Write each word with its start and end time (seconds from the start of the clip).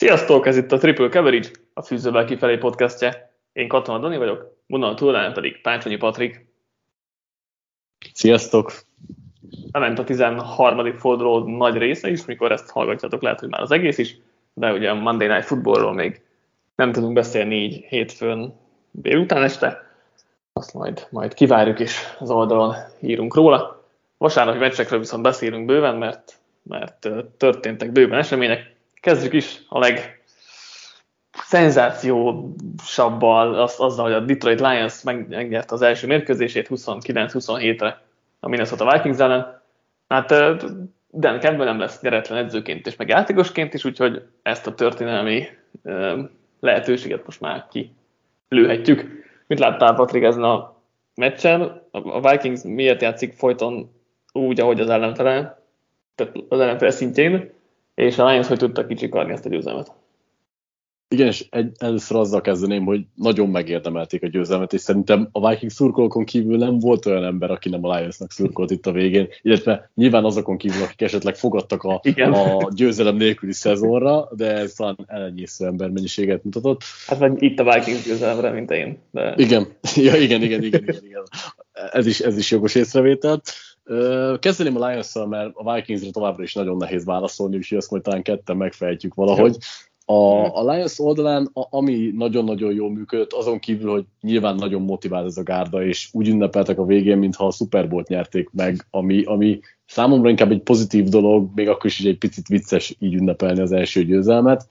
Sziasztok, 0.00 0.46
ez 0.46 0.56
itt 0.56 0.72
a 0.72 0.78
Triple 0.78 1.08
Coverage, 1.08 1.48
a 1.74 1.82
Fűzővel 1.82 2.24
kifelé 2.24 2.56
podcastje. 2.56 3.32
Én 3.52 3.68
Katona 3.68 3.98
Dani 3.98 4.16
vagyok, 4.16 4.56
vonal 4.66 4.94
túlán 4.94 5.32
pedig 5.32 5.60
Pácsonyi 5.60 5.96
Patrik. 5.96 6.46
Sziasztok! 8.12 8.72
Lement 9.72 9.98
a 9.98 10.04
13. 10.04 10.98
forduló 10.98 11.56
nagy 11.56 11.76
része 11.76 12.10
is, 12.10 12.24
mikor 12.24 12.52
ezt 12.52 12.70
hallgatjátok, 12.70 13.22
lehet, 13.22 13.40
hogy 13.40 13.48
már 13.48 13.60
az 13.60 13.70
egész 13.70 13.98
is, 13.98 14.16
de 14.54 14.72
ugye 14.72 14.90
a 14.90 14.94
Monday 14.94 15.28
Night 15.28 15.44
Footballról 15.44 15.92
még 15.92 16.20
nem 16.74 16.92
tudunk 16.92 17.12
beszélni 17.12 17.54
így 17.54 17.84
hétfőn 17.88 18.54
délután 18.90 19.42
este. 19.42 19.90
Azt 20.52 20.74
majd, 20.74 21.06
majd 21.10 21.34
kivárjuk 21.34 21.80
és 21.80 21.98
az 22.18 22.30
oldalon 22.30 22.74
írunk 23.00 23.34
róla. 23.34 23.84
Vasárnapi 24.18 24.58
meccsekről 24.58 24.98
viszont 24.98 25.22
beszélünk 25.22 25.66
bőven, 25.66 25.96
mert, 25.96 26.38
mert 26.62 27.08
történtek 27.36 27.92
bőven 27.92 28.18
események. 28.18 28.78
Kezdjük 29.00 29.32
is 29.32 29.62
a 29.68 29.78
leg 29.78 30.22
szenzációsabbal, 31.32 33.54
az, 33.54 33.74
azzal, 33.78 34.04
hogy 34.04 34.14
a 34.14 34.20
Detroit 34.20 34.60
Lions 34.60 35.02
megnyerte 35.02 35.74
az 35.74 35.82
első 35.82 36.06
mérkőzését 36.06 36.68
29-27-re 36.70 38.02
a 38.40 38.48
Minnesota 38.48 38.92
Vikings 38.92 39.18
ellen. 39.18 39.60
Hát 40.08 40.28
Dan 41.12 41.40
Campbell 41.40 41.64
nem 41.64 41.78
lesz 41.78 42.00
nyeretlen 42.00 42.38
edzőként 42.38 42.86
és 42.86 42.96
meg 42.96 43.08
játékosként 43.08 43.74
is, 43.74 43.84
úgyhogy 43.84 44.22
ezt 44.42 44.66
a 44.66 44.74
történelmi 44.74 45.46
lehetőséget 46.60 47.24
most 47.24 47.40
már 47.40 47.66
ki 47.70 47.92
lőhetjük. 48.48 49.28
Mit 49.46 49.58
láttál, 49.58 49.94
Patrik, 49.94 50.22
ezen 50.22 50.42
a 50.42 50.76
meccsen? 51.14 51.82
A 51.90 52.30
Vikings 52.30 52.62
miért 52.62 53.02
játszik 53.02 53.32
folyton 53.32 53.90
úgy, 54.32 54.60
ahogy 54.60 54.80
az 54.80 54.88
ellenfele, 54.88 55.62
tehát 56.14 56.34
az 56.48 56.60
ellenfele 56.60 56.90
szintjén, 56.90 57.58
és 58.00 58.18
a 58.18 58.28
Lions 58.28 58.46
hogy 58.46 58.58
tudta 58.58 58.86
kicsikarni 58.86 59.32
ezt 59.32 59.46
a 59.46 59.48
győzelmet? 59.48 59.92
Igen, 61.14 61.26
és 61.26 61.46
egy, 61.50 61.72
először 61.78 62.16
azzal 62.16 62.40
kezdeném, 62.40 62.84
hogy 62.84 63.00
nagyon 63.14 63.48
megérdemelték 63.48 64.22
a 64.22 64.26
győzelmet, 64.26 64.72
és 64.72 64.80
szerintem 64.80 65.28
a 65.32 65.48
Vikings 65.48 65.72
szurkolókon 65.72 66.24
kívül 66.24 66.56
nem 66.56 66.78
volt 66.78 67.06
olyan 67.06 67.24
ember, 67.24 67.50
aki 67.50 67.68
nem 67.68 67.84
a 67.84 67.96
Lionsnak 67.96 68.32
szurkolt 68.32 68.70
itt 68.70 68.86
a 68.86 68.92
végén, 68.92 69.28
illetve 69.42 69.90
nyilván 69.94 70.24
azokon 70.24 70.56
kívül, 70.56 70.82
akik 70.82 71.00
esetleg 71.00 71.36
fogadtak 71.36 71.82
a, 71.82 72.00
a 72.14 72.70
győzelem 72.74 73.16
nélküli 73.16 73.52
szezonra, 73.52 74.28
de 74.36 74.52
ez 74.56 74.72
talán 74.72 74.96
elenyésző 75.06 75.66
embermennyiséget 75.66 76.44
mutatott. 76.44 76.82
Hát 77.06 77.18
vagy 77.18 77.42
itt 77.42 77.58
a 77.58 77.74
Vikings 77.74 78.02
győzelemre, 78.02 78.50
mint 78.50 78.70
én. 78.70 78.98
De... 79.10 79.34
Igen, 79.36 79.66
ja, 80.06 80.14
igen, 80.16 80.42
igen, 80.42 80.62
igen, 80.62 80.82
igen, 80.82 81.04
igen. 81.04 81.22
Ez, 81.92 82.06
is, 82.06 82.20
ez 82.20 82.38
is 82.38 82.50
jogos 82.50 82.74
észrevétel. 82.74 83.42
Kezdeném 84.38 84.76
a 84.76 84.88
lions 84.88 85.12
mert 85.28 85.50
a 85.54 85.74
Vikingsre 85.74 86.10
továbbra 86.10 86.42
is 86.42 86.54
nagyon 86.54 86.76
nehéz 86.76 87.04
válaszolni, 87.04 87.56
úgyhogy 87.56 87.78
azt 87.78 87.90
majd 87.90 88.02
talán 88.02 88.22
ketten 88.22 88.56
megfejtjük 88.56 89.14
valahogy. 89.14 89.56
A, 90.04 90.56
a 90.56 90.72
Lions 90.72 90.98
oldalán, 90.98 91.50
a, 91.52 91.66
ami 91.70 92.12
nagyon-nagyon 92.14 92.72
jól 92.72 92.90
működött, 92.90 93.32
azon 93.32 93.58
kívül, 93.58 93.90
hogy 93.90 94.04
nyilván 94.20 94.54
nagyon 94.54 94.82
motivált 94.82 95.26
ez 95.26 95.36
a 95.36 95.42
gárda, 95.42 95.84
és 95.84 96.08
úgy 96.12 96.28
ünnepeltek 96.28 96.78
a 96.78 96.84
végén, 96.84 97.18
mintha 97.18 97.46
a 97.46 97.50
Super 97.50 97.88
Bowl-t 97.88 98.08
nyerték 98.08 98.50
meg, 98.52 98.86
ami, 98.90 99.22
ami 99.22 99.60
számomra 99.86 100.28
inkább 100.28 100.50
egy 100.50 100.62
pozitív 100.62 101.04
dolog, 101.04 101.50
még 101.54 101.68
akkor 101.68 101.86
is 101.86 102.00
egy 102.00 102.18
picit 102.18 102.46
vicces 102.46 102.96
így 102.98 103.14
ünnepelni 103.14 103.60
az 103.60 103.72
első 103.72 104.04
győzelmet. 104.04 104.68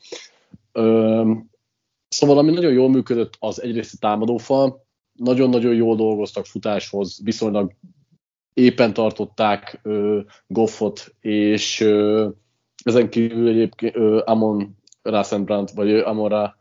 Szóval 2.07 2.37
ami 2.37 2.51
nagyon 2.51 2.73
jól 2.73 2.89
működött, 2.89 3.33
az 3.39 3.61
egyrészt 3.61 3.93
a 3.93 4.07
támadófal, 4.07 4.85
nagyon-nagyon 5.13 5.73
jól 5.73 5.95
dolgoztak 5.95 6.45
futáshoz, 6.45 7.19
viszonylag 7.23 7.71
éppen 8.59 8.93
tartották 8.93 9.79
ö, 9.83 10.19
Goffot, 10.47 11.15
és 11.21 11.79
ö, 11.79 12.27
ezen 12.83 13.09
kívül 13.09 13.47
egyébként 13.47 13.95
ö, 13.95 14.21
Amon 14.25 14.77
Rassenbrandt, 15.01 15.71
vagy 15.71 15.93
Amora 15.93 16.55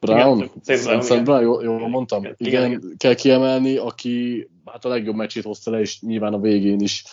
Brown, 0.00 0.50
Szent 0.62 1.24
Brown, 1.24 1.42
jól, 1.42 1.62
jól 1.62 1.88
mondtam? 1.88 2.24
Igen, 2.24 2.34
igen, 2.38 2.64
igen, 2.64 2.94
kell 2.96 3.14
kiemelni, 3.14 3.76
aki 3.76 4.48
hát 4.64 4.84
a 4.84 4.88
legjobb 4.88 5.14
meccsét 5.16 5.44
hozta 5.44 5.70
le, 5.70 5.80
és 5.80 6.00
nyilván 6.00 6.32
a 6.32 6.40
végén 6.40 6.80
is 6.80 7.04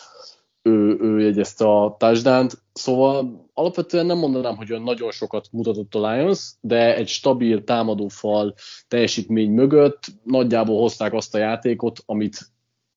ő, 0.62 0.98
ő 1.00 1.20
jegyezte 1.20 1.64
a 1.64 1.96
touchdown 1.98 2.48
Szóval 2.72 3.46
alapvetően 3.54 4.06
nem 4.06 4.18
mondanám, 4.18 4.56
hogy 4.56 4.70
olyan 4.70 4.82
nagyon 4.82 5.10
sokat 5.10 5.48
mutatott 5.50 5.94
a 5.94 6.10
Lions, 6.10 6.52
de 6.60 6.96
egy 6.96 7.08
stabil 7.08 7.64
támadófal 7.64 8.54
teljesítmény 8.88 9.50
mögött 9.50 10.00
nagyjából 10.22 10.80
hozták 10.80 11.12
azt 11.12 11.34
a 11.34 11.38
játékot, 11.38 12.02
amit, 12.06 12.50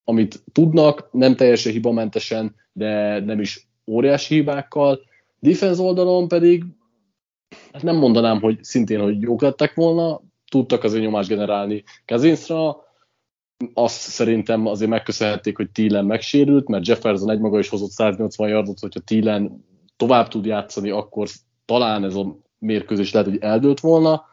amit 0.06 0.44
tudnak, 0.52 1.10
nem 1.12 1.36
teljesen 1.36 1.72
hibamentesen, 1.72 2.56
de 2.74 3.20
nem 3.20 3.40
is 3.40 3.68
óriási 3.88 4.34
hibákkal. 4.34 5.00
Defense 5.40 5.82
oldalon 5.82 6.28
pedig 6.28 6.64
hát 7.74 7.84
nem 7.84 7.96
mondanám, 7.96 8.40
hogy 8.40 8.64
szintén, 8.64 9.00
hogy 9.00 9.22
jók 9.22 9.42
lettek 9.42 9.74
volna, 9.74 10.22
tudtak 10.52 10.84
azért 10.84 11.04
nyomást 11.04 11.30
generálni 11.30 11.84
Kazinsra, 12.06 12.84
azt 13.74 14.00
szerintem 14.00 14.66
azért 14.66 14.90
megköszönhették, 14.90 15.58
hogy 15.58 15.72
Thielen 15.72 16.06
megsérült, 16.06 16.68
mert 16.68 16.88
Jefferson 16.88 17.30
egymaga 17.30 17.60
is 17.60 17.70
hozott 17.70 17.90
180 17.90 18.50
yardot, 18.50 18.80
hogyha 18.80 19.00
Thielen 19.00 19.66
tovább 19.96 20.28
tud 20.28 20.46
játszani, 20.46 20.90
akkor 20.90 21.28
talán 21.66 22.04
ez 22.04 22.16
a 22.16 22.38
mérkőzés 22.60 23.12
lehet, 23.12 23.30
hogy 23.30 23.40
eldőlt 23.42 23.80
volna. 23.80 24.26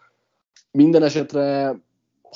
Minden 0.70 1.02
esetre, 1.02 1.76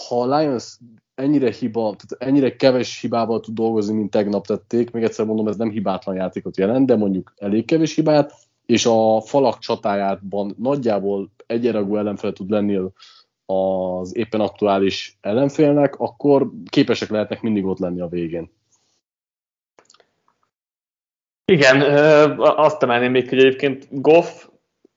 ha 0.08 0.20
a 0.20 0.38
Lions 0.38 0.78
ennyire 1.16 1.50
hiba, 1.50 1.80
tehát 1.80 2.22
ennyire 2.32 2.56
keves 2.56 3.00
hibával 3.00 3.40
tud 3.40 3.54
dolgozni, 3.54 3.94
mint 3.94 4.10
tegnap 4.10 4.46
tették, 4.46 4.90
még 4.90 5.02
egyszer 5.02 5.26
mondom, 5.26 5.48
ez 5.48 5.56
nem 5.56 5.70
hibátlan 5.70 6.16
játékot 6.16 6.56
jelent, 6.56 6.86
de 6.86 6.96
mondjuk 6.96 7.34
elég 7.36 7.64
kevés 7.64 7.94
hibát, 7.94 8.32
és 8.66 8.86
a 8.86 9.20
falak 9.20 9.58
csatájában 9.58 10.54
nagyjából 10.58 11.30
egyenragú 11.46 11.96
ellenfele 11.96 12.32
tud 12.32 12.50
lenni 12.50 12.80
az 13.46 14.16
éppen 14.16 14.40
aktuális 14.40 15.18
ellenfélnek, 15.20 15.94
akkor 15.98 16.50
képesek 16.70 17.08
lehetnek 17.08 17.40
mindig 17.40 17.64
ott 17.64 17.78
lenni 17.78 18.00
a 18.00 18.08
végén. 18.08 18.50
Igen, 21.44 21.80
azt 22.38 22.82
emelném 22.82 23.10
még, 23.10 23.28
hogy 23.28 23.38
egyébként 23.38 23.86
Goff 23.90 24.46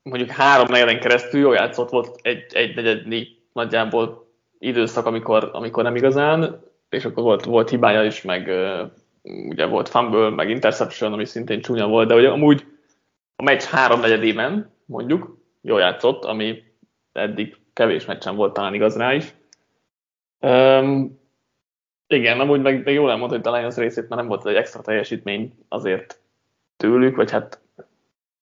mondjuk 0.04 0.30
három 0.30 0.68
negyen 0.70 1.00
keresztül 1.00 1.40
jól 1.40 1.54
játszott, 1.54 1.90
volt 1.90 2.20
egy, 2.22 2.54
egy 2.54 2.76
negyednyi 2.76 3.28
nagyjából 3.54 4.29
időszak, 4.60 5.06
amikor, 5.06 5.50
amikor 5.54 5.84
nem 5.84 5.96
igazán, 5.96 6.64
és 6.90 7.06
akkor 7.06 7.24
volt, 7.24 7.44
volt 7.44 7.70
hibája 7.70 8.04
is, 8.04 8.22
meg 8.22 8.52
ugye 9.24 9.66
volt 9.66 9.90
fumble, 9.90 10.30
meg 10.30 10.50
interception, 10.50 11.14
ami 11.14 11.26
szintén 11.26 11.62
csúnya 11.62 11.88
volt, 11.88 12.08
de 12.08 12.16
ugye 12.16 12.30
amúgy 12.30 12.66
a 13.36 13.44
meccs 13.44 13.64
három 13.64 14.00
negyedében, 14.00 14.72
mondjuk, 14.86 15.38
jól 15.62 15.80
játszott, 15.80 16.26
ami 16.26 16.64
eddig 17.12 17.58
kevés 17.74 18.06
meccsen 18.06 18.36
volt 18.36 18.54
talán 18.54 18.74
igaz 18.74 18.98
rá 18.98 19.14
is. 19.14 19.34
Um, 20.40 21.20
igen, 22.08 22.40
amúgy 22.40 22.62
meg, 22.62 22.84
meg 22.84 22.94
jól 22.94 23.10
elmondta, 23.10 23.36
hogy 23.36 23.44
talán 23.44 23.66
az 23.66 23.78
részét, 23.78 24.10
mert 24.10 24.22
nem 24.22 24.28
volt 24.28 24.48
egy 24.48 24.56
extra 24.56 24.82
teljesítmény 24.82 25.54
azért 25.68 26.22
tőlük, 26.78 27.16
vagy 27.16 27.32
hát 27.32 27.62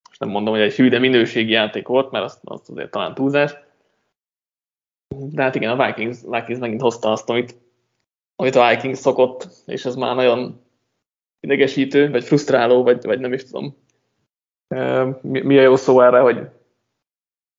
most 0.08 0.20
nem 0.20 0.28
mondom, 0.28 0.54
hogy 0.54 0.62
egy 0.62 0.74
hű, 0.74 0.88
de 0.88 0.98
minőségi 0.98 1.52
játék 1.52 1.86
volt, 1.86 2.10
mert 2.10 2.24
azt, 2.24 2.40
azt 2.44 2.70
azért 2.70 2.90
talán 2.90 3.14
túlzás. 3.14 3.56
De 5.16 5.42
hát 5.42 5.54
igen, 5.54 5.78
a 5.78 5.86
Vikings, 5.86 6.18
Vikings 6.22 6.58
megint 6.58 6.80
hozta 6.80 7.12
azt, 7.12 7.30
amit, 7.30 7.56
amit 8.36 8.54
a 8.54 8.68
Vikings 8.68 8.98
szokott, 8.98 9.48
és 9.66 9.84
ez 9.84 9.94
már 9.94 10.14
nagyon 10.14 10.60
idegesítő, 11.40 12.10
vagy 12.10 12.24
frusztráló, 12.24 12.82
vagy, 12.82 13.04
vagy 13.04 13.20
nem 13.20 13.32
is 13.32 13.44
tudom, 13.44 13.76
mi, 15.22 15.40
mi 15.40 15.58
a 15.58 15.62
jó 15.62 15.76
szó 15.76 16.00
erre, 16.00 16.18
hogy 16.18 16.48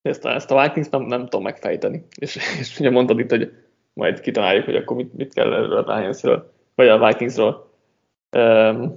ezt 0.02 0.24
a, 0.24 0.34
ezt 0.34 0.50
a 0.50 0.62
Vikings 0.62 0.88
nem, 0.88 1.02
nem 1.02 1.22
tudom 1.22 1.42
megfejteni. 1.42 2.06
És, 2.16 2.36
és 2.60 2.80
ugye 2.80 2.90
mondtad 2.90 3.18
itt, 3.18 3.30
hogy 3.30 3.52
majd 3.92 4.20
kitaláljuk, 4.20 4.64
hogy 4.64 4.76
akkor 4.76 4.96
mit, 4.96 5.14
mit 5.14 5.34
kell 5.34 5.52
erről 5.52 5.76
a 5.76 5.98
Lionsről, 5.98 6.52
vagy 6.74 6.88
a 6.88 7.06
Vikingsról 7.06 7.70
um, 8.36 8.94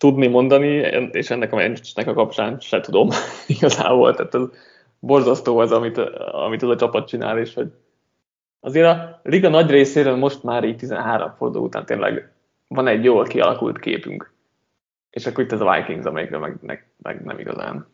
tudni 0.00 0.26
mondani, 0.26 0.66
és 1.10 1.30
ennek 1.30 1.52
a 1.52 1.56
meccsnek 1.56 2.06
a 2.06 2.14
kapcsán 2.14 2.60
se 2.60 2.80
tudom 2.80 3.08
igazából. 3.58 4.14
Tehát 4.14 4.34
ez 4.34 4.42
borzasztó 4.98 5.58
az, 5.58 5.72
amit, 5.72 5.98
amit 6.32 6.62
az 6.62 6.68
a 6.68 6.76
csapat 6.76 7.08
csinál, 7.08 7.38
és 7.38 7.54
hogy 7.54 7.72
azért 8.64 8.86
a 8.86 9.20
liga 9.22 9.48
nagy 9.48 9.70
részéről 9.70 10.16
most 10.16 10.42
már 10.42 10.64
így 10.64 10.76
13 10.76 11.34
forduló 11.36 11.64
után 11.64 11.84
tényleg 11.84 12.32
van 12.68 12.86
egy 12.86 13.04
jól 13.04 13.24
kialakult 13.24 13.78
képünk 13.78 14.34
és 15.14 15.26
akkor 15.26 15.44
itt 15.44 15.52
ez 15.52 15.60
a 15.60 15.74
Vikings, 15.74 16.04
amelyikre 16.04 16.38
meg, 16.38 16.58
meg, 16.60 16.86
meg 17.02 17.24
nem 17.24 17.38
igazán. 17.38 17.86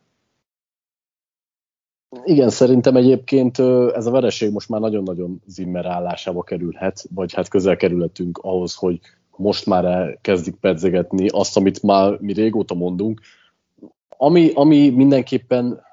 Igen, 2.24 2.50
szerintem 2.50 2.96
egyébként 2.96 3.58
ez 3.94 4.06
a 4.06 4.10
vereség 4.10 4.52
most 4.52 4.68
már 4.68 4.80
nagyon-nagyon 4.80 5.42
Zimmer 5.46 5.86
állásába 5.86 6.42
kerülhet, 6.42 7.04
vagy 7.14 7.34
hát 7.34 7.48
közel 7.48 7.76
kerülhetünk 7.76 8.38
ahhoz, 8.38 8.74
hogy 8.74 9.00
most 9.36 9.66
már 9.66 9.84
elkezdik 9.84 10.54
pedzegetni 10.54 11.28
azt, 11.28 11.56
amit 11.56 11.82
már 11.82 12.18
mi 12.20 12.32
régóta 12.32 12.74
mondunk. 12.74 13.20
Ami, 14.08 14.50
ami 14.54 14.90
mindenképpen 14.90 15.84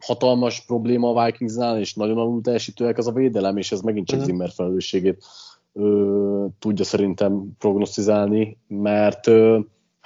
hatalmas 0.00 0.64
probléma 0.66 1.14
a 1.14 1.24
Vikingsnál, 1.24 1.78
és 1.78 1.94
nagyon 1.94 2.18
alul 2.18 2.40
teljesítőek, 2.40 2.98
az 2.98 3.06
a 3.06 3.12
védelem, 3.12 3.56
és 3.56 3.72
ez 3.72 3.80
megint 3.80 4.06
csak 4.06 4.18
mhm. 4.18 4.26
Zimmer 4.26 4.50
felelősségét 4.50 5.24
ö, 5.72 6.46
tudja 6.58 6.84
szerintem 6.84 7.56
prognosztizálni, 7.58 8.58
mert 8.66 9.26
ö, 9.26 9.58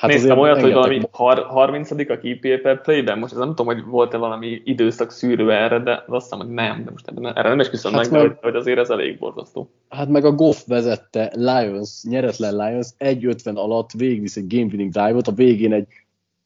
Hát 0.02 0.10
Néztem 0.10 0.38
olyat, 0.38 0.60
hogy 0.60 0.72
valami 0.72 1.00
30 1.10 1.90
a 1.90 1.94
KPA 1.94 2.58
per 2.62 2.80
play-ben, 2.80 3.18
most 3.18 3.32
ez 3.32 3.38
nem 3.38 3.48
tudom, 3.48 3.66
hogy 3.66 3.84
volt-e 3.84 4.16
valami 4.16 4.62
időszak 4.64 5.10
szűrő 5.10 5.52
erre, 5.52 5.78
de 5.78 6.04
azt 6.06 6.22
hiszem, 6.22 6.38
hogy 6.46 6.54
nem, 6.54 6.84
de 6.84 6.90
most 6.90 7.08
ebben, 7.08 7.36
erre 7.36 7.48
nem 7.48 7.60
is 7.60 7.68
küszöm 7.68 7.92
hát 7.92 8.10
meg, 8.10 8.22
meg, 8.22 8.38
hogy 8.42 8.56
azért 8.56 8.78
ez 8.78 8.90
elég 8.90 9.18
borzasztó. 9.18 9.70
Hát 9.88 10.08
meg 10.08 10.24
a 10.24 10.32
Goff 10.32 10.66
vezette 10.66 11.32
Lions, 11.34 12.02
nyeretlen 12.02 12.56
Lions 12.56 12.88
1.50 12.98 13.54
alatt 13.54 13.90
végigvisz 13.90 14.36
egy 14.36 14.46
game 14.46 14.64
winning 14.64 14.92
drive-ot, 14.92 15.28
a 15.28 15.32
végén 15.32 15.72
egy 15.72 15.86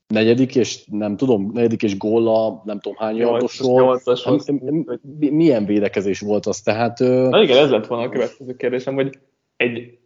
negyedik 0.06 0.56
és 0.56 0.84
nem 0.90 1.16
tudom, 1.16 1.50
negyedik 1.52 1.82
és 1.82 1.96
góla, 1.96 2.62
nem 2.64 2.80
tudom 2.80 2.98
hány 2.98 3.16
yardosról. 3.16 4.00
Milyen 5.18 5.64
védekezés 5.64 6.20
volt 6.20 6.46
az? 6.46 6.60
Tehát, 6.60 6.98
Na 6.98 7.42
igen, 7.42 7.58
ez 7.58 7.70
lett 7.70 7.86
volna 7.86 8.04
a 8.04 8.08
következő 8.08 8.56
kérdésem, 8.56 8.94
hogy 8.94 9.18
egy, 9.56 9.98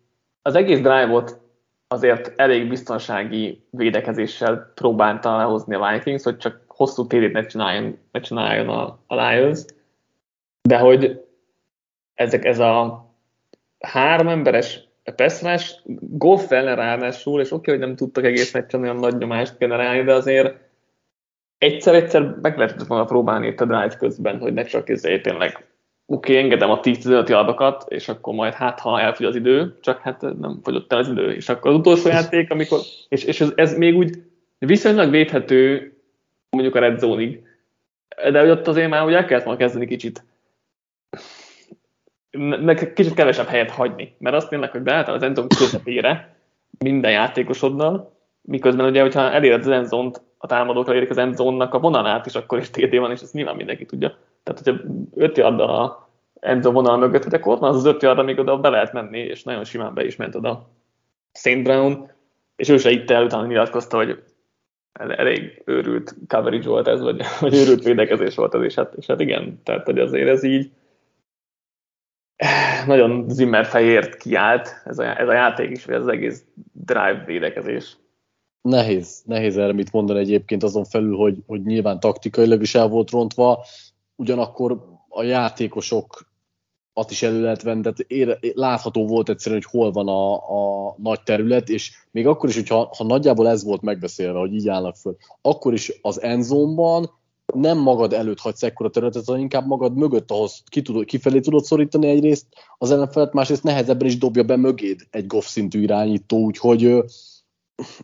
az 0.42 0.54
egész 0.54 0.80
drive-ot 0.80 1.40
azért 1.88 2.32
elég 2.36 2.68
biztonsági 2.68 3.66
védekezéssel 3.70 4.72
próbálta 4.74 5.36
lehozni 5.36 5.74
a 5.74 5.90
Vikings, 5.92 6.22
hogy 6.22 6.36
csak 6.36 6.64
hosszú 6.66 7.06
térét 7.06 7.32
ne 7.32 7.46
csináljon, 7.46 7.98
ne 8.12 8.20
csináljon 8.20 8.68
a, 8.68 8.98
a 9.06 9.14
Lions, 9.14 9.64
de 10.62 10.78
hogy 10.78 11.24
ezek, 12.14 12.44
ez 12.44 12.58
a 12.58 13.04
három 13.78 14.28
emberes 14.28 14.88
Peszrás 15.12 15.82
Goff 16.00 16.50
ellen 16.50 16.76
ráadásul, 16.76 17.40
és 17.40 17.50
oké, 17.50 17.56
okay, 17.56 17.74
hogy 17.74 17.86
nem 17.86 17.96
tudtak 17.96 18.24
egész 18.24 18.52
meccsen 18.52 18.80
olyan 18.80 18.96
nagy 18.96 19.16
nyomást 19.16 19.58
generálni, 19.58 20.02
de 20.02 20.12
azért 20.12 20.56
egyszer-egyszer 21.58 22.22
meg 22.42 22.58
lehetett 22.58 22.86
volna 22.86 23.04
próbálni 23.04 23.46
itt 23.46 23.60
a 23.60 23.64
drive 23.64 23.96
közben, 23.98 24.38
hogy 24.38 24.52
ne 24.52 24.62
csak 24.64 24.88
ezért 24.88 25.22
tényleg 25.22 25.64
oké, 26.06 26.32
okay, 26.32 26.44
engedem 26.44 26.70
a 26.70 26.80
10-15 26.80 27.28
yardokat, 27.28 27.84
és 27.88 28.08
akkor 28.08 28.34
majd 28.34 28.52
hát, 28.52 28.80
ha 28.80 29.00
elfogy 29.00 29.26
az 29.26 29.34
idő, 29.34 29.78
csak 29.80 29.98
hát 29.98 30.20
nem 30.20 30.60
fogyott 30.62 30.92
el 30.92 30.98
az 30.98 31.08
idő. 31.08 31.32
És 31.32 31.48
akkor 31.48 31.70
az 31.70 31.76
utolsó 31.76 32.08
játék, 32.18 32.50
amikor, 32.50 32.78
és, 33.08 33.24
és 33.24 33.40
ez, 33.40 33.52
ez 33.54 33.76
még 33.76 33.96
úgy 33.96 34.22
viszonylag 34.58 35.10
védhető 35.10 35.92
mondjuk 36.50 36.74
a 36.74 36.78
red 36.78 36.98
zone-ig, 36.98 37.42
de 38.32 38.40
hogy 38.40 38.50
ott 38.50 38.68
azért 38.68 38.90
már 38.90 39.04
úgy 39.04 39.12
el 39.12 39.24
kellett 39.24 39.44
volna 39.44 39.58
kezdeni 39.58 39.86
kicsit 39.86 40.24
kicsit 42.94 43.14
kevesebb 43.14 43.46
helyet 43.46 43.70
hagyni, 43.70 44.14
mert 44.18 44.36
azt 44.36 44.48
tényleg, 44.48 44.70
hogy 44.70 44.82
beálltál 44.82 45.14
az 45.14 45.22
endzone 45.22 45.46
közepére 45.58 46.36
minden 46.78 47.10
játékosoddal, 47.10 48.12
miközben 48.42 48.86
ugye, 48.86 49.00
hogyha 49.00 49.20
eléred 49.20 49.60
az 49.60 49.68
endzont, 49.68 50.22
a 50.38 50.46
támadók 50.46 50.88
elérik 50.88 51.10
az 51.10 51.18
endzónnak 51.18 51.74
a 51.74 51.78
vonalát 51.78 52.26
is, 52.26 52.34
akkor 52.34 52.58
is 52.58 52.70
TD 52.70 52.96
van, 52.96 53.10
és 53.10 53.20
ezt 53.20 53.32
nyilván 53.32 53.56
mindenki 53.56 53.86
tudja. 53.86 54.18
Tehát, 54.42 54.60
hogyha 54.64 54.82
5 55.14 55.36
yard 55.36 55.60
a 55.60 56.08
endzone 56.40 56.74
vonal 56.74 56.98
mögött, 56.98 57.24
hogy 57.24 57.34
akkor 57.34 57.58
van 57.58 57.70
az 57.70 57.76
az 57.76 57.84
5 57.84 58.02
yard, 58.02 58.18
amíg 58.18 58.38
oda 58.38 58.58
be 58.58 58.68
lehet 58.68 58.92
menni, 58.92 59.18
és 59.18 59.42
nagyon 59.42 59.64
simán 59.64 59.94
be 59.94 60.04
is 60.04 60.16
ment 60.16 60.34
oda 60.34 60.68
St. 61.32 61.62
Brown, 61.62 62.10
és 62.56 62.68
ő 62.68 62.76
se 62.76 62.90
itt 62.90 63.10
el, 63.10 63.24
utána 63.24 63.46
nyilatkozta, 63.46 63.96
hogy 63.96 64.22
elég 64.92 65.62
őrült 65.64 66.14
coverage 66.28 66.68
volt 66.68 66.88
ez, 66.88 67.00
vagy, 67.00 67.22
vagy 67.40 67.54
őrült 67.54 67.84
védekezés 67.84 68.34
volt 68.34 68.54
ez, 68.54 68.62
és 68.62 68.74
hát, 68.74 68.94
és 68.94 69.06
hát 69.06 69.20
igen, 69.20 69.60
tehát 69.64 69.84
hogy 69.84 69.98
azért 69.98 70.28
ez 70.28 70.42
így 70.42 70.70
nagyon 72.86 73.28
Zimmer 73.28 73.66
fejért 73.66 74.16
kiállt 74.16 74.82
ez 74.84 74.98
a, 74.98 75.20
ez 75.20 75.28
a 75.28 75.32
játék 75.32 75.70
is, 75.70 75.84
vagy 75.84 75.94
ez 75.94 76.00
az 76.00 76.08
egész 76.08 76.44
drive 76.72 77.22
védekezés. 77.26 77.96
Nehéz, 78.62 79.22
nehéz 79.24 79.56
erre 79.56 79.72
mit 79.72 79.92
mondani 79.92 80.18
egyébként 80.18 80.62
azon 80.62 80.84
felül, 80.84 81.16
hogy, 81.16 81.38
hogy 81.46 81.62
nyilván 81.62 82.00
taktikailag 82.00 82.62
is 82.62 82.74
el 82.74 82.88
volt 82.88 83.10
rontva, 83.10 83.64
ugyanakkor 84.16 84.84
a 85.08 85.22
játékosok 85.22 86.28
azt 86.92 87.10
is 87.10 87.22
elő 87.22 87.42
lehet 87.42 87.62
venni, 87.62 87.80
tehát 87.80 87.98
ére, 87.98 88.38
látható 88.54 89.06
volt 89.06 89.28
egyszerűen, 89.28 89.62
hogy 89.62 89.80
hol 89.80 89.90
van 89.92 90.08
a, 90.08 90.34
a 90.34 90.94
nagy 90.98 91.22
terület, 91.22 91.68
és 91.68 91.92
még 92.10 92.26
akkor 92.26 92.48
is, 92.48 92.54
hogyha 92.54 92.92
ha 92.96 93.04
nagyjából 93.04 93.48
ez 93.48 93.64
volt 93.64 93.82
megbeszélve, 93.82 94.38
hogy 94.38 94.54
így 94.54 94.68
állnak 94.68 94.96
föl, 94.96 95.16
akkor 95.42 95.72
is 95.72 95.92
az 96.02 96.22
enzónban 96.22 97.10
nem 97.54 97.78
magad 97.78 98.12
előtt 98.12 98.38
hagysz 98.38 98.62
ekkora 98.62 98.90
területet, 98.90 99.24
hanem 99.24 99.40
inkább 99.40 99.66
magad 99.66 99.96
mögött, 99.96 100.30
ahhoz 100.30 100.62
ki 100.66 100.82
tudod, 100.82 101.04
kifelé 101.04 101.40
tudod 101.40 101.64
szorítani 101.64 102.06
egyrészt 102.06 102.46
az 102.78 102.90
ellenfelet, 102.90 103.32
másrészt 103.32 103.62
nehezebben 103.62 104.06
is 104.06 104.18
dobja 104.18 104.42
be 104.42 104.56
mögéd 104.56 105.00
egy 105.10 105.26
golf 105.26 105.46
szintű 105.46 105.80
irányító, 105.80 106.38
úgyhogy 106.38 107.04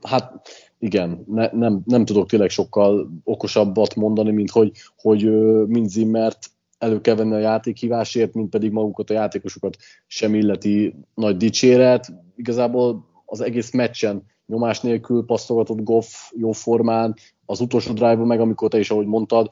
hát 0.02 0.48
igen, 0.78 1.24
ne, 1.26 1.48
nem, 1.52 1.82
nem 1.84 2.04
tudok 2.04 2.28
tényleg 2.28 2.50
sokkal 2.50 3.10
okosabbat 3.24 3.94
mondani, 3.94 4.30
mint 4.30 4.50
hogy, 4.50 4.72
hogy 4.96 5.22
mind 5.66 5.88
Zimmert 5.88 6.50
elő 6.78 7.00
kell 7.00 7.14
venni 7.14 7.34
a 7.34 7.38
játékhívásért, 7.38 8.34
mint 8.34 8.50
pedig 8.50 8.70
magukat 8.70 9.10
a 9.10 9.14
játékosokat 9.14 9.76
sem 10.06 10.34
illeti 10.34 10.94
nagy 11.14 11.36
dicséret. 11.36 12.12
Igazából 12.36 13.06
az 13.24 13.40
egész 13.40 13.72
meccsen 13.72 14.22
nyomás 14.46 14.80
nélkül 14.80 15.24
passzolgatott 15.24 15.82
Goff 15.82 16.06
jó 16.36 16.52
formán, 16.52 17.14
az 17.46 17.60
utolsó 17.60 17.92
drive 17.92 18.24
meg, 18.24 18.40
amikor 18.40 18.68
te 18.68 18.78
is, 18.78 18.90
ahogy 18.90 19.06
mondtad, 19.06 19.50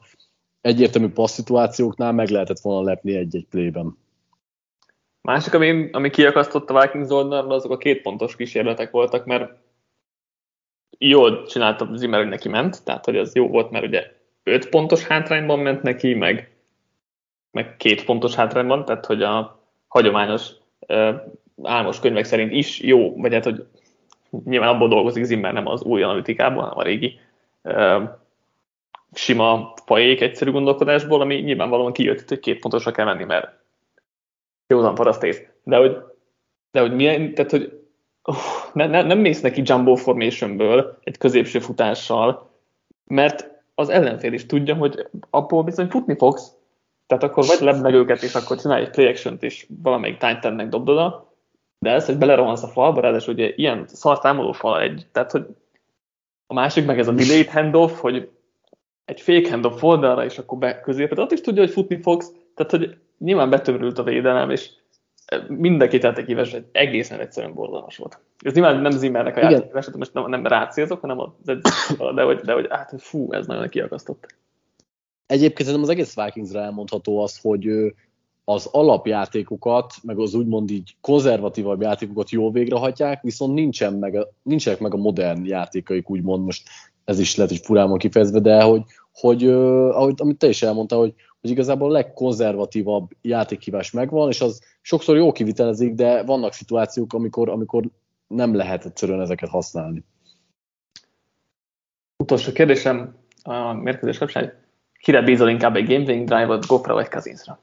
egyértelmű 0.61 1.09
passz 1.09 1.33
szituációknál 1.33 2.11
meg 2.11 2.29
lehetett 2.29 2.59
volna 2.59 2.87
lepni 2.89 3.15
egy-egy 3.15 3.47
playben. 3.49 3.97
Másik, 5.21 5.53
ami, 5.53 5.89
ami 5.91 6.09
kiakasztott 6.09 6.69
a 6.69 6.81
Vikings 6.81 7.09
oldalról, 7.09 7.51
azok 7.51 7.71
a 7.71 7.77
két 7.77 8.01
pontos 8.01 8.35
kísérletek 8.35 8.91
voltak, 8.91 9.25
mert 9.25 9.51
jól 10.97 11.45
csinálta 11.45 11.89
Zimmer, 11.93 12.19
hogy 12.19 12.29
neki 12.29 12.49
ment, 12.49 12.83
tehát 12.83 13.05
hogy 13.05 13.17
az 13.17 13.35
jó 13.35 13.47
volt, 13.47 13.71
mert 13.71 13.85
ugye 13.85 14.11
5 14.43 14.69
pontos 14.69 15.03
hátrányban 15.03 15.59
ment 15.59 15.81
neki, 15.81 16.13
meg, 16.13 16.57
meg 17.51 17.75
két 17.77 18.05
pontos 18.05 18.35
hátrányban, 18.35 18.85
tehát 18.85 19.05
hogy 19.05 19.23
a 19.23 19.63
hagyományos 19.87 20.49
álmos 21.63 21.99
könyvek 21.99 22.25
szerint 22.25 22.51
is 22.51 22.81
jó, 22.81 23.15
vagy 23.15 23.33
hát, 23.33 23.43
hogy 23.43 23.67
nyilván 24.45 24.69
abból 24.69 24.87
dolgozik 24.87 25.23
Zimmer, 25.23 25.53
nem 25.53 25.67
az 25.67 25.81
új 25.81 26.03
analitikában, 26.03 26.63
hanem 26.63 26.77
a 26.77 26.83
régi 26.83 27.19
uh, 27.63 28.03
sima 29.13 29.73
fajék 29.85 30.21
egyszerű 30.21 30.51
gondolkodásból, 30.51 31.21
ami 31.21 31.35
nyilvánvalóan 31.35 31.93
kijött, 31.93 32.29
hogy 32.29 32.39
két 32.39 32.59
pontosra 32.59 32.91
kell 32.91 33.05
menni, 33.05 33.23
mert 33.23 33.59
józan 34.67 34.95
parasztész. 34.95 35.41
De 35.63 35.77
hogy, 35.77 35.97
de 36.71 36.79
hogy 36.79 36.95
milyen, 36.95 37.33
tehát 37.33 37.51
hogy 37.51 37.79
uh, 38.25 38.35
ne, 38.73 38.87
ne, 38.87 39.01
nem 39.01 39.19
mész 39.19 39.41
neki 39.41 39.61
jumbo 39.65 39.95
formationből 39.95 40.99
egy 41.03 41.17
középső 41.17 41.59
futással, 41.59 42.49
mert 43.05 43.51
az 43.75 43.89
ellenfél 43.89 44.33
is 44.33 44.45
tudja, 44.45 44.75
hogy 44.75 45.07
abból 45.29 45.63
bizony 45.63 45.87
futni 45.87 46.15
fogsz, 46.17 46.53
tehát 47.07 47.23
akkor 47.23 47.45
vagy 47.45 47.59
lebb 47.59 47.81
meg 47.81 47.93
őket, 47.93 48.23
és 48.23 48.35
akkor 48.35 48.57
csinálj 48.57 48.81
egy 48.83 48.89
play 48.89 49.07
action 49.07 49.37
és 49.39 49.67
valamelyik 49.83 50.17
time 50.17 50.65
dobd 50.65 50.89
oda, 50.89 51.34
de 51.85 51.91
ez, 51.91 52.05
hogy 52.05 52.17
belerohansz 52.17 52.63
a 52.63 52.67
falba, 52.67 53.01
ráadásul 53.01 53.33
ugye 53.33 53.53
ilyen 53.55 53.87
szar 53.87 54.19
támadó 54.19 54.51
fal 54.51 54.81
egy, 54.81 55.07
tehát 55.11 55.31
hogy 55.31 55.45
a 56.47 56.53
másik 56.53 56.85
meg 56.85 56.99
ez 56.99 57.07
a 57.07 57.11
delayed 57.11 57.47
handoff, 57.47 57.99
hogy 57.99 58.29
egy 59.05 59.21
fake 59.21 59.49
handoff 59.49 59.83
oldalra, 59.83 60.23
és 60.23 60.37
akkor 60.37 60.57
be 60.57 60.79
középet, 60.79 61.19
ott 61.19 61.31
is 61.31 61.41
tudja, 61.41 61.61
hogy 61.61 61.71
futni 61.71 62.01
fogsz, 62.01 62.31
tehát 62.55 62.71
hogy 62.71 62.97
nyilván 63.17 63.49
betömörült 63.49 63.97
a 63.97 64.03
védelem, 64.03 64.49
és 64.49 64.69
mindenki 65.47 65.97
tettek 65.97 66.27
éves, 66.27 66.51
hogy 66.51 66.65
egészen 66.71 67.19
egyszerűen 67.19 67.53
borzalmas 67.53 67.97
volt. 67.97 68.19
Ez 68.39 68.53
nyilván 68.53 68.81
nem 68.81 68.91
Zimmernek 68.91 69.37
a 69.37 69.39
játékívás, 69.39 69.87
most 69.97 70.13
nem, 70.13 70.29
nem 70.29 70.47
rácélzok, 70.47 71.01
hanem 71.01 71.19
az 71.19 71.29
de 72.15 72.23
hogy, 72.23 72.39
de 72.39 72.53
hogy 72.53 72.67
hát 72.69 72.93
fú, 72.97 73.33
ez 73.33 73.47
nagyon 73.47 73.67
kiakasztott. 73.67 74.35
Egyébként 75.25 75.69
az 75.69 75.89
egész 75.89 76.15
Vikingsra 76.15 76.59
elmondható 76.59 77.21
az, 77.23 77.39
hogy 77.41 77.93
az 78.45 78.69
alapjátékokat, 78.71 79.93
meg 80.03 80.19
az 80.19 80.33
úgymond 80.33 80.69
így 80.71 80.95
konzervatívabb 81.01 81.81
játékokat 81.81 82.29
jól 82.29 82.51
végrehajtják, 82.51 83.21
viszont 83.21 83.53
nincsen 83.53 83.93
meg 83.93 84.27
nincsenek 84.43 84.79
meg 84.79 84.93
a 84.93 84.97
modern 84.97 85.45
játékaik, 85.45 86.09
úgymond 86.09 86.43
most 86.45 86.69
ez 87.05 87.19
is 87.19 87.35
lehet, 87.35 87.51
hogy 87.51 87.61
furán 87.65 87.89
van 87.89 87.97
kifejezve, 87.97 88.39
de 88.39 88.63
hogy, 88.63 88.83
hogy 89.13 89.47
ahogy, 89.49 90.13
amit 90.17 90.37
te 90.37 90.47
is 90.47 90.61
elmondtál, 90.61 90.99
hogy, 90.99 91.13
hogy 91.41 91.49
igazából 91.49 91.89
a 91.89 91.93
legkonzervatívabb 91.93 93.09
játékhívás 93.21 93.91
megvan, 93.91 94.29
és 94.29 94.41
az 94.41 94.61
sokszor 94.81 95.15
jó 95.15 95.31
kivitelezik, 95.31 95.93
de 95.93 96.23
vannak 96.23 96.53
szituációk, 96.53 97.13
amikor, 97.13 97.49
amikor 97.49 97.83
nem 98.27 98.55
lehet 98.55 98.85
egyszerűen 98.85 99.21
ezeket 99.21 99.49
használni. 99.49 100.03
Utolsó 102.17 102.51
kérdésem 102.51 103.15
a 103.43 103.73
mérkőzés 103.73 104.17
kapcsán. 104.17 104.53
Kire 104.99 105.21
bízol 105.21 105.49
inkább 105.49 105.75
egy 105.75 105.87
Game 105.87 106.03
Winning 106.03 106.27
Drive-ot, 106.27 106.65
GoPro 106.65 106.93
vagy 106.93 107.07
Kazinsra? 107.07 107.59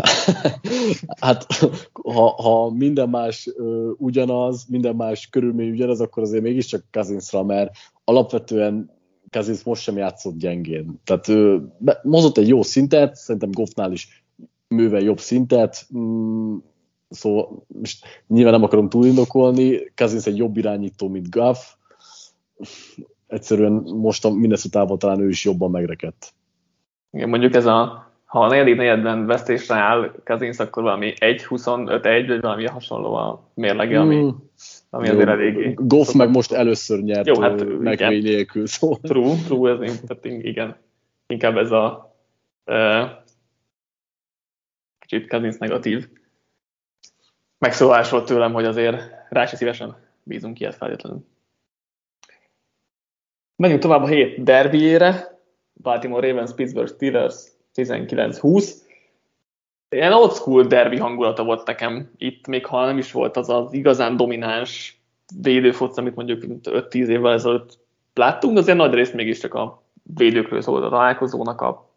hát 1.20 1.46
ha, 1.92 2.28
ha 2.42 2.70
minden 2.70 3.08
más 3.08 3.48
ö, 3.56 3.90
ugyanaz, 3.96 4.64
minden 4.68 4.96
más 4.96 5.28
körülmény 5.28 5.70
ugyanaz, 5.70 6.00
akkor 6.00 6.22
azért 6.22 6.42
mégiscsak 6.42 6.84
Kazinsra, 6.90 7.42
mert 7.42 7.70
alapvetően 8.04 8.90
Kazins 9.30 9.62
most 9.62 9.82
sem 9.82 9.96
játszott 9.96 10.36
gyengén. 10.36 11.00
Tehát 11.04 11.28
ő 11.28 11.72
mozott 12.02 12.36
egy 12.36 12.48
jó 12.48 12.62
szintet, 12.62 13.14
szerintem 13.14 13.50
Goffnál 13.50 13.92
is 13.92 14.24
művel 14.68 15.00
jobb 15.00 15.18
szintet, 15.18 15.86
mm, 15.96 16.56
szóval 17.08 17.64
most 17.66 18.06
nyilván 18.26 18.52
nem 18.52 18.62
akarom 18.62 18.88
túlindokolni, 18.88 19.92
Kazins 19.94 20.26
egy 20.26 20.36
jobb 20.36 20.56
irányító, 20.56 21.08
mint 21.08 21.30
Gaff, 21.30 21.58
egyszerűen 23.26 23.72
most 23.72 24.24
a 24.24 24.30
minnesota 24.30 24.96
talán 24.98 25.20
ő 25.20 25.28
is 25.28 25.44
jobban 25.44 25.70
megrekedt. 25.70 26.34
Igen, 27.10 27.28
mondjuk 27.28 27.54
ez 27.54 27.66
a 27.66 28.11
ha 28.32 28.44
a 28.44 28.48
negyedik 28.48 28.76
negyedben 28.76 29.26
vesztésre 29.26 29.74
áll 29.74 30.12
Kazinsz, 30.24 30.58
akkor 30.58 30.82
valami 30.82 31.12
1-25-1, 31.16 32.24
vagy 32.26 32.40
valami 32.40 32.66
hasonló 32.66 33.14
a 33.14 33.50
mérlege, 33.54 34.00
ami... 34.00 34.16
Mm. 34.16 34.28
ami 34.90 35.08
azért 35.08 35.28
eléggé. 35.28 35.74
Goff 35.78 36.12
meg 36.12 36.30
most 36.30 36.52
először 36.52 37.00
nyert 37.00 37.26
Jó, 37.26 37.40
hát, 37.40 37.78
megvény 37.78 38.22
nélkül. 38.22 38.66
Szóval. 38.66 38.98
True, 39.02 39.34
true, 39.46 39.84
ez 39.84 40.00
tehát 40.06 40.24
igen. 40.24 40.76
Inkább 41.26 41.56
ez 41.56 41.70
a 41.70 42.16
uh, 42.66 43.10
kicsit 44.98 45.28
Cousins 45.28 45.56
negatív 45.56 46.08
megszólás 47.58 48.10
volt 48.10 48.26
tőlem, 48.26 48.52
hogy 48.52 48.64
azért 48.64 49.02
rá 49.28 49.46
se 49.46 49.56
szívesen 49.56 49.96
bízunk 50.22 50.60
ilyet 50.60 50.74
feltétlenül. 50.74 51.24
Menjünk 53.56 53.82
tovább 53.82 54.02
a 54.02 54.06
hét 54.06 54.42
derbiére. 54.42 55.40
Baltimore 55.72 56.28
Ravens, 56.28 56.54
Pittsburgh 56.54 56.92
Steelers 56.92 57.51
19-20. 57.74 58.72
Ilyen 59.88 60.12
old 60.12 60.32
school 60.32 60.64
derbi 60.64 60.96
hangulata 60.98 61.44
volt 61.44 61.66
nekem 61.66 62.10
itt, 62.16 62.46
még 62.46 62.66
ha 62.66 62.84
nem 62.84 62.98
is 62.98 63.12
volt 63.12 63.36
az 63.36 63.48
az 63.48 63.72
igazán 63.72 64.16
domináns 64.16 65.02
védőfoc, 65.42 65.96
amit 65.96 66.14
mondjuk 66.14 66.42
5-10 66.62 66.92
évvel 66.92 67.32
ezelőtt 67.32 67.78
láttunk, 68.14 68.58
azért 68.58 68.78
nagy 68.78 68.94
részt 68.94 69.14
mégiscsak 69.14 69.54
a 69.54 69.82
védőkről 70.02 70.60
szólt 70.60 70.84
a 70.84 70.88
találkozónak 70.88 71.60
a 71.60 71.90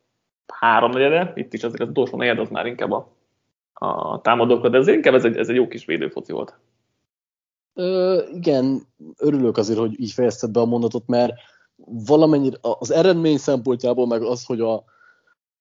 háromnegyede, 0.47 1.31
itt 1.35 1.53
is 1.53 1.63
azért 1.63 1.81
az 1.81 1.89
utolsó 1.89 2.17
negyed 2.17 2.39
az 2.39 2.49
már 2.49 2.65
inkább 2.65 2.91
a, 2.91 3.11
a 3.73 4.21
támadókra, 4.21 4.69
de 4.69 4.77
ez 4.77 4.87
inkább 4.87 5.13
ez 5.13 5.25
egy, 5.25 5.37
ez 5.37 5.49
egy 5.49 5.55
jó 5.55 5.67
kis 5.67 5.85
védőfoci 5.85 6.31
volt. 6.31 6.59
Ö, 7.73 8.21
igen, 8.33 8.81
örülök 9.17 9.57
azért, 9.57 9.79
hogy 9.79 9.99
így 9.99 10.11
fejezted 10.11 10.51
be 10.51 10.59
a 10.59 10.65
mondatot, 10.65 11.07
mert 11.07 11.33
valamennyire 11.85 12.57
az 12.61 12.91
eredmény 12.91 13.37
szempontjából, 13.37 14.07
meg 14.07 14.21
az, 14.21 14.45
hogy 14.45 14.61
a 14.61 14.83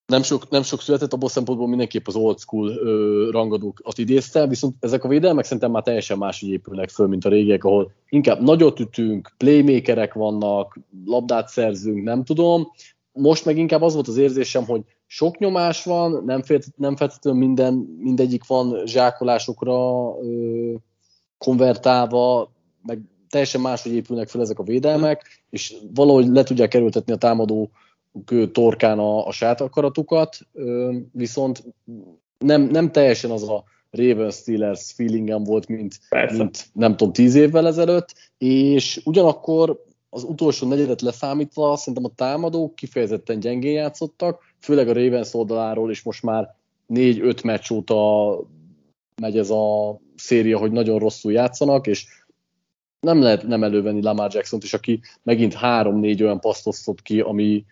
nem 0.07 0.23
sok, 0.23 0.51
nem 0.51 0.63
sok 0.63 0.81
született, 0.81 1.13
abból 1.13 1.29
szempontból 1.29 1.69
mindenképp 1.69 2.07
az 2.07 2.17
old 2.17 2.39
school 2.39 2.71
ö, 2.71 3.29
rangadókat 3.31 3.99
idézte, 3.99 4.47
viszont 4.47 4.75
ezek 4.81 5.05
a 5.05 5.09
védelmek 5.09 5.45
szerintem 5.45 5.71
már 5.71 5.83
teljesen 5.83 6.19
máshogy 6.19 6.49
épülnek 6.49 6.89
föl, 6.89 7.07
mint 7.07 7.25
a 7.25 7.29
régiek, 7.29 7.65
ahol 7.65 7.93
inkább 8.09 8.43
nagyot 8.43 8.81
ütünk, 8.81 9.35
playmakerek 9.37 10.15
vannak, 10.15 10.79
labdát 11.05 11.49
szerzünk, 11.49 12.03
nem 12.03 12.25
tudom. 12.25 12.69
Most 13.13 13.45
meg 13.45 13.59
inkább 13.59 13.83
az 13.83 13.95
volt 13.95 14.09
az 14.09 14.17
érzésem, 14.17 14.65
hogy 14.65 14.83
sok 15.07 15.39
nyomás 15.39 15.85
van, 15.85 16.23
nem, 16.25 16.43
fél, 16.43 16.59
nem 16.77 16.97
feltétlenül 16.97 17.41
minden, 17.41 17.75
mindegyik 17.99 18.47
van 18.47 18.87
zsákolásokra 18.87 19.73
ö, 20.23 20.73
konvertálva, 21.39 22.53
meg 22.83 23.01
teljesen 23.29 23.61
máshogy 23.61 23.93
épülnek 23.93 24.29
fel 24.29 24.41
ezek 24.41 24.59
a 24.59 24.63
védelmek, 24.63 25.45
és 25.51 25.75
valahogy 25.95 26.27
le 26.27 26.43
tudják 26.43 26.69
kerültetni 26.69 27.13
a 27.13 27.17
támadó 27.17 27.71
torkán 28.53 28.99
a, 28.99 29.27
a 29.27 29.33
sát 29.33 29.61
akaratukat, 29.61 30.39
viszont 31.13 31.65
nem, 32.39 32.63
nem 32.63 32.93
teljesen 32.93 33.31
az 33.31 33.49
a 33.49 33.65
Raven 33.91 34.31
Steelers 34.31 34.93
feelingem 34.93 35.45
volt, 35.45 35.69
mint, 35.69 35.99
mint 36.33 36.67
nem 36.73 36.97
tudom, 36.97 37.13
tíz 37.13 37.35
évvel 37.35 37.67
ezelőtt, 37.67 38.15
és 38.39 39.01
ugyanakkor 39.05 39.83
az 40.11 40.23
utolsó 40.23 40.69
negyedet 40.69 41.01
leszámítva 41.01 41.77
szerintem 41.77 42.05
a 42.05 42.15
támadók 42.15 42.75
kifejezetten 42.75 43.39
gyengén 43.39 43.73
játszottak, 43.73 44.43
főleg 44.61 44.89
a 44.89 44.93
Ravens 44.93 45.35
oldaláról, 45.35 45.91
és 45.91 46.03
most 46.03 46.23
már 46.23 46.55
négy-öt 46.87 47.43
meccs 47.43 47.71
óta 47.71 48.41
megy 49.21 49.39
ez 49.39 49.51
a 49.51 49.99
széria, 50.17 50.59
hogy 50.59 50.73
nagyon 50.73 50.99
rosszul 50.99 51.33
játszanak, 51.33 51.87
és 51.87 52.07
nem 53.01 53.23
lehet 53.23 53.47
nem 53.47 53.63
elővenni 53.63 54.03
Lamar 54.03 54.35
Jackson-t 54.35 54.63
is, 54.63 54.75
aki 54.75 55.01
megint 55.23 55.55
három-négy 55.55 56.23
olyan 56.23 56.41
paszt 56.41 57.03
ki, 57.03 57.21
ami 57.21 57.65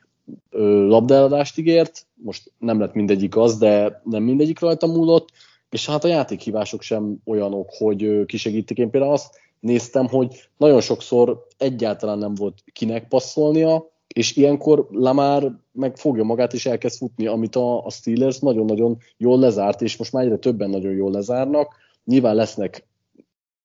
labdaeladást 0.88 1.58
ígért, 1.58 2.06
most 2.14 2.52
nem 2.58 2.80
lett 2.80 2.94
mindegyik 2.94 3.36
az, 3.36 3.58
de 3.58 4.00
nem 4.04 4.22
mindegyik 4.22 4.60
rajta 4.60 4.86
múlott, 4.86 5.28
és 5.70 5.86
hát 5.86 6.04
a 6.04 6.08
játékhívások 6.08 6.82
sem 6.82 7.16
olyanok, 7.24 7.68
hogy 7.78 8.24
kisegítik. 8.26 8.78
Én 8.78 8.90
például 8.90 9.12
azt 9.12 9.40
néztem, 9.60 10.08
hogy 10.08 10.48
nagyon 10.56 10.80
sokszor 10.80 11.46
egyáltalán 11.58 12.18
nem 12.18 12.34
volt 12.34 12.62
kinek 12.72 13.08
passzolnia, 13.08 13.90
és 14.14 14.36
ilyenkor 14.36 14.88
Lamar 14.90 15.56
meg 15.72 15.96
fogja 15.96 16.24
magát 16.24 16.52
és 16.52 16.66
elkezd 16.66 16.96
futni, 16.96 17.26
amit 17.26 17.56
a, 17.56 17.84
a 17.84 17.90
Steelers 17.90 18.38
nagyon-nagyon 18.38 18.98
jól 19.16 19.38
lezárt, 19.38 19.82
és 19.82 19.96
most 19.96 20.12
már 20.12 20.24
egyre 20.24 20.36
többen 20.36 20.70
nagyon 20.70 20.92
jól 20.92 21.10
lezárnak. 21.10 21.74
Nyilván 22.04 22.34
lesznek 22.34 22.86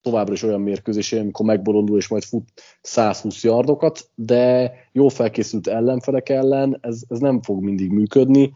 továbbra 0.09 0.33
is 0.33 0.43
olyan 0.43 0.61
mérkőzései, 0.61 1.19
amikor 1.19 1.45
megbolondul 1.45 1.97
és 1.97 2.07
majd 2.07 2.23
fut 2.23 2.43
120 2.81 3.43
yardokat, 3.43 4.09
de 4.15 4.73
jó 4.91 5.07
felkészült 5.07 5.67
ellenfelek 5.67 6.29
ellen 6.29 6.77
ez, 6.81 7.01
ez 7.07 7.19
nem 7.19 7.41
fog 7.41 7.63
mindig 7.63 7.91
működni. 7.91 8.53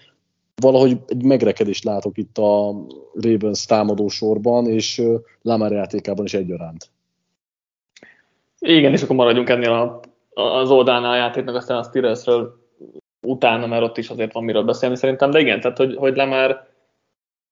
Valahogy 0.55 0.97
egy 1.07 1.23
megrekedést 1.23 1.83
látok 1.83 2.17
itt 2.17 2.37
a 2.37 2.75
Ravens 3.13 3.65
támadó 3.65 4.07
sorban, 4.07 4.67
és 4.67 5.01
Lamar 5.41 5.71
játékában 5.71 6.25
is 6.25 6.33
egyaránt. 6.33 6.89
Igen, 8.59 8.91
és 8.91 9.01
akkor 9.01 9.15
maradjunk 9.15 9.49
ennél 9.49 9.71
a, 9.71 9.99
az 10.41 10.71
oldalnál 10.71 11.11
a 11.11 11.15
játéknak, 11.15 11.55
aztán 11.55 11.77
a 11.77 11.83
Steelersről 11.83 12.59
utána, 13.21 13.67
mert 13.67 13.83
ott 13.83 13.97
is 13.97 14.09
azért 14.09 14.33
van 14.33 14.43
miről 14.43 14.63
beszélni 14.63 14.95
szerintem, 14.95 15.31
de 15.31 15.39
igen, 15.39 15.59
tehát 15.59 15.77
hogy, 15.77 15.95
hogy 15.95 16.15
Lamar 16.15 16.69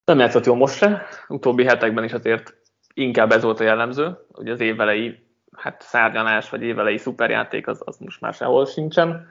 nem 0.06 0.20
játszott 0.20 0.46
jól 0.46 0.56
most 0.56 0.76
se, 0.76 1.02
utóbbi 1.28 1.64
hetekben 1.64 2.04
is 2.04 2.14
azért 2.14 2.59
inkább 3.00 3.32
ez 3.32 3.44
volt 3.44 3.60
a 3.60 3.64
jellemző, 3.64 4.18
hogy 4.32 4.50
az 4.50 4.60
évelei 4.60 5.28
hát 5.52 5.82
szárnyalás 5.82 6.50
vagy 6.50 6.62
évelei 6.62 6.98
szuperjáték 6.98 7.68
az, 7.68 7.82
az 7.86 7.98
most 7.98 8.22
már 8.22 8.34
sehol 8.34 8.66
sincsen. 8.66 9.28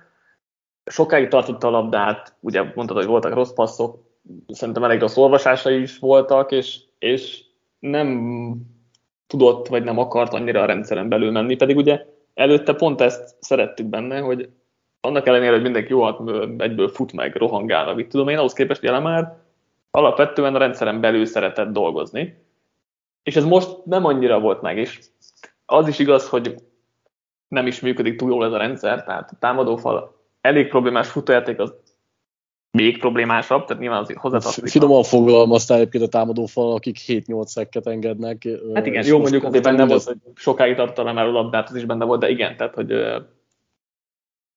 Sokáig 0.84 1.28
tartotta 1.28 1.66
a 1.66 1.70
labdát, 1.70 2.34
ugye 2.40 2.62
mondtad, 2.75 2.96
hogy 2.96 3.06
voltak 3.06 3.34
rossz 3.34 3.52
passzok, 3.52 3.98
szerintem 4.48 4.84
elég 4.84 5.00
rossz 5.00 5.16
olvasásai 5.16 5.80
is 5.80 5.98
voltak, 5.98 6.52
és, 6.52 6.80
és 6.98 7.44
nem 7.78 8.54
tudott, 9.26 9.68
vagy 9.68 9.84
nem 9.84 9.98
akart 9.98 10.32
annyira 10.32 10.62
a 10.62 10.66
rendszeren 10.66 11.08
belül 11.08 11.30
menni, 11.30 11.56
pedig 11.56 11.76
ugye 11.76 12.06
előtte 12.34 12.75
pont 12.75 13.00
ezt 13.00 13.37
szerettük 13.40 13.87
benne, 13.87 14.18
hogy 14.18 14.48
annak 15.00 15.26
ellenére, 15.26 15.52
hogy 15.52 15.62
mindenki 15.62 15.92
jó, 15.92 16.06
egyből 16.58 16.88
fut 16.88 17.12
meg, 17.12 17.37
rohangál, 17.37 17.94
mit 17.94 18.08
tudom 18.08 18.28
én, 18.28 18.38
ahhoz 18.38 18.52
képest 18.52 18.82
jelen 18.82 19.02
már 19.02 19.37
alapvetően 19.90 20.54
a 20.54 20.58
rendszeren 20.58 21.00
belül 21.00 21.25
szeretett 21.25 21.72
dolgozni, 21.72 22.46
és 23.28 23.37
ez 23.37 23.44
most 23.44 23.85
nem 23.85 24.04
annyira 24.04 24.40
volt 24.40 24.62
meg, 24.62 24.78
és 24.78 25.00
az 25.66 25.88
is 25.88 25.99
igaz, 25.99 26.28
hogy 26.28 26.54
nem 27.49 27.66
is 27.66 27.80
működik 27.80 28.16
túl 28.16 28.30
jól 28.30 28.44
ez 28.44 28.52
a 28.52 28.56
rendszer, 28.56 29.04
tehát 29.04 29.30
a 29.30 29.37
támadófal 29.38 30.16
elég 30.40 30.68
problémás 30.68 31.08
futójáték 31.08 31.58
az 31.58 31.75
még 32.70 32.99
problémásabb, 32.99 33.64
tehát 33.64 33.82
nyilván 33.82 34.00
azért 34.00 34.18
hozzátartozik. 34.18 34.70
Finoman 34.70 35.02
fogalmaztál 35.02 35.78
egyébként 35.78 36.04
a 36.04 36.08
támadófal, 36.08 36.73
akik 36.73 36.97
7-8 37.06 37.44
szekket 37.44 37.87
engednek. 37.87 38.49
Hát 38.75 38.87
igen, 38.87 39.06
jó 39.06 39.18
mondjuk 39.18 39.44
azért 39.44 39.64
benne 39.64 39.87
volt, 39.87 40.02
hogy 40.02 40.16
sokáig 40.35 40.75
tartottam 40.75 41.14
már 41.14 41.26
a 41.26 41.30
labdát, 41.30 41.68
az 41.68 41.75
is 41.75 41.85
benne 41.85 42.04
volt, 42.04 42.20
de 42.20 42.28
igen, 42.28 42.56
tehát 42.56 42.75
hogy 42.75 42.88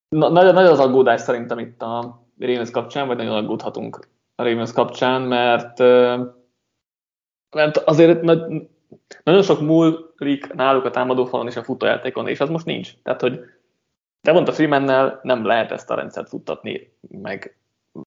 na, 0.09 0.29
nagy, 0.29 0.53
nagy 0.53 0.65
az 0.65 0.79
aggódás 0.79 1.21
szerintem 1.21 1.59
itt 1.59 1.81
a 1.81 2.25
Ravens 2.39 2.71
kapcsán, 2.71 3.07
vagy 3.07 3.17
nagyon 3.17 3.35
aggódhatunk 3.35 4.07
a 4.35 4.43
Ravens 4.43 4.71
kapcsán, 4.71 5.21
mert 5.21 5.79
mert 7.51 7.77
azért 7.77 8.22
nagy, 8.22 8.67
nagyon 9.24 9.43
sok 9.43 9.62
múlik 9.62 10.53
náluk 10.53 10.86
a 10.86 10.89
támadófalon 10.89 11.48
és 11.48 11.55
a 11.55 11.63
futójátékon, 11.63 12.27
és 12.27 12.39
az 12.39 12.50
most 12.50 12.65
nincs. 12.65 12.93
Tehát, 13.03 13.22
hogy 13.22 13.39
de 14.22 14.31
mondta 14.31 14.51
Freemannel 14.51 15.20
nem 15.24 15.46
lehet 15.46 15.72
ezt 15.72 15.89
a 15.89 15.96
rendszert 15.96 16.29
futtatni, 16.29 16.93
meg 17.22 17.58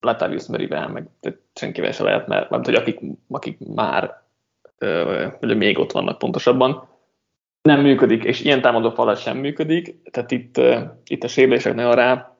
Latavius 0.00 0.46
Murrayvel, 0.46 0.88
meg 0.88 1.08
senkivel 1.54 1.92
se 1.92 2.02
lehet, 2.02 2.26
mert, 2.26 2.50
mert 2.50 2.64
hogy 2.64 2.74
akik, 2.74 3.00
akik 3.28 3.58
már 3.74 4.22
vagy 5.40 5.56
még 5.56 5.78
ott 5.78 5.92
vannak 5.92 6.18
pontosabban, 6.18 6.88
nem 7.62 7.80
működik, 7.80 8.24
és 8.24 8.40
ilyen 8.40 8.60
támadó 8.60 8.90
falat 8.90 9.20
sem 9.20 9.36
működik, 9.36 10.10
tehát 10.10 10.30
itt, 10.30 10.60
itt 11.06 11.22
a 11.22 11.28
sérülések 11.28 11.74
nagyon 11.74 11.94
rá 11.94 12.36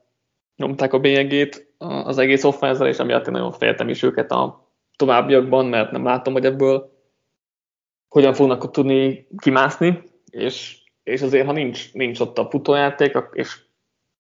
nyomták 0.57 0.93
a 0.93 0.99
bélyegét 0.99 1.75
az 1.79 2.19
egész 2.19 2.45
offenzel, 2.45 2.87
és 2.87 2.99
amiatt 2.99 3.27
én 3.27 3.33
nagyon 3.33 3.53
féltem 3.53 3.89
is 3.89 4.03
őket 4.03 4.31
a 4.31 4.69
továbbiakban, 4.97 5.67
mert 5.67 5.91
nem 5.91 6.05
látom, 6.05 6.33
hogy 6.33 6.45
ebből 6.45 6.94
hogyan 8.15 8.35
fognak 8.35 8.71
tudni 8.71 9.27
kimászni, 9.37 10.03
és, 10.31 10.79
és 11.03 11.23
azért, 11.23 11.47
ha 11.47 11.53
nincs, 11.53 11.93
nincs 11.93 12.21
ott 12.21 12.39
a 12.39 12.51
futójáték, 12.51 13.19
és 13.33 13.61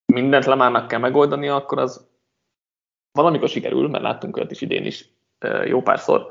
mindent 0.06 0.44
lemárnak 0.44 0.88
kell 0.88 0.98
megoldani, 0.98 1.48
akkor 1.48 1.78
az 1.78 2.08
valamikor 3.12 3.48
sikerül, 3.48 3.88
mert 3.88 4.02
láttunk 4.02 4.36
olyat 4.36 4.50
is 4.50 4.60
idén 4.60 4.84
is 4.84 5.08
jó 5.64 5.82
párszor. 5.82 6.26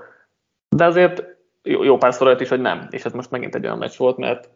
De 0.76 0.86
azért 0.86 1.24
jó, 1.62 1.84
jó 1.84 1.98
párszor 1.98 2.28
olyat 2.28 2.42
is, 2.42 2.50
hogy 2.50 2.62
nem. 2.62 2.88
És 2.92 3.06
ez 3.06 3.14
most 3.14 3.32
megint 3.32 3.56
egy 3.56 3.66
olyan 3.66 3.78
meccs 3.78 3.98
volt, 3.98 4.18
mert 4.18 4.50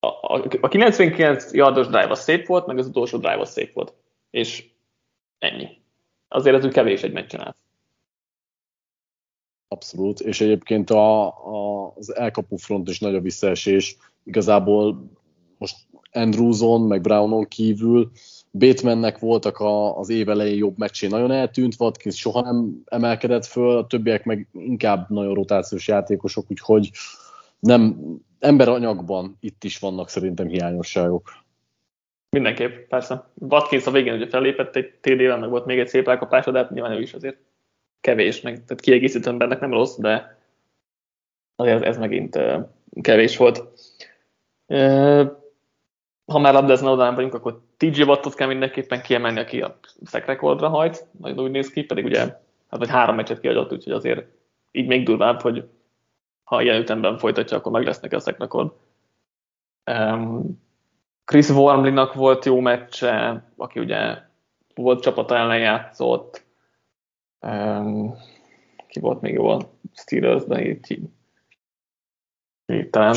a, 0.00 0.06
a, 0.06 0.44
a 0.60 0.68
99 0.68 1.52
yardos 1.52 1.86
drive 1.86 2.10
az 2.10 2.22
szép 2.22 2.46
volt, 2.46 2.66
meg 2.66 2.78
az 2.78 2.86
utolsó 2.86 3.18
drive 3.18 3.40
az 3.40 3.50
szép 3.50 3.72
volt. 3.72 3.94
És 4.30 4.70
ennyi. 5.38 5.68
Azért 6.28 6.56
ez 6.56 6.64
úgy 6.64 6.72
kevés 6.72 7.02
egy 7.02 7.12
meccsen 7.12 7.40
át. 7.40 7.56
Abszolút, 9.72 10.20
és 10.20 10.40
egyébként 10.40 10.90
a, 10.90 11.26
a, 11.26 11.92
az 11.96 12.14
elkapó 12.14 12.56
front 12.56 12.88
is 12.88 13.00
nagy 13.00 13.14
a 13.14 13.20
visszaesés. 13.20 13.96
Igazából 14.24 15.10
most 15.58 15.76
Andrewson, 16.12 16.80
meg 16.80 17.00
Brownon 17.00 17.48
kívül 17.48 18.10
Batemannek 18.52 19.18
voltak 19.18 19.58
a, 19.58 19.98
az 19.98 20.08
év 20.08 20.28
elején 20.28 20.56
jobb 20.56 20.78
meccsé 20.78 21.06
nagyon 21.06 21.30
eltűnt, 21.30 21.74
Watkins 21.78 22.16
soha 22.16 22.40
nem 22.40 22.82
emelkedett 22.84 23.44
föl, 23.44 23.76
a 23.76 23.86
többiek 23.86 24.24
meg 24.24 24.48
inkább 24.52 25.10
nagyon 25.10 25.34
rotációs 25.34 25.88
játékosok, 25.88 26.50
úgyhogy 26.50 26.90
nem, 27.58 27.96
emberanyagban 28.38 29.36
itt 29.40 29.64
is 29.64 29.78
vannak 29.78 30.08
szerintem 30.08 30.48
hiányosságok. 30.48 31.30
Mindenképp, 32.30 32.88
persze. 32.88 33.30
Watkins 33.34 33.86
a 33.86 33.90
végén 33.90 34.14
ugye 34.14 34.28
felépett 34.28 34.76
egy 34.76 34.92
TD-vel, 35.00 35.38
meg 35.38 35.50
volt 35.50 35.66
még 35.66 35.78
egy 35.78 35.88
szép 35.88 36.08
elkapása, 36.08 36.50
de 36.50 36.58
hát 36.58 36.70
nyilván 36.70 36.92
ő 36.92 37.00
is 37.00 37.14
azért 37.14 37.38
kevés, 38.00 38.40
meg 38.40 38.52
tehát 38.52 38.80
kiegészítő 38.80 39.30
embernek 39.30 39.60
nem 39.60 39.72
rossz, 39.72 39.96
de 39.96 40.38
azért 41.56 41.82
ez 41.82 41.98
megint 41.98 42.38
kevés 43.00 43.36
volt. 43.36 43.62
Ha 46.26 46.38
már 46.38 46.52
labdázna 46.52 46.90
oda 46.92 47.14
vagyunk, 47.14 47.34
akkor 47.34 47.60
TJ 47.76 48.02
Wattot 48.02 48.34
kell 48.34 48.48
mindenképpen 48.48 49.02
kiemelni, 49.02 49.38
aki 49.40 49.60
a 49.60 49.78
szekrekordra 50.04 50.68
hajt, 50.68 51.06
majd 51.10 51.40
úgy 51.40 51.50
néz 51.50 51.70
ki, 51.70 51.82
pedig 51.82 52.04
ugye 52.04 52.18
hát 52.18 52.78
vagy 52.78 52.88
három 52.88 53.14
meccset 53.16 53.40
kiadott, 53.40 53.72
úgyhogy 53.72 53.92
azért 53.92 54.26
így 54.70 54.86
még 54.86 55.04
durvább, 55.04 55.40
hogy 55.40 55.68
ha 56.44 56.62
ilyen 56.62 56.80
ütemben 56.80 57.18
folytatja, 57.18 57.56
akkor 57.56 57.72
meg 57.72 57.84
lesz 57.84 58.00
neki 58.00 58.14
a 58.14 58.20
szekrekord. 58.20 58.72
Chris 61.24 61.48
Wormley-nak 61.48 62.14
volt 62.14 62.44
jó 62.44 62.60
meccse, 62.60 63.44
aki 63.56 63.80
ugye 63.80 64.18
volt 64.74 65.02
csapata 65.02 65.36
ellen 65.36 65.58
játszott. 65.58 66.44
Um, 67.40 68.14
ki 68.88 69.00
volt 69.00 69.20
még 69.20 69.34
jó 69.34 69.48
a 69.48 69.70
Steelers-ben, 69.94 70.60
így, 70.60 71.00
így 72.66 72.90
talán... 72.90 73.14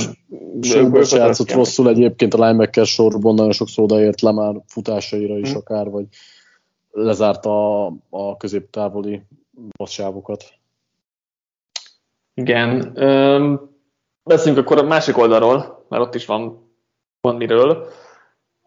Sőt, 0.62 1.12
játszott 1.12 1.51
rosszul 1.51 1.89
egyébként 1.89 2.34
a 2.34 2.46
linebacker 2.46 2.86
sorban, 2.86 3.36
nagyon 3.36 3.51
sokszor 3.51 3.84
odaért 3.84 4.22
le 4.22 4.32
már 4.32 4.56
futásaira 4.65 5.38
is 5.38 5.50
hmm. 5.50 5.58
akár, 5.58 5.89
vagy 5.89 6.06
lezárta 6.92 7.86
a, 7.86 7.94
a 8.10 8.38
középtávoli 8.38 9.22
vassávokat. 9.77 10.44
Igen. 12.34 12.98
Um, 13.03 13.72
beszéljünk 14.24 14.65
akkor 14.65 14.77
a 14.77 14.84
másik 14.88 15.18
oldalról, 15.18 15.86
mert 15.89 16.03
ott 16.03 16.15
is 16.15 16.25
van, 16.25 16.70
van 17.22 17.36
miről. 17.36 17.88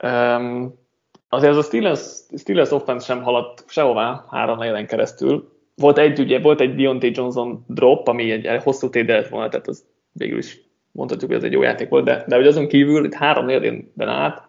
Um, 0.03 0.86
azért 1.29 1.53
az 1.53 1.59
a 1.59 1.63
Steelers, 1.63 2.01
Steelers 2.37 2.71
offense 2.71 3.05
sem 3.05 3.23
haladt 3.23 3.65
sehová 3.67 4.25
három 4.31 4.59
negyen 4.59 4.87
keresztül. 4.87 5.55
Volt 5.75 5.99
egy, 5.99 6.19
ugye, 6.21 6.41
volt 6.41 6.61
egy 6.61 6.75
Deontay 6.75 7.11
Johnson 7.15 7.65
drop, 7.69 8.09
ami 8.09 8.31
egy 8.31 8.63
hosszú 8.63 8.89
TD 8.89 9.09
lett 9.09 9.29
volna, 9.29 9.49
tehát 9.49 9.69
az 9.69 9.85
végül 10.13 10.39
is 10.39 10.61
mondhatjuk, 10.93 11.31
hogy 11.31 11.39
ez 11.39 11.47
egy 11.47 11.53
jó 11.53 11.63
játék 11.63 11.89
volt, 11.89 12.05
de, 12.05 12.25
de 12.29 12.37
hogy 12.37 12.47
azon 12.47 12.69
kívül 12.69 13.05
itt 13.05 13.15
három 13.15 13.47
negyedben 13.47 14.09
át 14.09 14.49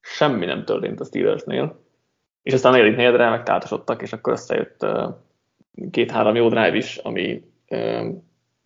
semmi 0.00 0.44
nem 0.44 0.64
történt 0.64 1.00
a 1.00 1.04
Steelersnél. 1.04 1.80
És 2.42 2.52
aztán 2.52 2.72
negyedik 2.72 2.96
negyedre 2.96 3.30
megtáltosodtak, 3.30 4.02
és 4.02 4.12
akkor 4.12 4.32
összejött 4.32 4.86
két-három 5.90 6.34
jó 6.34 6.48
drive 6.48 6.76
is, 6.76 6.96
ami 6.96 7.42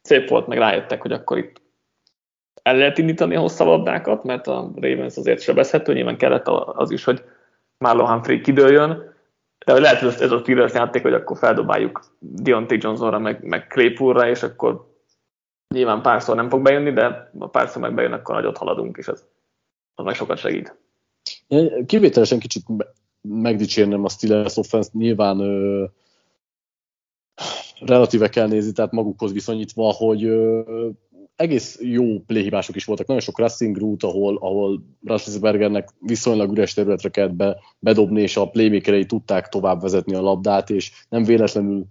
szép 0.02 0.28
volt, 0.28 0.46
meg 0.46 0.58
rájöttek, 0.58 1.02
hogy 1.02 1.12
akkor 1.12 1.38
itt 1.38 1.61
el 2.62 2.76
lehet 2.76 2.98
indítani 2.98 3.36
a 3.36 3.40
hosszabb 3.40 3.66
labdákat, 3.66 4.24
mert 4.24 4.46
a 4.46 4.70
Ravens 4.74 5.16
azért 5.16 5.40
sebezhető, 5.40 5.92
nyilván 5.92 6.16
kellett 6.16 6.46
az 6.48 6.90
is, 6.90 7.04
hogy 7.04 7.22
Marlon 7.78 8.08
Humphrey 8.08 8.40
kidőljön, 8.40 9.14
de 9.64 9.80
lehet, 9.80 9.98
hogy 9.98 10.14
ez 10.20 10.32
a 10.32 10.38
Steelers 10.38 10.72
játék, 10.72 11.02
hogy 11.02 11.12
akkor 11.12 11.38
feldobáljuk 11.38 12.04
Deontay 12.18 12.78
Johnsonra, 12.80 13.18
meg, 13.18 13.44
meg 13.44 13.66
Claypoolra, 13.66 14.28
és 14.28 14.42
akkor 14.42 14.90
nyilván 15.74 16.02
párszor 16.02 16.36
nem 16.36 16.48
fog 16.48 16.62
bejönni, 16.62 16.92
de 16.92 17.30
ha 17.38 17.46
párszor 17.46 17.82
meg 17.82 17.94
bejön, 17.94 18.12
akkor 18.12 18.34
nagyot 18.34 18.56
haladunk, 18.56 18.96
és 18.96 19.06
ez 19.06 19.24
az 19.94 20.04
meg 20.04 20.14
sokat 20.14 20.38
segít. 20.38 20.76
Kivételesen 21.86 22.38
kicsit 22.38 22.64
megdicsérnem 23.20 24.04
a 24.04 24.08
Steelers 24.08 24.56
offense 24.56 24.90
nyilván 24.92 25.40
ö, 25.40 25.84
relatíve 27.80 28.28
kell 28.28 28.46
nézni, 28.46 28.72
tehát 28.72 28.92
magukhoz 28.92 29.32
viszonyítva, 29.32 29.92
hogy 29.92 30.24
ö, 30.24 30.62
egész 31.42 31.78
jó 31.80 32.20
playhibások 32.20 32.76
is 32.76 32.84
voltak, 32.84 33.06
nagyon 33.06 33.22
sok 33.22 33.38
racing 33.38 33.76
route, 33.76 34.06
ahol, 34.06 34.36
ahol 34.40 34.82
Rasselsbergernek 35.04 35.88
viszonylag 36.00 36.50
üres 36.50 36.74
területre 36.74 37.08
kellett 37.08 37.34
be, 37.34 37.60
bedobni, 37.78 38.20
és 38.20 38.36
a 38.36 38.50
playmakerei 38.50 39.06
tudták 39.06 39.48
tovább 39.48 39.80
vezetni 39.80 40.14
a 40.14 40.20
labdát, 40.20 40.70
és 40.70 40.92
nem 41.08 41.24
véletlenül, 41.24 41.84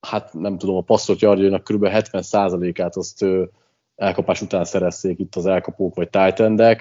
hát 0.00 0.32
nem 0.32 0.58
tudom, 0.58 0.76
a 0.76 0.80
passzot 0.80 1.20
yardjainak 1.20 1.64
kb. 1.64 1.84
70%-át 1.84 2.96
azt 2.96 3.24
elkapás 3.96 4.42
után 4.42 4.64
szerezték 4.64 5.18
itt 5.18 5.34
az 5.34 5.46
elkapók 5.46 5.94
vagy 5.94 6.10
titan 6.10 6.76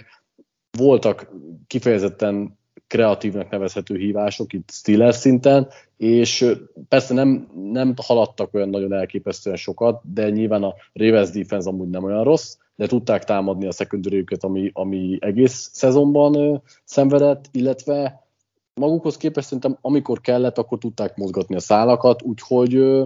Voltak 0.78 1.32
kifejezetten 1.68 2.58
kreatívnak 2.94 3.50
nevezhető 3.50 3.98
hívások 3.98 4.54
itt 4.54 4.70
Steelers 4.72 5.16
szinten, 5.16 5.68
és 5.98 6.56
persze 6.88 7.14
nem, 7.14 7.48
nem 7.72 7.94
haladtak 8.02 8.54
olyan 8.54 8.70
nagyon 8.70 8.94
elképesztően 8.94 9.56
sokat, 9.56 10.02
de 10.14 10.30
nyilván 10.30 10.64
a 10.64 10.74
Ravens 10.94 11.30
defense 11.30 11.70
amúgy 11.70 11.90
nem 11.90 12.04
olyan 12.04 12.24
rossz, 12.24 12.58
de 12.76 12.88
tudták 12.88 13.24
támadni 13.24 13.68
a 13.68 13.72
secondary 13.72 14.26
ami, 14.40 14.70
ami 14.74 15.18
egész 15.20 15.70
szezonban 15.74 16.36
ö, 16.36 16.56
szenvedett, 16.84 17.46
illetve 17.52 18.28
magukhoz 18.74 19.18
képest 19.18 19.46
szerintem 19.46 19.78
amikor 19.82 20.22
kellett, 20.22 20.58
akkor 20.58 20.78
tudták 20.78 21.16
mozgatni 21.16 21.56
a 21.56 21.60
szálakat, 21.60 22.22
úgyhogy 22.22 22.76
ö, 22.76 23.04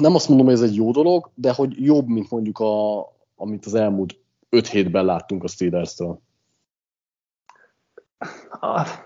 nem 0.00 0.14
azt 0.14 0.28
mondom, 0.28 0.46
hogy 0.46 0.54
ez 0.54 0.62
egy 0.62 0.74
jó 0.74 0.90
dolog, 0.90 1.30
de 1.34 1.52
hogy 1.52 1.84
jobb, 1.84 2.06
mint 2.06 2.30
mondjuk 2.30 2.58
a, 2.58 2.98
amit 3.36 3.66
az 3.66 3.74
elmúlt 3.74 4.18
öt 4.48 4.66
hétben 4.66 5.04
láttunk 5.04 5.44
a 5.44 5.48
Steelers-től. 5.48 6.20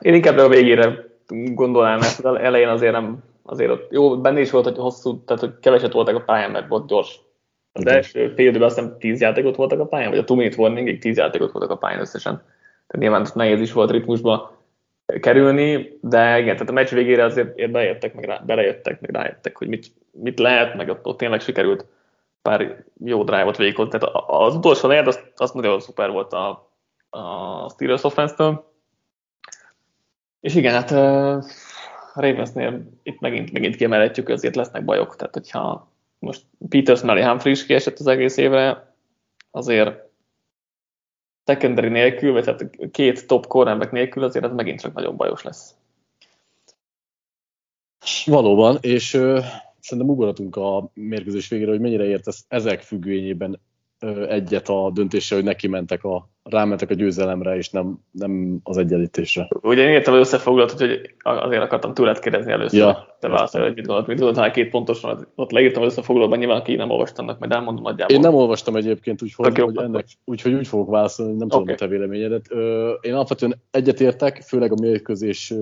Én 0.01 0.15
inkább 0.15 0.39
a 0.39 0.49
végére 0.49 1.05
gondolnám, 1.55 1.99
mert 1.99 2.25
az 2.25 2.37
elején 2.37 2.69
azért 2.69 2.93
nem, 2.93 3.19
azért 3.43 3.71
ott 3.71 3.93
jó, 3.93 4.21
benne 4.21 4.41
is 4.41 4.51
volt, 4.51 4.65
hogy 4.65 4.77
hosszú, 4.77 5.25
tehát 5.25 5.43
hogy 5.43 5.59
keveset 5.61 5.93
voltak 5.93 6.17
a 6.17 6.25
pályán, 6.25 6.51
mert 6.51 6.69
volt 6.69 6.87
gyors. 6.87 7.21
Az 7.73 7.87
első 7.87 8.33
fél 8.37 8.47
időben 8.49 8.69
azt 8.69 8.79
hiszem 8.79 8.99
tíz 8.99 9.21
játékot 9.21 9.57
voltak 9.57 9.81
a 9.81 9.87
pályán, 9.87 10.11
vagy 10.11 10.19
a 10.19 10.25
two 10.25 10.37
minute 10.37 10.61
warning 10.61 10.99
tíz 10.99 11.17
játékot 11.17 11.53
voltak 11.53 11.71
a 11.71 11.77
pályán 11.77 12.01
összesen. 12.01 12.35
Tehát 12.87 12.97
nyilván 12.97 13.27
nehéz 13.35 13.61
is 13.61 13.73
volt 13.73 13.91
ritmusba 13.91 14.59
kerülni, 15.21 15.99
de 16.01 16.39
igen, 16.39 16.55
tehát 16.55 16.71
a 16.71 16.73
meccs 16.73 16.91
végére 16.91 17.25
azért 17.25 17.71
bejöttek, 17.71 18.15
meg 18.15 18.25
rá, 18.25 18.43
belejöttek, 18.47 19.01
meg 19.01 19.11
rájöttek, 19.11 19.59
hogy 19.59 19.69
mit, 19.69 19.87
mit 20.11 20.39
lehet, 20.39 20.75
meg 20.75 20.89
ott, 20.89 21.07
ott 21.07 21.19
tényleg 21.19 21.41
sikerült 21.41 21.87
pár 22.43 22.85
jó 23.05 23.25
drive-ot 23.25 23.57
végig. 23.57 23.89
Tehát 23.89 24.11
az 24.27 24.55
utolsó 24.55 24.89
negyed, 24.89 25.07
az, 25.07 25.21
az 25.37 25.51
nagyon 25.51 25.81
szuper 25.81 26.11
volt 26.11 26.33
a, 26.33 26.71
a 27.11 27.69
Steelers 27.69 28.05
offense-től, 28.05 28.74
és 30.45 30.55
igen, 30.55 30.73
hát 30.73 30.91
uh, 30.91 31.45
Ravensnél 32.15 32.83
itt 33.03 33.21
megint, 33.21 33.53
megint 33.53 33.77
kiemelhetjük, 33.77 34.29
azért 34.29 34.57
lesznek 34.57 34.85
bajok. 34.85 35.17
Tehát, 35.17 35.35
hogyha 35.35 35.91
most 36.19 36.43
Peters 36.69 37.03
mellé 37.03 37.23
Humphrey 37.23 37.65
kiesett 37.67 37.99
az 37.99 38.07
egész 38.07 38.37
évre, 38.37 38.95
azért 39.51 39.93
secondary 41.45 41.89
nélkül, 41.89 42.33
vagy 42.33 42.45
tehát 42.45 42.91
két 42.91 43.27
top 43.27 43.47
cornerback 43.47 43.93
nélkül 43.93 44.23
azért 44.23 44.45
ez 44.45 44.53
megint 44.53 44.81
csak 44.81 44.95
nagyon 44.95 45.17
bajos 45.17 45.43
lesz. 45.43 45.75
Valóban, 48.25 48.79
és 48.81 49.15
ö, 49.15 49.41
szerintem 49.81 50.15
ugorhatunk 50.15 50.57
a 50.57 50.91
mérkőzés 50.95 51.49
végére, 51.49 51.71
hogy 51.71 51.81
mennyire 51.81 52.05
értesz 52.05 52.45
ezek 52.49 52.81
függvényében 52.81 53.61
ö, 53.99 54.29
egyet 54.29 54.69
a 54.69 54.91
döntéssel, 54.91 55.37
hogy 55.37 55.47
neki 55.47 55.69
mentek 55.69 56.05
a 56.05 56.29
rámentek 56.51 56.91
a 56.91 56.95
győzelemre, 56.95 57.57
és 57.57 57.71
nem, 57.71 57.99
nem 58.11 58.59
az 58.63 58.77
egyenlítésre. 58.77 59.49
Ugye 59.63 59.83
én 59.83 59.89
értem 59.89 60.15
az 60.15 60.21
összefoglalót, 60.21 60.71
hogy 60.71 61.15
azért 61.23 61.63
akartam 61.63 61.95
tőled 61.95 62.19
kérdezni 62.19 62.53
először, 62.53 62.79
ja, 62.79 63.17
te 63.21 63.29
válaszolj, 63.29 63.65
hogy 63.65 63.75
mit 63.75 63.87
gondolod, 63.87 64.09
mit 64.09 64.19
gondolod, 64.19 64.51
két 64.51 64.71
pontosan, 64.71 65.29
ott 65.35 65.51
leírtam 65.51 65.83
az 65.83 65.93
összefoglalóban, 65.93 66.39
nyilván 66.39 66.61
aki 66.61 66.75
nem 66.75 66.91
olvastam, 66.91 67.25
majd 67.25 67.53
elmondom 67.53 67.83
nagyjából. 67.83 68.15
Én 68.15 68.21
nem 68.21 68.35
olvastam 68.35 68.77
egyébként, 68.77 69.23
úgyhogy, 69.23 69.47
okay, 69.47 69.65
hogy 69.65 69.77
ennek, 69.77 70.07
úgyhogy 70.25 70.53
úgy 70.53 70.69
fogok 70.69 70.91
válaszolni, 70.91 71.33
nem 71.33 71.47
okay. 71.47 71.59
tudom, 71.59 71.75
a 71.75 71.79
te 71.79 71.87
véleményedet. 71.87 72.47
Én 73.01 73.15
alapvetően 73.15 73.63
egyetértek, 73.71 74.43
főleg 74.43 74.73
a 74.73 74.81
mérkőzés 74.81 75.55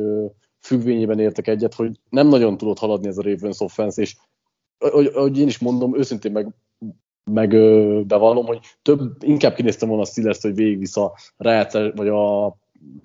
függvényében 0.61 1.19
értek 1.19 1.49
egyet, 1.49 1.75
hogy 1.75 1.91
nem 2.11 2.29
nagyon 2.29 2.57
tudott 2.57 2.79
haladni 2.79 3.09
ez 3.09 3.19
a 3.19 3.23
Ravens 3.23 3.61
offense, 3.61 4.03
és 4.03 4.17
ahogy 5.15 5.39
én 5.39 5.47
is 5.47 5.59
mondom, 5.59 5.97
őszintén 5.97 6.33
meg 6.33 6.49
meg 7.31 7.49
bevallom, 8.07 8.47
hogy 8.47 8.61
több, 8.83 9.01
inkább 9.21 9.55
kinéztem 9.55 9.89
volna 9.89 10.03
a 10.03 10.07
steelers 10.07 10.41
hogy 10.41 10.55
végigvisz 10.55 10.97
a 10.97 11.15
rájátszás, 11.37 11.91
vagy 11.95 12.09
a 12.09 12.57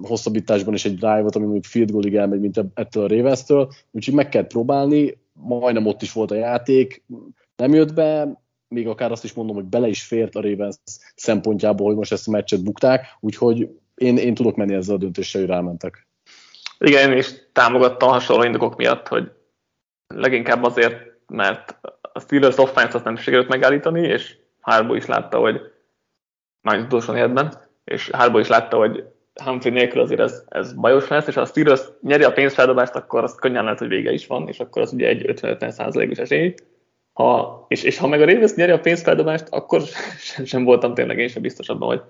hosszabbításban 0.02 0.74
is 0.74 0.86
egy 0.86 0.96
drive-ot, 0.96 1.36
ami 1.36 1.44
mondjuk 1.44 1.66
field 1.66 1.92
goalig 1.92 2.16
elmegy, 2.16 2.40
mint 2.40 2.64
ettől 2.74 3.04
a 3.04 3.08
Ravens-től, 3.08 3.72
úgyhogy 3.92 4.14
meg 4.14 4.30
kell 4.30 4.48
próbálni, 4.48 5.18
majdnem 5.34 5.86
ott 5.86 6.02
is 6.02 6.12
volt 6.12 6.32
a 6.32 6.36
játék, 6.36 7.04
nem 7.56 7.74
jött 7.74 7.94
be, 7.94 8.42
még 8.68 8.88
akár 8.88 9.12
azt 9.12 9.24
is 9.24 9.34
mondom, 9.34 9.56
hogy 9.56 9.66
bele 9.66 9.88
is 9.88 10.04
fért 10.04 10.36
a 10.36 10.42
Ravens 10.42 10.78
szempontjából, 11.16 11.88
hogy 11.88 11.96
most 11.96 12.12
ezt 12.12 12.28
a 12.28 12.32
meccset 12.32 12.64
bukták, 12.64 13.06
úgyhogy 13.20 13.70
én, 13.96 14.18
én 14.18 14.34
tudok 14.34 14.56
menni 14.56 14.74
ezzel 14.74 14.96
a 14.96 15.00
döntéssel, 15.00 15.42
hogy 15.42 15.50
rámentek. 15.50 16.08
Igen, 16.80 17.12
én 17.12 17.18
is 17.18 17.32
támogattam 17.52 18.10
hasonló 18.10 18.44
indokok 18.44 18.76
miatt, 18.76 19.08
hogy 19.08 19.32
leginkább 20.08 20.64
azért, 20.64 20.96
mert 21.28 21.80
a 22.18 22.20
Steelers 22.20 22.58
offense 22.58 23.02
nem 23.04 23.16
sikerült 23.16 23.48
megállítani, 23.48 24.08
és 24.08 24.38
Harbo 24.62 24.94
is 24.94 25.06
látta, 25.06 25.40
hogy 25.40 25.62
már 26.62 26.80
utolsó 26.80 27.14
negyedben, 27.14 27.54
és 27.84 28.10
Harbo 28.10 28.40
is 28.40 28.48
látta, 28.48 28.78
hogy 28.78 29.04
Humphrey 29.44 29.72
nélkül 29.72 30.02
azért 30.02 30.20
ez, 30.20 30.44
ez 30.50 30.74
bajos 30.74 31.08
lesz, 31.08 31.28
és 31.28 31.36
ha 31.36 31.42
a 31.42 31.46
Steelers 31.46 31.82
nyeri 32.02 32.24
a 32.24 32.32
pénzfeldobást, 32.32 32.96
akkor 32.96 33.24
az 33.24 33.36
könnyen 33.36 33.64
lehet, 33.64 33.80
hogy 33.80 33.88
vége 33.88 34.12
is 34.12 34.28
van, 34.28 34.48
és 34.48 34.60
akkor 34.60 34.82
az 34.82 34.94
ugye 34.94 35.08
egy 35.08 35.26
50-50 35.28 35.70
százalékos 35.70 36.18
esély. 36.18 36.54
ha, 37.14 37.66
és, 37.68 37.84
és 37.84 37.98
ha 37.98 38.08
meg 38.08 38.22
a 38.22 38.26
Ravens 38.26 38.54
nyeri 38.54 38.72
a 38.72 38.80
pénzfeldobást, 38.80 39.48
akkor 39.50 39.82
sem, 40.30 40.46
sem 40.46 40.64
voltam 40.64 40.94
tényleg 40.94 41.20
én 41.20 41.28
sem 41.28 41.42
biztos 41.42 41.70
abban, 41.70 41.88
hogy 41.88 42.02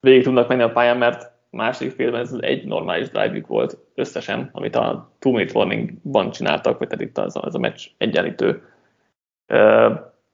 végig 0.00 0.22
tudnak 0.22 0.48
menni 0.48 0.62
a 0.62 0.72
pályán, 0.72 0.96
mert 0.96 1.32
második 1.50 1.92
félben 1.92 2.20
ez 2.20 2.36
egy 2.40 2.64
normális 2.64 3.08
drive 3.08 3.42
volt 3.46 3.78
összesen, 3.94 4.50
amit 4.52 4.76
a 4.76 5.12
two 5.18 5.32
minute 5.32 5.58
warningban 5.58 6.30
csináltak, 6.30 6.78
vagy 6.78 6.88
tehát 6.88 7.04
itt 7.04 7.18
az, 7.18 7.36
az 7.40 7.54
a 7.54 7.58
meccs 7.58 7.86
egyenlítő 7.98 8.62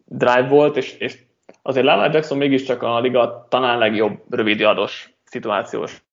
drive 0.04 0.46
volt, 0.48 0.76
és, 0.76 0.98
és 0.98 1.24
azért 1.62 1.86
Lamar 1.86 2.14
Jackson 2.14 2.38
mégiscsak 2.38 2.82
a 2.82 3.00
liga 3.00 3.46
talán 3.48 3.78
legjobb 3.78 4.34
rövidjardos 4.34 5.14
szituációs. 5.24 6.04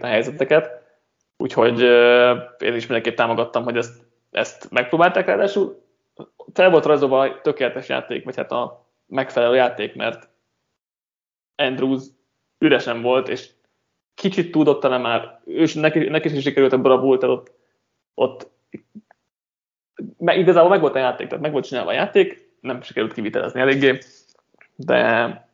A 0.00 0.06
helyzeteket, 0.06 0.82
úgyhogy 1.36 1.80
én 2.58 2.74
is 2.74 2.86
mindenképp 2.86 3.16
támogattam, 3.16 3.64
hogy 3.64 3.76
ezt, 3.76 4.06
ezt 4.30 4.70
megpróbálták, 4.70 5.26
ráadásul 5.26 5.82
fel 6.52 6.70
volt 6.70 6.84
rajzolva 6.84 7.40
tökéletes 7.40 7.88
játék, 7.88 8.24
vagy 8.24 8.36
hát 8.36 8.52
a 8.52 8.86
megfelelő 9.06 9.54
játék, 9.54 9.94
mert 9.94 10.28
Andrews 11.56 12.02
üresen 12.58 13.02
volt, 13.02 13.28
és 13.28 13.50
kicsit 14.14 14.50
tudott 14.50 14.80
talán 14.80 15.00
már, 15.00 15.40
és 15.44 15.74
neki, 15.74 15.98
neki 15.98 16.36
is 16.36 16.42
sikerült 16.42 16.72
a 16.72 16.78
bravúr, 16.78 17.18
tehát 17.18 17.36
ott, 17.36 17.52
ott 18.14 18.50
meg, 20.18 20.38
igazából 20.38 20.70
meg 20.70 20.80
volt 20.80 20.94
a 20.94 20.98
játék, 20.98 21.26
tehát 21.26 21.42
meg 21.42 21.52
volt 21.52 21.64
csinálva 21.64 21.90
a 21.90 21.94
játék, 21.94 22.50
nem 22.60 22.82
sikerült 22.82 23.12
kivitelezni 23.12 23.60
eléggé, 23.60 23.98
de, 24.76 25.48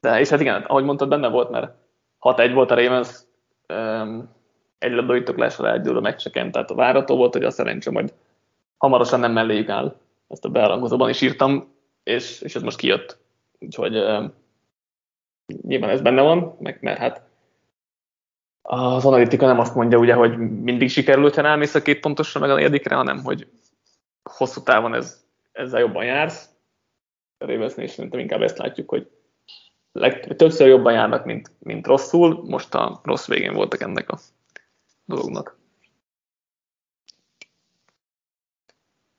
de 0.00 0.20
és 0.20 0.28
hát 0.28 0.40
igen, 0.40 0.62
ahogy 0.62 0.84
mondtad, 0.84 1.08
benne 1.08 1.28
volt, 1.28 1.50
mert 1.50 1.72
6-1 2.20 2.50
volt 2.54 2.70
a 2.70 2.74
Ravens, 2.74 3.20
um, 3.68 4.32
egy 4.78 4.92
labdaütöklásra 4.92 5.68
eldől 5.68 5.96
a 5.96 6.00
meccseken, 6.00 6.50
tehát 6.50 6.70
a 6.70 6.74
várató 6.74 7.16
volt, 7.16 7.32
hogy 7.32 7.44
a 7.44 7.50
szerencsé 7.50 7.90
majd 7.90 8.14
hamarosan 8.76 9.20
nem 9.20 9.32
melléjük 9.32 9.68
áll. 9.68 9.96
Ezt 10.28 10.44
a 10.44 10.48
bearangozóban 10.48 11.08
is 11.08 11.20
írtam, 11.20 11.72
és, 12.02 12.40
és 12.40 12.54
ez 12.54 12.62
most 12.62 12.78
kijött. 12.78 13.18
Úgyhogy 13.58 13.96
uh, 13.96 14.24
nyilván 15.62 15.90
ez 15.90 16.00
benne 16.00 16.22
van, 16.22 16.56
meg, 16.58 16.78
mert 16.80 16.98
hát 16.98 17.22
az 18.66 19.04
analitika 19.04 19.46
nem 19.46 19.58
azt 19.58 19.74
mondja, 19.74 19.98
ugye, 19.98 20.14
hogy 20.14 20.38
mindig 20.38 20.88
sikerül, 20.88 21.22
hogyha 21.22 21.46
elmész 21.46 21.74
a 21.74 21.82
két 21.82 22.00
pontosra, 22.00 22.40
meg 22.40 22.50
a 22.50 22.54
negyedikre, 22.54 22.94
hanem 22.94 23.22
hogy 23.22 23.48
hosszú 24.22 24.62
távon 24.62 24.94
ez, 24.94 25.24
ezzel 25.52 25.80
jobban 25.80 26.04
jársz. 26.04 26.48
Ravensnél 27.38 27.86
szerintem 27.86 28.20
inkább 28.20 28.42
ezt 28.42 28.58
látjuk, 28.58 28.88
hogy 28.88 29.10
leg, 29.92 30.36
többször 30.36 30.68
jobban 30.68 30.92
járnak, 30.92 31.24
mint, 31.24 31.50
mint 31.58 31.86
rosszul, 31.86 32.42
most 32.46 32.74
a 32.74 33.00
rossz 33.02 33.26
végén 33.26 33.54
voltak 33.54 33.80
ennek 33.80 34.10
a 34.10 34.18
dolognak. 35.04 35.56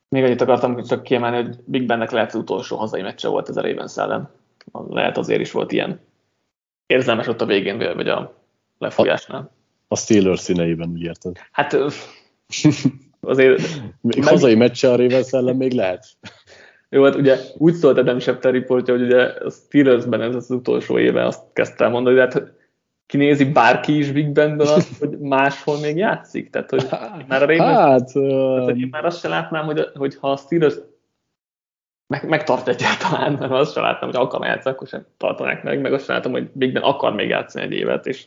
Még 0.08 0.24
annyit 0.24 0.42
akartam 0.42 0.84
csak 0.84 1.04
kiemelni, 1.04 1.36
hogy 1.36 1.60
Big 1.66 1.86
Bennek 1.86 2.12
lehet 2.12 2.30
az 2.30 2.40
utolsó 2.40 2.78
hazai 2.78 3.02
meccse 3.02 3.28
volt 3.28 3.50
ez 3.50 3.58
a 3.58 3.62
Ravens 3.62 3.98
ellen. 3.98 4.30
Lehet 4.72 5.18
azért 5.18 5.42
is 5.42 5.52
volt 5.52 5.72
ilyen 5.72 6.00
érzelmes 6.86 7.28
ott 7.28 7.42
a 7.42 7.46
végén, 7.46 7.78
vagy 7.78 8.10
a 8.10 8.45
lefolyásnál. 8.78 9.52
A, 9.88 9.96
Steelers 9.96 10.40
színeiben, 10.40 10.90
úgy 10.90 11.02
érted? 11.02 11.38
Hát 11.52 11.78
azért... 13.20 13.62
még 14.02 14.18
meg... 14.18 14.28
hazai 14.28 14.56
meccse 14.56 14.92
a 14.92 14.96
Ravens 14.96 15.32
ellen 15.32 15.56
még 15.56 15.72
lehet. 15.72 16.06
Jó, 16.90 17.04
hát 17.04 17.16
ugye 17.16 17.38
úgy 17.58 17.74
szólt 17.74 17.98
Adam 17.98 18.20
Schefter 18.20 18.52
riportja, 18.52 18.94
hogy 18.94 19.04
ugye 19.04 19.24
a 19.24 19.50
Steelersben 19.50 20.22
ez 20.22 20.36
az 20.36 20.52
utolsó 20.52 21.00
éve 21.00 21.26
azt 21.26 21.42
kezdte 21.54 21.88
mondani, 21.88 22.16
de 22.16 22.22
hát 22.22 22.54
kinézi 23.06 23.46
bárki 23.46 23.98
is 23.98 24.12
Big 24.12 24.30
Benből 24.30 24.68
azt, 24.68 24.98
hogy 25.00 25.20
máshol 25.20 25.80
még 25.80 25.98
játszik? 25.98 26.50
Tehát, 26.50 26.70
hogy 26.70 26.88
már 27.28 27.44
a 27.44 27.46
Ravens, 27.46 27.78
hát, 27.78 28.12
tehát, 28.14 28.64
hogy 28.64 28.80
én 28.80 28.88
már 28.92 29.06
azt 29.06 29.20
se 29.20 29.28
látnám, 29.28 29.66
hogy, 29.66 29.90
hogy 29.94 30.16
ha 30.16 30.32
a 30.32 30.38
Steelers 30.38 30.76
meg, 32.08 32.30
megtart 32.30 32.68
egyáltalán, 32.68 33.34
mert 33.34 33.52
azt 33.52 33.74
sem 33.74 33.84
láttam, 33.84 34.10
hogy 34.10 34.18
akar 34.18 34.46
játszani, 34.46 34.76
akkor 34.76 34.88
sem 34.88 35.06
tartanák 35.18 35.64
meg, 35.64 35.82
meg 35.82 35.94
azt 35.94 36.06
sem 36.06 36.16
láttam, 36.16 36.32
hogy 36.32 36.50
Big 36.54 36.74
Ben 36.74 36.84
akar 36.84 37.14
még 37.14 37.30
játszani 37.30 37.66
egy 37.66 37.72
évet, 37.72 38.06
és 38.06 38.26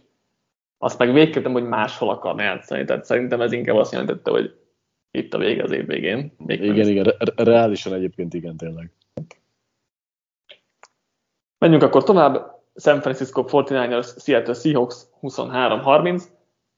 azt 0.79 0.99
meg 0.99 1.12
végképpen, 1.12 1.53
hogy 1.53 1.64
máshol 1.64 2.11
akar 2.11 2.41
játszani, 2.41 2.85
tehát 2.85 3.05
szerintem 3.05 3.41
ez 3.41 3.53
inkább 3.53 3.77
azt 3.77 3.93
jelentette, 3.93 4.31
hogy 4.31 4.55
itt 5.11 5.35
a 5.35 5.38
vége 5.38 5.62
az 5.62 5.71
év 5.71 5.87
végén. 5.87 6.35
Még 6.37 6.62
igen, 6.62 6.88
igen, 6.88 7.05
re- 7.05 7.45
reálisan 7.45 7.95
egyébként 7.95 8.35
igen, 8.35 8.57
tényleg. 8.57 8.93
Menjünk 11.59 11.83
akkor 11.83 12.05
tovább. 12.05 12.57
San 12.75 13.01
Francisco 13.01 13.45
49ers, 13.49 14.23
Seattle 14.23 14.55
Seahawks 14.55 14.97
23-30. 15.23 16.23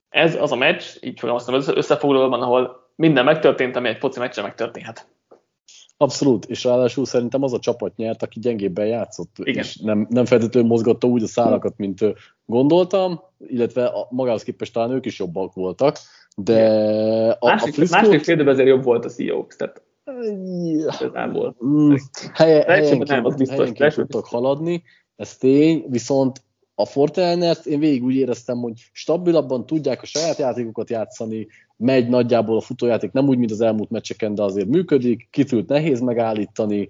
Ez 0.08 0.34
az 0.34 0.52
a 0.52 0.56
meccs, 0.56 0.84
így 1.00 1.18
fogalmaztam 1.18 1.54
összefoglalóban, 1.54 2.42
ahol 2.42 2.90
minden 2.94 3.24
megtörtént, 3.24 3.76
ami 3.76 3.88
egy 3.88 3.98
foci 3.98 4.18
meccsen 4.18 4.44
megtörténhet. 4.44 5.08
Abszolút, 6.02 6.44
és 6.44 6.64
ráadásul 6.64 7.04
szerintem 7.04 7.42
az 7.42 7.52
a 7.52 7.58
csapat 7.58 7.96
nyert, 7.96 8.22
aki 8.22 8.40
gyengébben 8.40 8.86
játszott, 8.86 9.36
Igen. 9.38 9.62
és 9.62 9.76
nem, 9.76 10.06
nem 10.10 10.24
feltétlenül 10.24 10.68
mozgatta 10.68 11.06
úgy 11.06 11.22
a 11.22 11.26
szálakat, 11.26 11.76
mint 11.76 12.00
gondoltam, 12.46 13.20
illetve 13.38 13.84
a, 13.84 14.06
magához 14.10 14.42
képest 14.42 14.72
talán 14.72 14.90
ők 14.90 15.06
is 15.06 15.18
jobbak 15.18 15.54
voltak, 15.54 15.96
de 16.36 16.68
a, 17.38 17.46
másik, 17.46 17.68
a 17.68 17.72
Frisco... 17.72 18.00
Másik 18.00 18.24
fél 18.24 18.48
azért 18.48 18.68
jobb 18.68 18.84
volt 18.84 19.04
a 19.04 19.08
Seahawks, 19.08 19.56
tehát 19.56 19.82
igazából. 20.94 21.56
Mm, 21.64 21.94
helye, 22.32 22.62
helyenként, 22.62 23.08
nem, 23.08 23.24
az 23.24 23.34
biztos, 23.34 23.56
helyenként 23.56 23.94
tudtak 23.94 24.26
haladni, 24.26 24.82
ez 25.16 25.36
tény, 25.36 25.84
viszont 25.88 26.42
a 26.80 26.84
Fortiners 26.84 27.66
én 27.66 27.78
végig 27.78 28.04
úgy 28.04 28.14
éreztem, 28.14 28.58
hogy 28.58 28.72
stabilabban 28.92 29.66
tudják 29.66 30.02
a 30.02 30.06
saját 30.06 30.38
játékokat 30.38 30.90
játszani, 30.90 31.46
megy 31.76 32.08
nagyjából 32.08 32.56
a 32.56 32.60
futójáték, 32.60 33.12
nem 33.12 33.28
úgy, 33.28 33.38
mint 33.38 33.50
az 33.50 33.60
elmúlt 33.60 33.90
meccseken, 33.90 34.34
de 34.34 34.42
azért 34.42 34.68
működik, 34.68 35.28
kitűlt 35.30 35.68
nehéz 35.68 36.00
megállítani, 36.00 36.88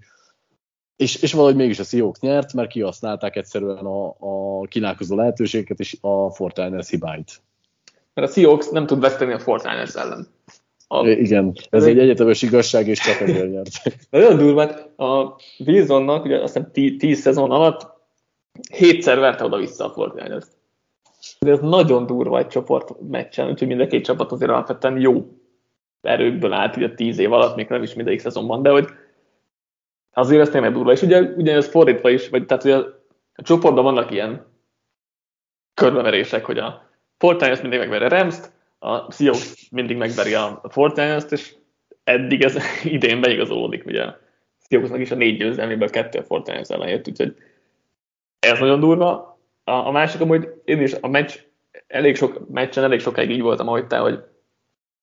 és, 0.97 1.23
és 1.23 1.33
valahogy 1.33 1.57
mégis 1.57 1.79
a 1.79 1.85
Seahawks 1.85 2.21
nyert, 2.21 2.53
mert 2.53 2.71
kihasználták 2.71 3.37
egyszerűen 3.37 3.85
a, 3.85 4.09
a 4.09 4.67
kínálkozó 4.67 5.17
lehetőségeket 5.17 5.81
és 5.81 5.97
a 6.01 6.31
Fortiners 6.31 6.91
hibáit. 6.91 7.43
Mert 8.15 8.29
a 8.29 8.33
Seahawks 8.33 8.69
nem 8.69 8.87
tud 8.87 9.01
veszteni 9.01 9.33
a 9.33 9.39
Fortiners 9.39 9.95
ellen. 9.95 10.27
A, 10.89 11.09
Igen, 11.09 11.55
ez 11.71 11.85
egy 11.85 11.99
egyetemes 11.99 12.43
igazság, 12.43 12.89
és 12.89 12.99
csak 12.99 13.21
ezért 13.21 13.51
nyert. 13.51 13.71
Nagyon 14.11 14.37
durván, 14.37 14.69
a 14.97 15.37
Wilsonnak, 15.59 16.25
ugye 16.25 16.43
azt 16.43 16.55
hiszem 16.73 16.97
10 16.99 17.21
szezon 17.21 17.51
alatt 17.51 18.00
hétszer 18.73 19.19
verte 19.19 19.45
oda-vissza 19.45 19.85
a 19.85 19.91
Fortiners. 19.91 20.47
Ez 21.39 21.61
nagyon 21.61 22.07
durva 22.07 22.39
egy 22.39 22.47
csoport 22.47 23.01
meccsen, 23.09 23.49
úgyhogy 23.49 23.69
mind 23.69 23.81
a 23.81 23.87
két 23.87 24.05
csapat 24.05 24.33
azért 24.33 24.51
alapvetően 24.51 25.01
jó 25.01 25.27
erőkből 26.01 26.53
állt 26.53 26.77
ugye 26.77 26.95
tíz 26.95 27.19
év 27.19 27.33
alatt, 27.33 27.57
még 27.57 27.69
nem 27.69 27.83
is 27.83 27.95
mindegyik 27.95 28.21
szezonban, 28.21 28.63
de 28.63 28.71
hogy 28.71 28.89
azért 30.13 30.41
ez 30.41 30.51
tényleg 30.51 30.73
durva. 30.73 30.93
És 30.93 31.03
ugye 31.03 31.21
ugyanez 31.21 31.69
fordítva 31.69 32.11
is, 32.11 32.29
vagy 32.29 32.47
tehát 32.47 32.65
ugye 32.65 32.77
a 33.35 33.43
csoportban 33.43 33.85
vannak 33.85 34.11
ilyen 34.11 34.47
körbeverések, 35.75 36.45
hogy 36.45 36.59
a 36.59 36.89
Fortiners 37.19 37.61
mindig 37.61 37.79
megveri 37.79 38.05
a 38.05 38.09
rams 38.09 38.37
a 38.81 39.13
Seahawks 39.13 39.69
mindig 39.71 39.97
megveri 39.97 40.35
a 40.35 40.63
fortiners 40.69 41.25
és 41.31 41.55
eddig 42.05 42.43
ez 42.43 42.57
idén 42.85 43.21
beigazolódik, 43.21 43.87
ugye 43.87 44.03
a 44.03 44.19
Seahawksnak 44.69 45.01
is 45.01 45.11
a 45.11 45.15
négy 45.15 45.37
győzelméből 45.37 45.91
kettő 45.91 46.19
a 46.19 46.23
Fortiners 46.23 46.69
ellen 46.69 46.89
jött, 46.89 47.09
úgyhogy 47.09 47.35
ez 48.41 48.59
nagyon 48.59 48.81
durva. 48.81 49.39
A, 49.65 49.73
a 49.73 49.91
másik, 49.91 50.21
hogy 50.21 50.49
én 50.65 50.83
is 50.83 50.95
a 51.01 51.09
meccs, 51.09 51.39
elég 51.87 52.17
sok 52.17 52.49
meccsen 52.49 52.85
elég 52.85 53.01
sokáig 53.01 53.31
így 53.31 53.41
voltam, 53.41 53.69
ahogy 53.69 53.87
te, 53.87 53.99
hogy 53.99 54.25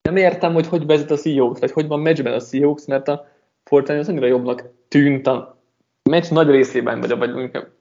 nem 0.02 0.16
értem, 0.16 0.52
hogy 0.52 0.66
hogy 0.66 0.86
vezet 0.86 1.10
a 1.10 1.16
Seahawks, 1.16 1.60
vagy 1.60 1.72
hogy 1.72 1.86
van 1.86 2.00
meccsben 2.00 2.32
a 2.32 2.40
Seahawks, 2.40 2.86
mert 2.86 3.08
a 3.08 3.26
Fortnite 3.64 4.10
annyira 4.10 4.26
jobbnak 4.26 4.62
tűnt 4.88 5.26
a 5.26 5.62
meccs 6.10 6.30
nagy 6.30 6.50
részében, 6.50 7.00
vagy, 7.00 7.18
vagy 7.18 7.32
mondjuk 7.32 7.76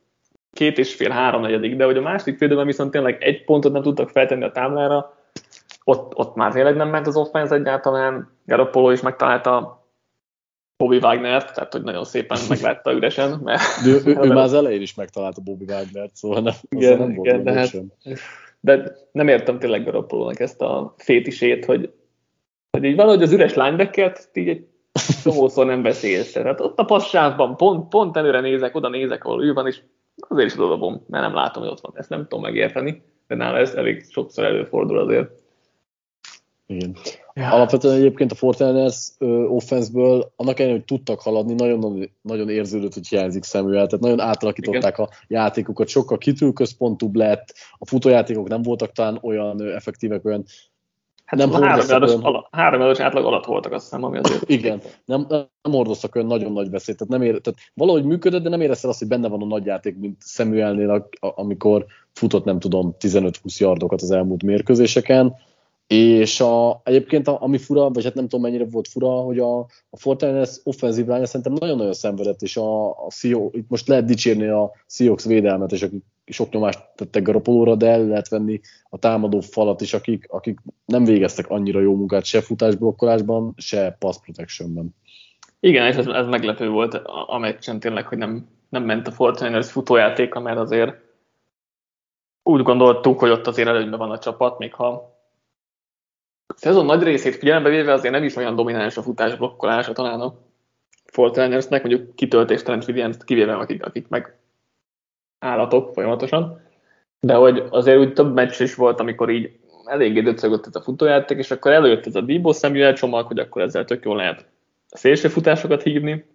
két 0.52 0.78
és 0.78 0.96
fél, 0.96 1.10
három 1.10 1.41
negyedik, 1.41 1.76
de 1.76 1.86
hogy 1.86 1.98
a 1.98 2.02
második 2.02 2.38
félidőben 2.38 2.65
viszont 2.65 2.91
tényleg 2.91 3.24
egy 3.24 3.43
pontot 3.43 3.72
nem 3.72 3.82
tudtak 3.82 4.10
feltenni 4.10 4.43
a 4.43 4.52
táblára, 4.52 5.13
ott, 5.84 6.15
ott 6.15 6.36
már 6.36 6.52
tényleg 6.52 6.76
nem 6.76 6.89
ment 6.89 7.08
az 7.08 7.15
offense 7.15 7.56
egyáltalán, 7.56 8.32
Garoppolo 8.46 8.91
is 8.91 9.02
megtalálta 9.02 9.86
Bobby 10.78 10.98
Wagner, 10.98 11.52
tehát 11.52 11.74
hogy 11.74 11.84
nagyon 11.84 12.04
szépen 12.04 12.38
meglátta 12.50 12.94
üresen. 12.94 13.40
Mert, 13.44 13.62
de 13.84 13.90
ő, 13.90 14.02
ő, 14.06 14.18
ő 14.24 14.28
már 14.28 14.44
az 14.44 14.54
elején 14.54 14.82
is 14.82 14.96
megtalálta 14.96 15.42
Bobby 15.42 15.66
Wagner, 15.68 16.10
szóval 16.13 16.42
nem, 16.42 16.54
igen, 16.70 16.98
nem 16.98 17.10
igen, 17.10 17.44
de, 17.44 17.54
hát, 17.54 17.72
de 18.60 18.96
nem 19.12 19.28
értem 19.28 19.60
tényleg 19.60 19.84
Garoppolónak 19.84 20.40
ezt 20.40 20.62
a 20.62 20.94
fétisét, 20.98 21.66
hogy, 21.66 21.94
hogy 22.72 22.84
így 22.84 22.96
valahogy 22.96 23.22
az 23.22 23.32
üres 23.32 23.54
linebackert 23.54 24.30
így 24.34 24.50
egy 24.50 24.68
csomószor 25.24 25.66
nem 25.66 25.82
beszélsz. 25.82 26.32
Tehát 26.32 26.60
ott 26.60 26.80
a 26.80 26.86
passávban 26.86 27.56
pont, 27.56 27.90
pont 27.90 28.18
előre 28.18 28.40
nézek, 28.40 28.76
oda 28.76 28.90
nézek, 28.90 29.24
ahol 29.24 29.44
ő 29.44 29.54
van, 29.54 29.68
és 29.68 29.82
azért 30.28 30.48
is 30.48 30.56
dobom, 30.56 31.06
mert 31.08 31.24
nem 31.24 31.34
látom, 31.34 31.63
hogy 31.63 31.72
ott 31.72 31.82
van. 31.82 31.94
Ezt 31.96 32.10
nem 32.10 32.22
tudom 32.22 32.42
megérteni, 32.42 33.02
de 33.28 33.36
nála 33.36 33.58
ez 33.58 33.74
elég 33.74 34.06
sokszor 34.10 34.44
előfordul 34.44 35.00
azért. 35.00 35.32
Igen. 36.66 36.96
Ja. 37.38 37.52
Alapvetően 37.52 37.95
egyébként 37.95 38.32
a 38.32 38.36
Fortiners 38.36 39.12
offenszből 39.47 40.32
annak 40.36 40.60
ellenére, 40.60 40.78
hogy 40.78 40.86
tudtak 40.86 41.21
haladni, 41.21 41.54
nagyon, 41.54 42.10
nagyon 42.21 42.50
érződött, 42.50 42.93
hogy 42.93 43.08
hiányzik 43.08 43.43
Samuel, 43.43 43.88
tehát 43.88 44.00
nagyon 44.00 44.19
átalakították 44.19 44.97
Igen. 44.97 45.06
a 45.06 45.15
játékokat, 45.28 45.88
sokkal 45.88 46.17
kitűközpontúbb 46.17 47.15
lett, 47.15 47.54
a 47.78 47.86
futójátékok 47.86 48.47
nem 48.47 48.62
voltak 48.62 48.91
talán 48.91 49.19
olyan 49.21 49.62
effektívek, 49.62 50.26
olyan 50.26 50.45
Hát 51.26 51.39
nem 51.39 51.52
három 51.52 51.88
három 52.52 52.82
átlag 52.82 53.26
alatt 53.26 53.45
voltak, 53.45 53.71
azt 53.71 53.84
hiszem, 53.84 54.04
ami 54.04 54.17
azért... 54.17 54.50
Igen, 54.50 54.82
nem, 55.06 55.26
nem 55.30 55.73
hordoztak 55.73 56.15
olyan 56.15 56.28
nagyon 56.28 56.52
nagy 56.52 56.69
veszélyt, 56.69 56.97
tehát, 56.97 57.13
nem 57.13 57.21
ér, 57.21 57.41
tehát 57.41 57.60
valahogy 57.73 58.04
működött, 58.04 58.43
de 58.43 58.50
nem 58.50 58.62
érezted 58.62 58.89
azt, 58.89 59.00
hogy 59.00 59.08
benne 59.08 59.28
van 59.28 59.41
a 59.41 59.45
nagy 59.45 59.65
játék, 59.65 59.97
mint 59.97 60.17
Samuelnél, 60.26 61.10
amikor 61.19 61.86
futott, 62.13 62.45
nem 62.45 62.60
tudom, 62.60 62.95
15-20 63.00 63.32
yardokat 63.58 64.02
az 64.02 64.12
elmúlt 64.12 64.43
mérkőzéseken, 64.43 65.36
és 65.88 66.39
a, 66.39 66.82
egyébként 66.84 67.28
a, 67.28 67.41
ami 67.41 67.58
fura, 67.58 67.89
vagy 67.89 68.04
hát 68.04 68.13
nem 68.13 68.23
tudom 68.23 68.41
mennyire 68.41 68.65
volt 68.65 68.88
fura, 68.88 69.10
hogy 69.10 69.39
a, 69.39 69.60
a 69.89 69.97
Fortiners 69.97 70.60
offenzív 70.63 71.06
lánya 71.06 71.26
szerintem 71.26 71.54
nagyon-nagyon 71.54 71.93
szenvedett, 71.93 72.41
és 72.41 72.58
a, 72.58 72.89
a 72.89 73.08
CEO, 73.10 73.50
itt 73.52 73.69
most 73.69 73.88
lehet 73.88 74.06
dicsérni 74.06 74.47
a 74.47 74.71
Seahawks 74.88 75.26
védelmet, 75.26 75.71
és 75.71 75.82
akik 75.82 76.04
sok 76.26 76.50
nyomást 76.50 76.80
tettek 76.95 77.23
Garopolóra, 77.23 77.76
de 77.76 77.89
el 77.89 78.06
lehet 78.06 78.28
venni 78.28 78.60
a 78.89 78.97
támadó 78.97 79.39
falat 79.39 79.82
is, 79.82 79.93
akik, 79.93 80.26
akik 80.30 80.60
nem 80.86 81.04
végeztek 81.04 81.50
annyira 81.50 81.80
jó 81.80 81.95
munkát 81.95 82.26
se 82.26 82.41
futásblokkolásban, 82.41 83.54
se 83.58 83.95
pass 84.00 84.17
protectionben. 84.23 84.95
Igen, 85.60 85.88
és 85.88 85.95
ez, 85.95 86.08
ez 86.08 86.28
meglepő 86.28 86.69
volt 86.69 86.93
a 87.28 87.38
meccsen 87.38 87.80
tényleg, 87.80 88.08
hogy 88.08 88.17
nem, 88.17 88.47
nem 88.69 88.84
ment 88.84 89.08
a 89.08 89.12
Fortiners 89.12 89.71
futójátéka, 89.71 90.39
mert 90.39 90.58
azért 90.58 90.95
úgy 92.43 92.62
gondoltuk, 92.62 93.19
hogy 93.19 93.30
ott 93.30 93.47
azért 93.47 93.67
előnyben 93.67 94.00
van 94.00 94.12
a 94.12 94.19
csapat, 94.19 94.58
még 94.58 94.73
ha 94.73 95.16
szezon 96.55 96.86
nagy 96.86 97.03
részét 97.03 97.36
figyelembe 97.36 97.69
véve 97.69 97.93
azért 97.93 98.13
nem 98.13 98.23
is 98.23 98.36
olyan 98.36 98.55
domináns 98.55 98.97
a 98.97 99.01
futás 99.01 99.36
blokkolása 99.36 99.93
talán 99.93 100.19
a 100.19 100.36
Fortinersnek, 101.05 101.83
mondjuk 101.83 102.15
kitöltéstelen 102.15 102.83
Williams 102.88 103.15
kivéve, 103.25 103.55
akik, 103.55 103.86
akik 103.86 104.07
meg 104.07 104.38
állatok 105.39 105.93
folyamatosan, 105.93 106.62
de 107.19 107.33
hogy 107.33 107.63
azért 107.69 107.99
úgy 107.99 108.13
több 108.13 108.33
meccs 108.33 108.62
is 108.62 108.75
volt, 108.75 108.99
amikor 108.99 109.29
így 109.29 109.60
eléggé 109.86 110.21
döcögött 110.21 110.65
ez 110.65 110.75
a 110.75 110.81
futójáték, 110.81 111.38
és 111.38 111.51
akkor 111.51 111.71
előjött 111.71 112.05
ez 112.05 112.15
a 112.15 112.21
Debo 112.21 112.53
Samuel 112.53 112.93
csomag, 112.93 113.27
hogy 113.27 113.39
akkor 113.39 113.62
ezzel 113.62 113.86
tök 113.86 114.05
jól 114.05 114.15
lehet 114.15 114.45
szélső 114.88 115.27
futásokat 115.27 115.81
hívni, 115.81 116.25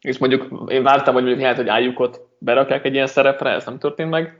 és 0.00 0.18
mondjuk 0.18 0.70
én 0.70 0.82
vártam, 0.82 1.14
hogy 1.14 1.22
mondjuk 1.22 1.42
lehet, 1.42 1.56
hogy 1.56 1.68
álljukot 1.68 2.20
berakják 2.38 2.84
egy 2.84 2.94
ilyen 2.94 3.06
szerepre, 3.06 3.50
ez 3.50 3.64
nem 3.64 3.78
történt 3.78 4.10
meg, 4.10 4.38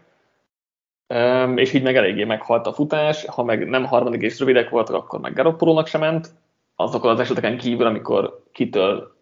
és 1.55 1.73
így 1.73 1.83
meg 1.83 1.97
eléggé 1.97 2.25
meghalt 2.25 2.67
a 2.67 2.73
futás, 2.73 3.25
ha 3.25 3.43
meg 3.43 3.69
nem 3.69 3.85
harmadik 3.85 4.23
és 4.23 4.39
rövidek 4.39 4.69
voltak, 4.69 4.97
akkor 4.97 5.21
meg 5.21 5.35
Garoppolónak 5.35 5.87
sem 5.87 6.01
ment, 6.01 6.31
azokon 6.77 7.11
az 7.11 7.21
eseteken 7.21 7.59
kívül, 7.59 7.87
amikor 7.87 8.45
kitől 8.53 9.17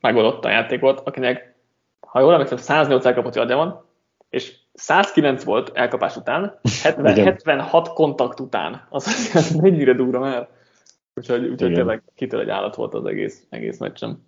megoldott 0.00 0.44
a 0.44 0.50
játékot, 0.50 1.00
akinek, 1.04 1.54
ha 2.00 2.20
jól 2.20 2.32
emlékszem, 2.32 2.56
108 2.56 3.04
elkapott 3.06 3.36
adja 3.36 3.56
van, 3.56 3.84
és 4.30 4.56
109 4.72 5.44
volt 5.44 5.70
elkapás 5.74 6.16
után, 6.16 6.58
70, 6.82 7.24
76 7.24 7.92
kontakt 7.92 8.40
után. 8.40 8.86
Az, 8.90 9.30
az 9.34 9.54
mennyire 9.54 9.92
durva 9.92 10.18
már. 10.18 10.48
Úgyhogy, 11.14 11.48
úgyhogy 11.48 11.72
tényleg 11.72 12.02
kitől 12.14 12.40
egy 12.40 12.48
állat 12.48 12.74
volt 12.74 12.94
az 12.94 13.04
egész, 13.04 13.46
egész 13.48 13.78
meccsem. 13.78 14.22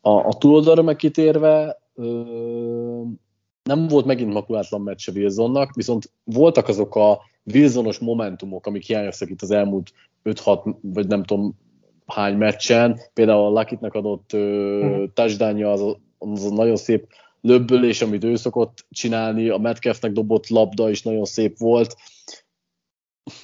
A, 0.00 0.10
a 0.10 0.32
túloldalra 0.38 0.82
meg 0.82 0.96
kitérve, 0.96 1.80
ö, 1.94 2.22
nem 3.62 3.88
volt 3.88 4.06
megint 4.06 4.32
makulátlan 4.32 4.80
meccse 4.80 5.12
Wilsonnak, 5.12 5.74
viszont 5.74 6.10
voltak 6.24 6.68
azok 6.68 6.96
a 6.96 7.20
Wilsonos 7.44 7.98
momentumok, 7.98 8.66
amik 8.66 8.86
hiányoztak 8.86 9.30
itt 9.30 9.42
az 9.42 9.50
elmúlt 9.50 9.92
5-6, 10.24 10.74
vagy 10.80 11.06
nem 11.06 11.22
tudom 11.22 11.54
hány 12.06 12.36
meccsen. 12.36 13.00
Például 13.14 13.44
a 13.44 13.50
Lakitnak 13.50 13.94
adott 13.94 14.32
uh-huh. 14.32 15.12
touchdownja 15.14 15.72
az, 15.72 15.96
az 16.18 16.44
a 16.44 16.54
nagyon 16.54 16.76
szép 16.76 17.06
löbbölés, 17.40 18.02
amit 18.02 18.24
ő 18.24 18.36
szokott 18.36 18.86
csinálni, 18.90 19.48
a 19.48 19.58
Metcalfnek 19.58 20.12
dobott 20.12 20.48
labda 20.48 20.90
is 20.90 21.02
nagyon 21.02 21.24
szép 21.24 21.58
volt. 21.58 21.96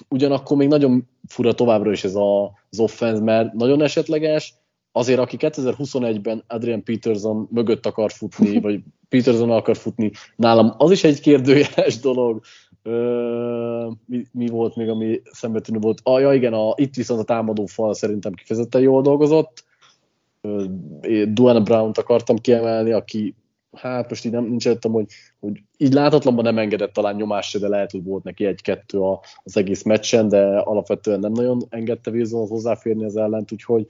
Ugyanakkor 0.08 0.56
még 0.56 0.68
nagyon 0.68 1.08
fura 1.28 1.54
továbbra 1.54 1.90
is 1.90 2.04
ez 2.04 2.14
a, 2.14 2.44
az 2.70 2.78
offense, 2.78 3.22
mert 3.22 3.52
nagyon 3.52 3.82
esetleges, 3.82 4.54
azért 4.92 5.18
aki 5.18 5.36
2021-ben 5.40 6.44
Adrian 6.46 6.82
Peterson 6.82 7.48
mögött 7.50 7.86
akar 7.86 8.12
futni, 8.12 8.60
vagy 8.68 8.82
Peterson 9.08 9.50
akar 9.50 9.76
futni, 9.76 10.10
nálam 10.36 10.74
az 10.78 10.90
is 10.90 11.04
egy 11.04 11.20
kérdőjeles 11.20 12.00
dolog. 12.08 12.40
Ö, 12.82 13.90
mi, 14.06 14.24
mi, 14.32 14.46
volt 14.46 14.76
még, 14.76 14.88
ami 14.88 15.20
szembetűnő 15.30 15.78
volt? 15.78 16.00
Ah, 16.02 16.20
ja, 16.20 16.32
igen, 16.32 16.52
a, 16.52 16.72
itt 16.76 16.94
viszont 16.94 17.20
a 17.20 17.24
támadó 17.24 17.66
fal 17.66 17.94
szerintem 17.94 18.32
kifejezetten 18.32 18.80
jól 18.80 19.02
dolgozott. 19.02 19.64
Duane 21.32 21.60
Brown-t 21.60 21.98
akartam 21.98 22.36
kiemelni, 22.36 22.92
aki 22.92 23.34
hát 23.72 24.08
most 24.08 24.24
így 24.24 24.32
nem, 24.32 24.44
nincs 24.44 24.66
előttem, 24.66 24.92
hogy, 24.92 25.06
hogy 25.40 25.62
így 25.76 25.92
láthatatlanban 25.92 26.44
nem 26.44 26.58
engedett 26.58 26.92
talán 26.92 27.16
nyomást, 27.16 27.60
de 27.60 27.68
lehet, 27.68 27.90
hogy 27.90 28.04
volt 28.04 28.24
neki 28.24 28.44
egy-kettő 28.44 29.00
az 29.44 29.56
egész 29.56 29.82
meccsen, 29.82 30.28
de 30.28 30.58
alapvetően 30.58 31.20
nem 31.20 31.32
nagyon 31.32 31.62
engedte 31.68 32.10
Wilson 32.10 32.48
hozzáférni 32.48 33.04
az 33.04 33.16
ellent, 33.16 33.52
úgyhogy 33.52 33.86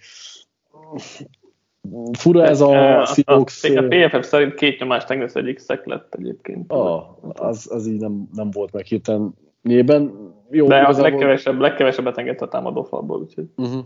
fura 2.18 2.44
ez 2.44 2.60
a 2.60 2.68
Seahawks... 3.06 3.64
A, 3.64 3.68
a, 3.68 3.84
a 3.84 3.88
PFF 3.88 4.26
szerint 4.26 4.54
két 4.54 4.78
nyomást 4.78 5.10
engedsz 5.10 5.34
egyik 5.34 5.58
szek 5.58 5.86
lett 5.86 6.14
egyébként. 6.14 6.72
Ah, 6.72 7.04
az, 7.22 7.68
az 7.70 7.86
így 7.86 8.00
nem, 8.00 8.28
nem 8.32 8.50
volt 8.50 8.72
meg 8.72 8.84
hirtelen 8.84 9.34
nyében. 9.62 10.32
Jó, 10.50 10.66
De 10.66 10.76
a 10.76 11.00
legkevesebb, 11.00 11.58
legkevesebbet 11.58 12.18
engedte 12.18 12.44
a 12.44 12.48
támadó 12.48 12.82
falból, 12.82 13.20
úgyhogy... 13.20 13.46
Uh-huh. 13.56 13.84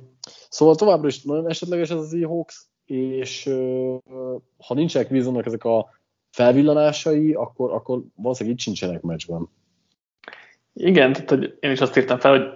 Szóval 0.49 0.75
továbbra 0.75 1.09
is 1.09 1.23
nagyon 1.23 1.49
esetleges 1.49 1.91
ez 1.91 1.99
az 1.99 2.11
Seahawks, 2.11 2.67
és 2.85 3.47
uh, 3.47 3.95
ha 4.67 4.75
nincsenek 4.75 5.11
Wilsonnak 5.11 5.47
ezek 5.47 5.65
a 5.65 5.89
felvillanásai, 6.31 7.33
akkor, 7.33 7.73
akkor 7.73 8.03
valószínűleg 8.15 8.59
itt 8.59 8.65
sincsenek 8.65 9.03
meccsben. 9.03 9.49
Igen, 10.75 11.13
tehát 11.13 11.31
hogy 11.31 11.57
én 11.61 11.71
is 11.71 11.81
azt 11.81 11.97
írtam 11.97 12.19
fel, 12.19 12.31
hogy, 12.31 12.49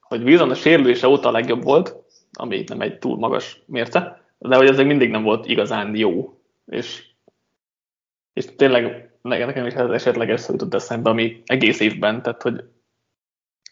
hogy 0.00 0.22
Wilson 0.22 0.50
a 0.50 0.54
sérülése 0.54 1.08
óta 1.08 1.28
a 1.28 1.32
legjobb 1.32 1.62
volt, 1.62 1.96
ami 2.32 2.64
nem 2.66 2.80
egy 2.80 2.98
túl 2.98 3.16
magas 3.16 3.62
mérce, 3.66 4.21
de 4.42 4.56
hogy 4.56 4.76
még 4.76 4.86
mindig 4.86 5.10
nem 5.10 5.22
volt 5.22 5.46
igazán 5.46 5.96
jó. 5.96 6.38
És, 6.66 7.04
és 8.32 8.54
tényleg 8.56 9.10
nekem 9.22 9.66
is 9.66 9.74
ez 9.74 9.90
esetleges 9.90 10.40
szó 10.40 10.52
jutott 10.52 10.74
eszembe, 10.74 11.10
ami 11.10 11.42
egész 11.46 11.80
évben, 11.80 12.22
tehát 12.22 12.42
hogy 12.42 12.64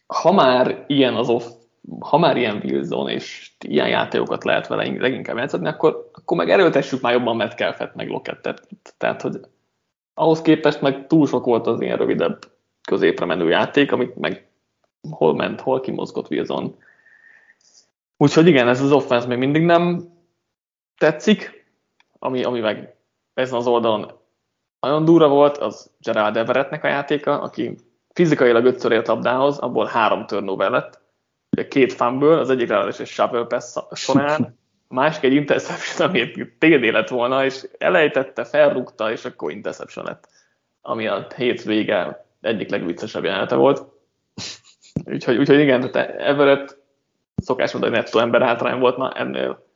ha 0.07 0.33
már 0.33 0.85
ilyen 0.87 1.15
az 1.15 1.29
off, 1.29 1.45
ha 2.01 2.19
már 2.19 2.37
ilyen 2.37 2.63
Wilson 2.65 3.09
és 3.09 3.51
ilyen 3.61 3.89
játékokat 3.89 4.45
lehet 4.45 4.67
vele 4.67 4.99
leginkább 4.99 5.37
játszani, 5.37 5.69
akkor, 5.69 6.11
akkor 6.13 6.37
meg 6.37 6.51
erőltessük 6.51 7.01
már 7.01 7.13
jobban 7.13 7.37
Metcalfet, 7.37 7.95
meg 7.95 8.09
Lockettet. 8.09 8.69
Tehát, 8.97 9.23
hogy 9.23 9.41
ahhoz 10.15 10.43
képest 10.43 10.81
meg 10.81 11.07
túl 11.07 11.27
sok 11.27 11.45
volt 11.45 11.67
az 11.67 11.81
ilyen 11.81 11.97
rövidebb 11.97 12.39
középre 12.83 13.25
menő 13.25 13.49
játék, 13.49 13.93
amit 13.93 14.17
meg 14.17 14.47
hol 15.11 15.35
ment, 15.35 15.61
hol 15.61 15.81
kimozgott 15.81 16.31
Wilson. 16.31 16.77
Úgyhogy 18.17 18.47
igen, 18.47 18.69
ez 18.69 18.83
az 18.83 18.93
offense 18.93 19.27
még 19.27 19.39
mindig 19.39 19.63
nem 19.63 20.09
tetszik, 21.01 21.67
ami, 22.19 22.43
ami 22.43 22.61
meg 22.61 22.95
ezen 23.35 23.59
az 23.59 23.67
oldalon 23.67 24.13
nagyon 24.81 25.05
durva 25.05 25.29
volt, 25.29 25.57
az 25.57 25.91
Gerald 25.99 26.37
Everettnek 26.37 26.85
a 26.85 26.89
játéka, 26.89 27.41
aki 27.41 27.77
fizikailag 28.13 28.65
ötször 28.65 28.93
ért 28.93 29.07
labdához, 29.07 29.59
abból 29.59 29.87
három 29.87 30.27
turnover 30.27 30.71
lett. 30.71 31.01
Két 31.69 31.93
fumble, 31.93 32.39
az 32.39 32.51
egyik 32.51 32.69
ráadásul 32.69 33.05
egy 33.05 33.11
shovel 33.11 33.45
pass 33.45 33.77
során, 33.93 34.59
a 34.89 34.95
másik 34.95 35.23
egy 35.23 35.33
interception, 35.33 36.09
ami 36.09 36.31
TD 36.59 36.93
lett 36.93 37.09
volna, 37.09 37.45
és 37.45 37.69
elejtette, 37.79 38.45
felrúgta, 38.45 39.11
és 39.11 39.25
akkor 39.25 39.51
interception 39.51 40.05
lett, 40.05 40.29
ami 40.83 41.07
a 41.07 41.27
hét 41.37 41.63
vége 41.63 42.27
egyik 42.41 42.71
legviccesebb 42.71 43.25
jelenete 43.25 43.55
volt. 43.55 43.85
Úgyhogy, 45.05 45.37
úgyhogy 45.37 45.61
igen, 45.61 45.91
tehát 45.91 46.11
Everett 46.21 46.77
szokás 47.37 47.73
mondani, 47.73 47.95
hogy 47.95 48.03
nettó 48.03 48.19
ember 48.19 48.43
hátrány 48.43 48.79
volt, 48.79 48.97
na 48.97 49.13
ennél 49.13 49.70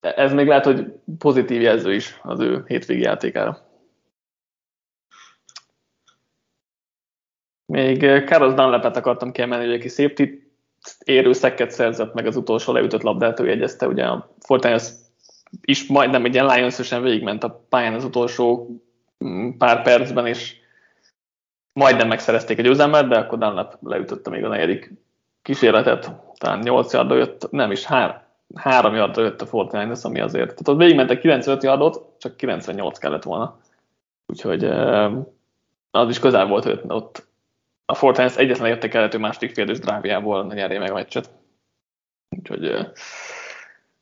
ez 0.00 0.32
még 0.32 0.46
lehet, 0.46 0.64
hogy 0.64 0.92
pozitív 1.18 1.60
jelző 1.60 1.94
is 1.94 2.18
az 2.22 2.40
ő 2.40 2.64
hétvégi 2.66 3.02
játékára. 3.02 3.66
Még 7.66 8.00
Carlos 8.00 8.54
Dunlapet 8.54 8.96
akartam 8.96 9.32
kiemelni, 9.32 9.64
hogy 9.64 9.74
aki 9.74 9.88
safety 9.88 10.22
érő 11.04 11.32
szekket 11.32 11.70
szerzett 11.70 12.14
meg 12.14 12.26
az 12.26 12.36
utolsó 12.36 12.72
leütött 12.72 13.02
labdát, 13.02 13.40
ő 13.40 13.46
jegyezte, 13.46 13.86
ugye 13.86 14.04
a 14.04 14.34
Fortnite 14.38 14.84
is 15.60 15.86
majdnem 15.86 16.24
egy 16.24 16.34
ilyen 16.34 16.46
lions 16.46 16.90
végigment 16.90 17.44
a 17.44 17.64
pályán 17.68 17.94
az 17.94 18.04
utolsó 18.04 18.68
mm, 19.24 19.50
pár 19.50 19.82
percben, 19.82 20.26
és 20.26 20.56
majdnem 21.72 22.08
megszerezték 22.08 22.58
egy 22.58 22.64
győzelmet, 22.64 23.08
de 23.08 23.18
akkor 23.18 23.38
Dunlap 23.38 23.76
leütötte 23.82 24.30
még 24.30 24.44
a 24.44 24.48
negyedik 24.48 24.92
kísérletet, 25.48 26.12
talán 26.38 26.58
8 26.58 26.92
yardra 26.92 27.16
jött, 27.16 27.50
nem 27.50 27.70
is, 27.70 27.84
3, 27.84 28.16
3 28.54 28.94
yardra 28.94 29.22
jött 29.22 29.40
a 29.40 29.46
Fortnite, 29.46 29.96
ami 30.02 30.20
azért, 30.20 30.48
tehát 30.48 30.68
ott 30.68 30.76
végigmentek 30.76 31.20
95 31.20 31.62
yardot, 31.62 32.14
csak 32.18 32.36
98 32.36 32.98
kellett 32.98 33.22
volna. 33.22 33.58
Úgyhogy 34.26 34.64
az 35.90 36.08
is 36.08 36.18
közel 36.18 36.46
volt, 36.46 36.64
hogy 36.64 36.80
ott 36.88 37.26
a 37.86 37.94
Fortnite 37.94 38.38
egyetlen 38.38 38.68
értékelhető 38.68 39.18
második 39.18 39.54
félidős 39.54 39.78
dráviából 39.78 40.44
nyerje 40.46 40.78
meg 40.78 40.90
a 40.90 40.94
meccset. 40.94 41.30
Úgyhogy 42.36 42.90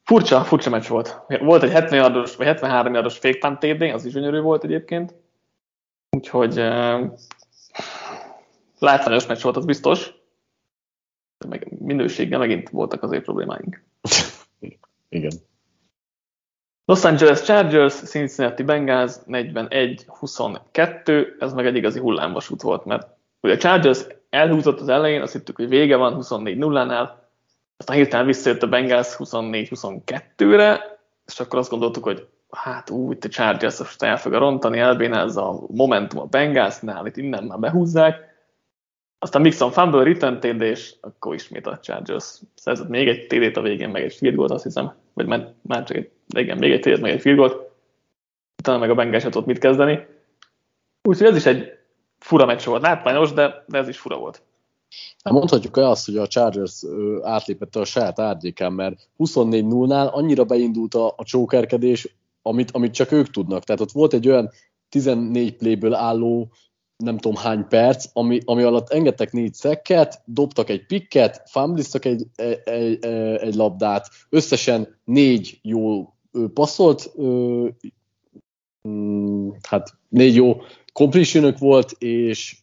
furcsa, 0.02 0.40
furcsa 0.44 0.70
meccs 0.70 0.87
volt. 0.87 1.20
Volt 1.40 1.62
egy 1.62 1.70
70 1.70 1.98
yardos, 1.98 2.37
vagy 2.37 2.46
73 2.46 2.94
yardos 2.94 3.18
fake 3.18 3.38
punt 3.38 3.59
TD, 3.59 3.82
az 3.82 4.04
is 4.04 4.12
gyönyörű 4.12 4.40
volt 4.40 4.64
egyébként. 4.64 5.14
Úgyhogy 6.16 6.54
látványos 8.78 9.26
meccs 9.26 9.42
volt, 9.42 9.56
az 9.56 9.64
biztos 9.64 10.24
minőséggel 11.78 12.38
megint 12.38 12.68
voltak 12.68 13.02
azért 13.02 13.24
problémáink. 13.24 13.82
Igen. 15.09 15.32
Los 16.85 17.04
Angeles 17.04 17.42
Chargers, 17.42 17.94
Cincinnati 17.94 18.62
Bengals 18.62 19.12
41-22, 19.26 21.26
ez 21.38 21.52
meg 21.52 21.66
egy 21.66 21.76
igazi 21.76 21.98
hullámvasút 21.98 22.62
volt, 22.62 22.85
mert 22.85 23.09
ugye 23.40 23.54
a 23.54 23.59
Chargers 23.59 24.06
elhúzott 24.30 24.80
az 24.80 24.88
elején, 24.88 25.22
azt 25.22 25.32
hittük, 25.32 25.56
hogy 25.56 25.68
vége 25.68 25.96
van 25.96 26.18
24-0-nál, 26.20 27.09
aztán 27.76 27.96
hirtelen 27.96 28.26
visszajött 28.26 28.62
a 28.62 28.68
Bengals 28.68 29.16
24-22-re, 29.18 30.98
és 31.26 31.40
akkor 31.40 31.59
azt 31.59 31.70
gondoltuk, 31.70 32.04
hogy 32.04 32.28
hát 32.50 32.90
úgy, 32.90 33.16
itt 33.16 33.24
a 33.24 33.28
Chargers 33.28 33.78
most 33.78 34.02
el 34.02 34.16
fog 34.16 34.32
rontani, 34.32 34.78
elbénázza 34.78 35.48
a 35.48 35.61
momentum 35.68 36.20
a 36.20 36.24
Bengalsnál, 36.24 37.06
itt 37.06 37.16
innen 37.16 37.44
már 37.44 37.59
behúzzák, 37.59 38.36
aztán 39.18 39.42
Mixon 39.42 39.70
fumble, 39.70 40.02
return 40.02 40.40
TD, 40.40 40.61
és 40.61 40.94
akkor 41.00 41.35
ismét 41.35 41.66
a 41.66 41.79
Chargers 41.79 42.40
szerzett 42.55 42.88
még 42.88 43.09
egy 43.09 43.26
TD-t 43.26 43.57
a 43.57 43.62
végén, 43.62 43.88
meg 43.88 44.02
egy 44.02 44.14
field 44.14 44.37
goal 44.37 44.48
azt 44.48 44.64
hiszem, 44.64 44.94
vagy 45.12 45.26
már, 45.26 45.52
már 45.62 45.85
csak 45.85 45.96
egy, 45.96 46.11
igen, 46.26 46.59
még 46.59 46.72
egy 46.72 46.81
TD-t, 46.81 47.00
meg 47.00 47.11
egy 47.11 47.20
field 47.20 47.38
goal 47.38 47.74
utána 48.59 48.79
meg 48.79 48.90
a 48.90 48.94
Bengals 48.94 49.22
sem 49.22 49.31
tudott 49.31 49.46
mit 49.46 49.59
kezdeni. 49.59 50.07
Úgyhogy 51.02 51.26
ez 51.26 51.37
is 51.37 51.46
egy 51.46 51.79
fura 52.18 52.46
meccs 52.46 52.64
volt, 52.64 52.83
látványos, 52.83 53.33
de, 53.33 53.64
de 53.66 53.79
ez 53.79 53.88
is 53.88 53.98
fura 53.98 54.18
volt. 54.18 54.42
Hát 55.24 55.33
mondhatjuk 55.33 55.76
el 55.76 55.85
azt, 55.85 56.07
hogy 56.07 56.16
a 56.16 56.26
Chargers 56.26 56.85
átlépette 57.22 57.81
a 57.81 57.85
saját 57.85 58.18
árnyékán, 58.18 58.72
mert 58.72 59.09
24-0-nál 59.18 60.11
annyira 60.11 60.44
beindult 60.44 60.94
a, 60.94 61.14
a 61.16 61.24
csókerkedés, 61.24 62.16
amit, 62.42 62.70
amit 62.70 62.94
csak 62.94 63.12
ők 63.12 63.31
tudnak. 63.31 63.64
Tehát 63.64 63.81
ott 63.81 63.92
volt 63.92 64.12
egy 64.12 64.29
olyan 64.29 64.50
14 64.88 65.57
playből 65.57 65.94
álló 65.94 66.50
nem 66.96 67.18
tudom 67.18 67.37
hány 67.37 67.68
perc, 67.68 68.06
ami, 68.12 68.40
ami 68.44 68.62
alatt 68.62 68.90
engedtek 68.90 69.32
négy 69.32 69.54
szekket, 69.54 70.22
dobtak 70.24 70.68
egy 70.68 70.87
pikket, 70.87 71.42
fumbliztak 71.50 72.04
egy, 72.04 72.26
egy, 72.35 72.61
egy, 72.64 73.04
egy 73.40 73.54
labdát, 73.54 74.09
összesen 74.28 74.98
négy 75.04 75.59
jó 75.62 76.14
passzolt, 76.54 77.12
mm, 78.88 79.48
hát 79.68 79.94
négy 80.09 80.35
jó 80.35 80.56
completion 80.92 81.54
volt, 81.59 81.90
és 81.98 82.56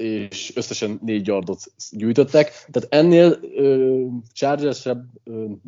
és 0.00 0.52
összesen 0.56 0.98
négy 1.02 1.26
yardot 1.26 1.60
gyűjtöttek. 1.90 2.66
Tehát 2.70 2.94
ennél 2.94 3.40
chargers 4.32 4.82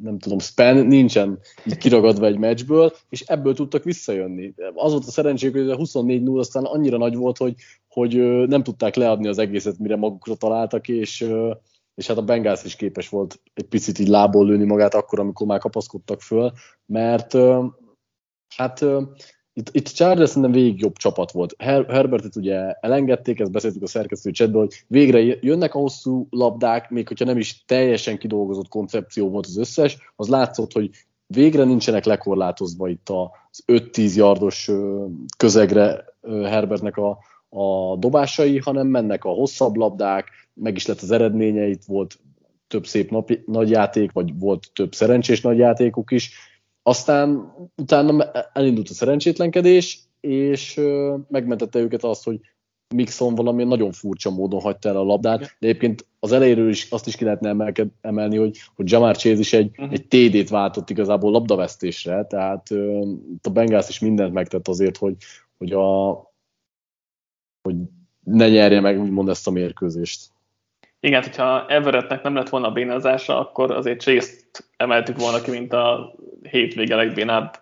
nem 0.03 0.19
tudom, 0.19 0.39
span 0.39 0.87
nincsen 0.87 1.39
így 1.67 1.77
kiragadva 1.77 2.27
egy 2.27 2.39
meccsből, 2.39 2.93
és 3.09 3.21
ebből 3.21 3.55
tudtak 3.55 3.85
visszajönni. 3.85 4.55
Az 4.75 4.93
volt 4.93 5.07
a 5.07 5.11
szerencséjük, 5.11 5.57
hogy 5.57 5.71
a 5.71 5.77
24-0 5.77 6.39
aztán 6.39 6.65
annyira 6.65 6.97
nagy 6.97 7.15
volt, 7.15 7.37
hogy, 7.37 7.55
hogy 7.93 8.17
nem 8.49 8.63
tudták 8.63 8.95
leadni 8.95 9.29
az 9.29 9.39
egészet, 9.39 9.79
mire 9.79 9.97
magukra 9.97 10.35
találtak, 10.35 10.89
és, 10.89 11.29
és 11.95 12.07
hát 12.07 12.17
a 12.17 12.23
Bengals 12.23 12.65
is 12.65 12.77
képes 12.77 13.09
volt 13.09 13.41
egy 13.55 13.65
picit 13.65 13.99
így 13.99 14.09
lából 14.09 14.47
lőni 14.47 14.65
magát 14.65 14.95
akkor, 14.95 15.21
amikor 15.21 15.47
már 15.47 15.59
kapaszkodtak 15.59 16.21
föl, 16.21 16.53
mert 16.87 17.37
hát 18.57 18.85
itt, 19.55 19.69
itt 19.73 19.89
Chargers 19.89 20.29
szerintem 20.29 20.53
végig 20.53 20.81
jobb 20.81 20.97
csapat 20.97 21.31
volt. 21.33 21.55
Her, 21.59 21.87
Herbertet 21.89 22.37
ugye 22.37 22.73
elengedték, 22.73 23.41
ezt 23.41 23.51
beszéltük 23.51 23.83
a 23.83 23.87
szerkesztő 23.87 24.31
csetben, 24.31 24.61
hogy 24.61 24.85
végre 24.87 25.19
jönnek 25.41 25.75
a 25.75 25.79
hosszú 25.79 26.27
labdák, 26.31 26.91
még 26.91 27.09
hogyha 27.09 27.25
nem 27.25 27.39
is 27.39 27.65
teljesen 27.65 28.19
kidolgozott 28.19 28.69
koncepció 28.69 29.29
volt 29.29 29.47
az 29.47 29.57
összes, 29.57 30.13
az 30.17 30.29
látszott, 30.29 30.73
hogy 30.73 30.91
végre 31.27 31.65
nincsenek 31.65 32.05
lekorlátozva 32.05 32.89
itt 32.89 33.09
az 33.09 33.63
5-10 33.67 34.15
yardos 34.15 34.71
közegre 35.37 36.05
Herbertnek 36.23 36.97
a, 36.97 37.19
a 37.55 37.97
dobásai, 37.97 38.59
hanem 38.59 38.87
mennek 38.87 39.25
a 39.25 39.31
hosszabb 39.31 39.77
labdák, 39.77 40.29
meg 40.55 40.77
is 40.77 40.87
lett 40.87 41.01
az 41.01 41.11
eredménye, 41.11 41.67
itt 41.67 41.85
volt 41.85 42.19
több 42.67 42.87
szép 42.87 43.11
napi, 43.11 43.43
nagy 43.47 43.71
játék, 43.71 44.13
vagy 44.13 44.39
volt 44.39 44.71
több 44.75 44.95
szerencsés 44.95 45.41
nagy 45.41 45.59
játékuk 45.59 46.11
is, 46.11 46.33
aztán 46.83 47.55
utána 47.77 48.31
elindult 48.53 48.89
a 48.89 48.95
szerencsétlenkedés, 48.95 49.99
és 50.21 50.81
megmentette 51.29 51.79
őket 51.79 52.05
azt, 52.05 52.25
hogy 52.25 52.41
Mixon 52.95 53.35
valami 53.35 53.65
nagyon 53.65 53.93
furcsa 53.93 54.31
módon 54.31 54.61
hagyta 54.61 54.89
el 54.89 54.97
a 54.97 55.03
labdát, 55.03 55.41
de 55.41 55.67
egyébként 55.67 56.07
az 56.21 56.33
elejéről 56.33 56.69
is 56.69 56.91
azt 56.91 57.07
is 57.07 57.17
ki 57.17 57.25
lehetne 57.25 57.73
emelni, 58.01 58.37
hogy, 58.37 58.59
hogy 58.75 58.91
Jamar 58.91 59.17
Chase 59.17 59.39
is 59.39 59.53
egy, 59.53 59.71
uh-huh. 59.71 59.93
egy 59.93 60.07
TD-t 60.07 60.49
váltott 60.49 60.91
igazából 60.91 61.31
labdavesztésre, 61.31 62.25
tehát 62.25 62.71
uh, 62.71 63.09
a 63.43 63.51
Bengals 63.51 63.89
is 63.89 63.99
mindent 63.99 64.33
megtett 64.33 64.69
azért, 64.69 64.97
hogy, 64.97 65.17
hogy, 65.59 65.73
a, 65.73 66.11
hogy 67.63 67.77
ne 68.25 68.49
nyerje 68.49 68.81
meg 68.81 69.01
úgymond 69.01 69.29
ezt 69.29 69.47
a 69.47 69.51
mérkőzést. 69.51 70.31
Igen, 71.01 71.23
hogyha 71.23 71.67
Everettnek 71.67 72.23
nem 72.23 72.35
lett 72.35 72.49
volna 72.49 72.73
bénázása, 72.73 73.39
akkor 73.39 73.71
azért 73.71 74.01
chase 74.01 74.33
emeltük 74.77 75.19
volna 75.19 75.41
ki, 75.41 75.51
mint 75.51 75.73
a 75.73 76.15
hétvége 76.43 76.97
legbénább 76.97 77.61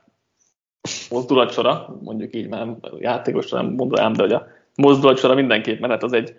mozdulatsora, 1.10 1.98
mondjuk 2.02 2.34
így, 2.34 2.48
már 2.48 2.76
játékosra 2.98 3.62
nem 3.62 3.72
mondanám, 3.72 4.12
de 4.12 4.22
hogy 4.22 4.32
a 4.32 4.46
mozdulatsora 4.74 5.34
mindenképp, 5.34 5.80
mert 5.80 5.92
hát 5.92 6.02
az 6.02 6.12
egy 6.12 6.34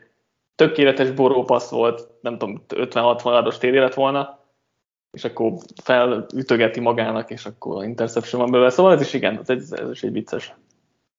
tökéletes 0.56 1.12
borópassz 1.12 1.70
volt, 1.70 2.08
nem 2.22 2.38
tudom, 2.38 2.64
50-60 2.70 3.24
ados 3.24 3.58
tér 3.58 3.74
lett 3.74 3.94
volna, 3.94 4.40
és 5.12 5.24
akkor 5.24 5.54
felütögeti 5.84 6.80
magának, 6.80 7.30
és 7.30 7.46
akkor 7.46 7.84
interception 7.84 8.42
van 8.42 8.52
belőle. 8.52 8.70
Szóval 8.70 8.94
ez 8.94 9.02
is 9.02 9.14
igen, 9.14 9.40
ez, 9.40 9.50
egy, 9.50 9.64
ez 9.72 9.90
is 9.90 10.04
egy 10.04 10.12
vicces 10.12 10.54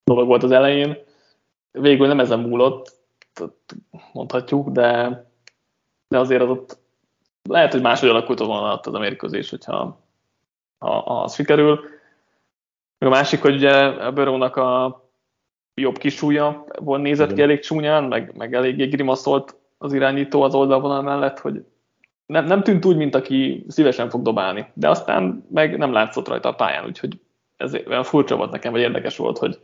dolog 0.05 0.27
volt 0.27 0.43
az 0.43 0.51
elején. 0.51 0.97
Végül 1.73 2.07
nem 2.07 2.21
ezen 2.21 2.41
múlott, 2.41 3.01
mondhatjuk, 4.13 4.69
de 4.69 5.21
de 6.13 6.19
azért 6.19 6.43
az 6.43 6.49
ott 6.49 6.79
lehet, 7.49 7.73
hogy 7.73 7.81
máshogy 7.81 8.09
alakult 8.09 8.39
volna 8.39 8.73
ott 8.73 8.87
az 8.87 8.95
a 8.95 8.99
mérkőzés, 8.99 9.51
hogyha 9.51 10.01
ha, 10.79 10.91
ha 10.91 11.23
az 11.23 11.35
sikerül. 11.35 11.81
A 12.99 13.09
másik, 13.09 13.41
hogy 13.41 13.55
ugye 13.55 13.73
a 13.85 14.13
Börónak 14.13 14.57
a 14.57 15.03
jobb 15.75 15.99
kisúlya 15.99 16.65
volt 16.79 17.03
nézett 17.03 17.25
Igen. 17.25 17.37
ki 17.37 17.43
elég 17.43 17.61
csúnyán, 17.61 18.05
meg, 18.05 18.37
meg 18.37 18.55
eléggé 18.55 18.87
grimaszolt 18.87 19.57
az 19.79 19.93
irányító 19.93 20.43
az 20.43 20.55
oldalvonal 20.55 21.03
mellett, 21.03 21.39
hogy 21.39 21.65
nem, 22.27 22.45
nem 22.45 22.63
tűnt 22.63 22.85
úgy, 22.85 22.97
mint 22.97 23.15
aki 23.15 23.65
szívesen 23.69 24.11
fog 24.11 24.23
dobálni, 24.23 24.67
de 24.75 24.89
aztán 24.89 25.47
meg 25.51 25.79
nem 25.79 25.93
látszott 25.93 26.29
rajta 26.29 26.49
a 26.49 26.55
pályán, 26.55 26.85
úgyhogy 26.85 27.21
ez 27.57 27.75
olyan 27.87 28.05
furcsa 28.05 28.37
volt 28.37 28.51
nekem, 28.51 28.73
vagy 28.73 28.81
érdekes 28.81 29.17
volt, 29.17 29.39
hogy 29.39 29.61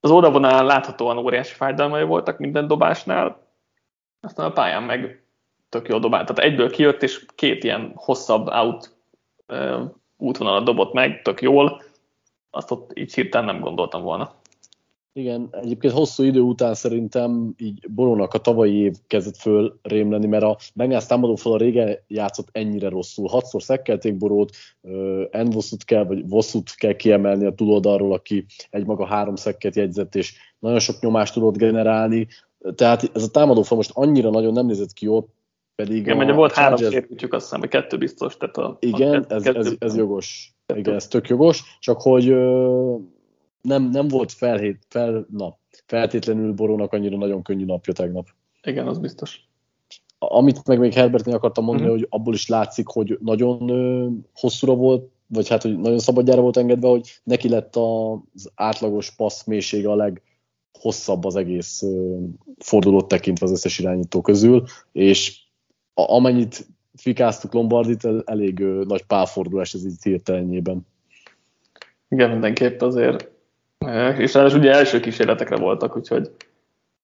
az 0.00 0.10
oldalvonal 0.10 0.64
láthatóan 0.64 1.18
óriási 1.18 1.54
fájdalmai 1.54 2.04
voltak 2.04 2.38
minden 2.38 2.66
dobásnál, 2.66 3.46
aztán 4.20 4.46
a 4.46 4.52
pályán 4.52 4.82
meg 4.82 5.22
tök 5.68 5.88
jól 5.88 6.00
dobált. 6.00 6.26
Tehát 6.26 6.50
egyből 6.50 6.70
kijött, 6.70 7.02
és 7.02 7.26
két 7.34 7.64
ilyen 7.64 7.92
hosszabb 7.94 8.46
out 8.46 8.96
útvonalat 10.16 10.64
dobott 10.64 10.92
meg, 10.92 11.22
tök 11.22 11.40
jól. 11.40 11.82
Azt 12.50 12.70
ott 12.70 12.98
így 12.98 13.14
hirtelen 13.14 13.46
nem 13.46 13.60
gondoltam 13.60 14.02
volna. 14.02 14.34
Igen, 15.12 15.48
egyébként 15.50 15.92
hosszú 15.92 16.22
idő 16.22 16.40
után 16.40 16.74
szerintem 16.74 17.54
így 17.56 17.90
Borónak 17.90 18.34
a 18.34 18.38
tavalyi 18.38 18.76
év 18.76 18.94
kezdett 19.06 19.36
föl 19.36 19.78
rémleni, 19.82 20.26
mert 20.26 20.42
a 20.42 20.56
Bengals 20.74 21.06
támadó 21.06 21.34
fal 21.34 21.52
a 21.52 21.56
régen 21.56 21.98
játszott 22.06 22.48
ennyire 22.52 22.88
rosszul. 22.88 23.28
Hatszor 23.28 23.62
szekkelték 23.62 24.16
Borót, 24.16 24.50
Envoszut 25.30 25.84
kell, 25.84 26.04
vagy 26.04 26.28
Vosszut 26.28 26.70
kell 26.74 26.92
kiemelni 26.92 27.44
a 27.44 27.54
túloldalról, 27.54 28.12
aki 28.12 28.44
egy 28.70 28.86
maga 28.86 29.06
három 29.06 29.36
szekket 29.36 29.76
jegyzett, 29.76 30.14
és 30.14 30.34
nagyon 30.58 30.78
sok 30.78 31.00
nyomást 31.00 31.34
tudott 31.34 31.56
generálni. 31.56 32.26
Tehát 32.74 33.10
ez 33.14 33.22
a 33.22 33.30
támadó 33.30 33.62
fal 33.62 33.76
most 33.76 33.90
annyira 33.94 34.30
nagyon 34.30 34.52
nem 34.52 34.66
nézett 34.66 34.92
ki 34.92 35.04
jól, 35.04 35.28
pedig 35.82 35.96
igen, 35.96 36.16
mert 36.16 36.34
volt 36.34 36.52
három 36.52 36.76
sérültjük, 36.76 37.32
azt 37.32 37.44
hiszem, 37.44 37.60
vagy 37.60 37.68
kettő 37.68 37.98
biztos. 37.98 38.36
Tehát 38.36 38.56
a, 38.56 38.76
igen, 38.80 39.22
a 39.28 39.34
ez, 39.34 39.42
kettő, 39.42 39.58
ez, 39.58 39.74
ez, 39.78 39.96
jogos. 39.96 40.54
Kettő. 40.66 40.80
Igen, 40.80 40.94
ez 40.94 41.08
tök 41.08 41.28
jogos, 41.28 41.62
csak 41.80 42.00
hogy 42.00 42.34
nem, 43.68 43.90
nem 43.90 44.08
volt 44.08 44.32
felhét, 44.32 44.78
fel, 44.88 45.26
na, 45.30 45.58
feltétlenül 45.86 46.52
Borónak 46.52 46.92
annyira 46.92 47.16
nagyon 47.16 47.42
könnyű 47.42 47.64
napja 47.64 47.92
tegnap. 47.92 48.28
Igen, 48.62 48.86
az 48.86 48.98
biztos. 48.98 49.46
Amit 50.18 50.66
meg 50.66 50.78
még 50.78 50.92
Herbertnél 50.92 51.34
akartam 51.34 51.64
mondani, 51.64 51.88
uh-huh. 51.88 52.00
hogy 52.00 52.20
abból 52.20 52.34
is 52.34 52.48
látszik, 52.48 52.86
hogy 52.86 53.18
nagyon 53.20 53.68
ö, 53.68 54.08
hosszúra 54.34 54.74
volt, 54.74 55.10
vagy 55.26 55.48
hát, 55.48 55.62
hogy 55.62 55.78
nagyon 55.78 55.98
szabadjára 55.98 56.40
volt 56.40 56.56
engedve, 56.56 56.88
hogy 56.88 57.20
neki 57.22 57.48
lett 57.48 57.76
az 57.76 58.50
átlagos 58.54 59.14
passz 59.14 59.44
mélysége 59.44 59.90
a 59.90 59.96
leghosszabb 59.96 61.24
az 61.24 61.36
egész 61.36 61.82
fordulót 62.58 63.08
tekintve 63.08 63.46
az 63.46 63.52
összes 63.52 63.78
irányító 63.78 64.20
közül, 64.20 64.64
és 64.92 65.40
amennyit 65.94 66.66
fikáztuk 66.94 67.52
Lombardit, 67.52 68.08
elég 68.24 68.58
nagy 68.86 69.04
pálfordulás 69.06 69.74
ez 69.74 69.84
így 69.84 70.02
hirtelenjében. 70.02 70.86
Igen, 72.08 72.30
mindenképp 72.30 72.80
azért. 72.80 73.30
És 74.18 74.34
ráadásul 74.34 74.58
ugye 74.58 74.72
első 74.72 75.00
kísérletekre 75.00 75.56
voltak, 75.56 75.96
úgyhogy, 75.96 76.30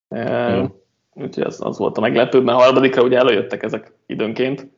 e, 0.08 0.70
úgyhogy 1.12 1.42
az, 1.42 1.60
az 1.60 1.78
volt 1.78 1.98
a 1.98 2.00
meglepő, 2.00 2.40
mert 2.40 2.58
harmadikra 2.58 3.02
ugye 3.02 3.18
előjöttek 3.18 3.62
ezek 3.62 3.92
időnként, 4.06 4.68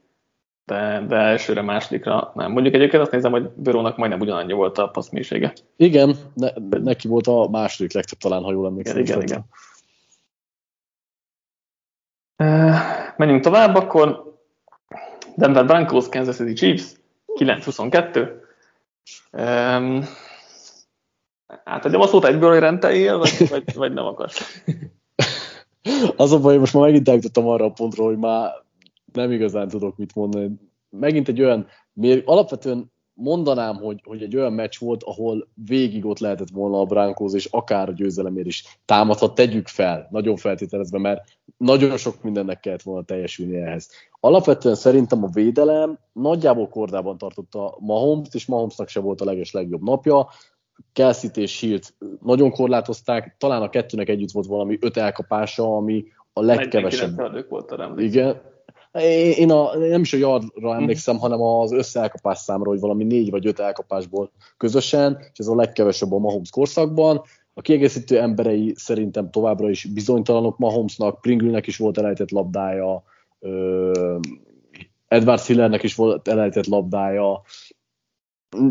de, 0.65 1.05
de 1.09 1.17
elsőre, 1.17 1.63
másodikra 1.63 2.33
nem. 2.35 2.53
Mondjuk 2.53 2.75
egyébként 2.75 3.03
azt 3.03 3.11
nézem, 3.11 3.31
hogy 3.31 3.49
Börónak 3.49 3.97
majdnem 3.97 4.21
ugyanannyi 4.21 4.53
volt 4.53 4.79
a 4.79 4.89
passzmélysége. 4.89 5.53
Igen, 5.77 6.17
ne, 6.35 6.49
neki 6.83 7.09
volt 7.09 7.27
a 7.27 7.49
második 7.49 7.93
legtöbb 7.93 8.19
talán, 8.19 8.43
ha 8.43 8.53
jól 8.53 8.67
emlékszem. 8.67 8.99
Igen, 8.99 9.23
igen, 9.23 9.23
igen. 9.29 9.45
Menjünk 13.17 13.43
tovább, 13.43 13.75
akkor 13.75 14.35
Denver 15.37 15.67
Broncos, 15.67 16.09
Kansas 16.09 16.37
City 16.37 16.53
Chiefs, 16.53 16.93
9-22. 17.39 18.31
Um, 19.33 20.05
átadjam 21.65 22.01
a 22.01 22.07
szót 22.07 22.25
egyből, 22.25 22.51
hogy 22.51 22.59
rendeljél, 22.59 23.19
vagy, 23.19 23.49
vagy, 23.49 23.75
vagy 23.75 23.93
nem 23.93 24.05
akarsz? 24.05 24.65
Az 26.17 26.31
hogy 26.43 26.59
most 26.59 26.75
már 26.75 26.83
megint 26.83 27.09
eljutottam 27.09 27.49
arra 27.49 27.65
a 27.65 27.71
pontra, 27.71 28.05
hogy 28.05 28.19
már 28.19 28.51
nem 29.13 29.33
igazán 29.33 29.69
tudok 29.69 29.97
mit 29.97 30.15
mondani. 30.15 30.51
Megint 30.91 31.29
egy 31.29 31.43
olyan, 31.43 31.67
alapvetően 32.25 32.93
mondanám, 33.15 33.77
hogy, 33.77 34.01
hogy 34.05 34.23
egy 34.23 34.37
olyan 34.37 34.53
meccs 34.53 34.79
volt, 34.79 35.03
ahol 35.03 35.49
végig 35.55 36.05
ott 36.05 36.19
lehetett 36.19 36.51
volna 36.53 36.81
a 36.81 36.85
Broncos, 36.85 37.33
és 37.35 37.45
akár 37.45 37.89
a 37.89 37.93
győzelemért 37.93 38.47
is 38.47 38.79
támadhat, 38.85 39.35
tegyük 39.35 39.69
fel, 39.69 40.09
nagyon 40.11 40.37
feltételezve, 40.37 40.99
mert 40.99 41.25
nagyon 41.57 41.97
sok 41.97 42.23
mindennek 42.23 42.61
kellett 42.61 42.83
volna 42.83 43.05
teljesülni 43.05 43.57
ehhez. 43.57 43.91
Alapvetően 44.21 44.75
szerintem 44.75 45.25
a 45.25 45.31
védelem 45.33 45.99
nagyjából 46.13 46.69
kordában 46.69 47.19
tartotta 47.19 47.77
Mahomes-t, 47.79 48.35
és 48.35 48.47
Mahomesnak 48.47 48.89
se 48.89 49.01
volt 49.01 49.21
a 49.21 49.25
leges 49.25 49.53
legjobb 49.53 49.83
napja. 49.83 50.29
Kelsey 50.93 51.31
és 51.35 51.61
Hilt 51.61 51.95
nagyon 52.23 52.51
korlátozták, 52.51 53.37
talán 53.39 53.63
a 53.63 53.69
kettőnek 53.69 54.09
együtt 54.09 54.31
volt 54.31 54.47
valami 54.47 54.79
öt 54.81 54.97
elkapása, 54.97 55.77
ami 55.77 56.05
a 56.33 56.43
legkevesebb. 56.43 57.49
volt 57.49 57.73
Igen, 57.97 58.41
én 59.37 59.51
a, 59.51 59.77
nem 59.77 60.01
is 60.01 60.13
a 60.13 60.17
yardra 60.17 60.75
emlékszem, 60.75 61.19
hanem 61.19 61.43
az 61.43 61.73
összeelkapás 61.73 62.39
számra, 62.39 62.69
hogy 62.71 62.81
valami 62.81 63.05
négy 63.05 63.31
vagy 63.31 63.47
öt 63.47 63.59
elkapásból 63.59 64.31
közösen, 64.57 65.19
és 65.33 65.39
ez 65.39 65.47
a 65.47 65.55
legkevesebb 65.55 66.13
a 66.13 66.19
Mahomes 66.19 66.51
korszakban. 66.51 67.23
A 67.55 67.61
kiegészítő 67.61 68.21
emberei 68.21 68.73
szerintem 68.77 69.31
továbbra 69.31 69.71
is 69.71 69.85
bizonytalanok. 69.85 70.59
Mahomesnak, 70.59 71.21
Pringlenek 71.21 71.67
is 71.67 71.77
volt 71.77 71.99
elejtett 71.99 72.31
labdája, 72.31 73.03
Edward 75.09 75.41
Hillernek 75.41 75.83
is 75.83 75.95
volt 75.95 76.29
elejtett 76.29 76.67
labdája, 76.67 77.43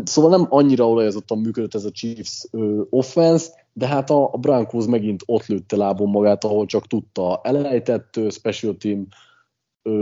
Szóval 0.04 0.30
nem 0.30 0.46
annyira 0.48 0.88
olajozottan 0.88 1.38
működött 1.38 1.74
ez 1.74 1.84
a 1.84 1.90
Chiefs 1.90 2.46
ö, 2.50 2.82
offense, 2.90 3.48
de 3.72 3.86
hát 3.86 4.10
a, 4.10 4.32
a 4.32 4.36
Broncos 4.36 4.86
megint 4.86 5.22
ott 5.26 5.46
lőtte 5.46 5.76
lábon 5.76 6.08
magát, 6.08 6.44
ahol 6.44 6.66
csak 6.66 6.86
tudta. 6.86 7.40
Elejtett 7.42 8.20
special 8.30 8.76
team 8.76 9.06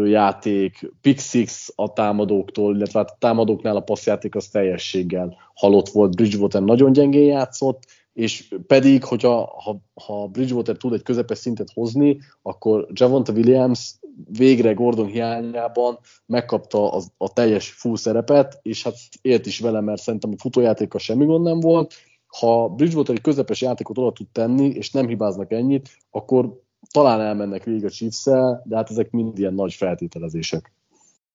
játék, 0.05 0.93
pick 1.01 1.49
a 1.75 1.93
támadóktól, 1.93 2.77
illetve 2.77 2.99
hát 2.99 3.11
a 3.11 3.17
támadóknál 3.19 3.77
a 3.77 3.81
passzjáték 3.81 4.35
az 4.35 4.49
teljességgel 4.49 5.37
halott 5.55 5.89
volt, 5.89 6.17
Bridgewater 6.17 6.63
nagyon 6.63 6.93
gyengén 6.93 7.27
játszott, 7.27 7.83
és 8.15 8.55
pedig, 8.67 9.05
hogyha 9.05 9.61
ha, 9.65 9.77
ha 10.05 10.27
Bridgewater 10.27 10.77
tud 10.77 10.93
egy 10.93 11.03
közepes 11.03 11.39
szintet 11.39 11.71
hozni, 11.75 12.19
akkor 12.43 12.87
Javonta 12.93 13.33
Williams 13.33 13.95
végre 14.31 14.73
Gordon 14.73 15.07
hiányában 15.07 15.99
megkapta 16.27 16.93
az, 16.93 17.13
a 17.17 17.33
teljes 17.33 17.71
full 17.71 17.97
szerepet, 17.97 18.59
és 18.63 18.83
hát 18.83 18.97
élt 19.23 19.47
is 19.47 19.61
vele, 19.61 19.81
mert 19.81 20.03
szerintem 20.03 20.31
a 20.33 20.41
futójátéka 20.41 20.99
semmi 20.99 21.25
gond 21.25 21.45
nem 21.45 21.61
volt. 21.61 21.95
Ha 22.27 22.69
Bridgewater 22.69 23.15
egy 23.15 23.21
közepes 23.21 23.61
játékot 23.61 23.99
oda 23.99 24.13
tud 24.13 24.27
tenni, 24.33 24.67
és 24.67 24.91
nem 24.91 25.07
hibáznak 25.07 25.53
ennyit, 25.53 25.89
akkor 26.11 26.61
talán 26.91 27.21
elmennek 27.21 27.65
végig 27.65 27.85
a 27.85 27.91
chiefs 27.91 28.25
de 28.65 28.77
hát 28.77 28.91
ezek 28.91 29.11
mind 29.11 29.39
ilyen 29.39 29.55
nagy 29.55 29.75
feltételezések. 29.75 30.73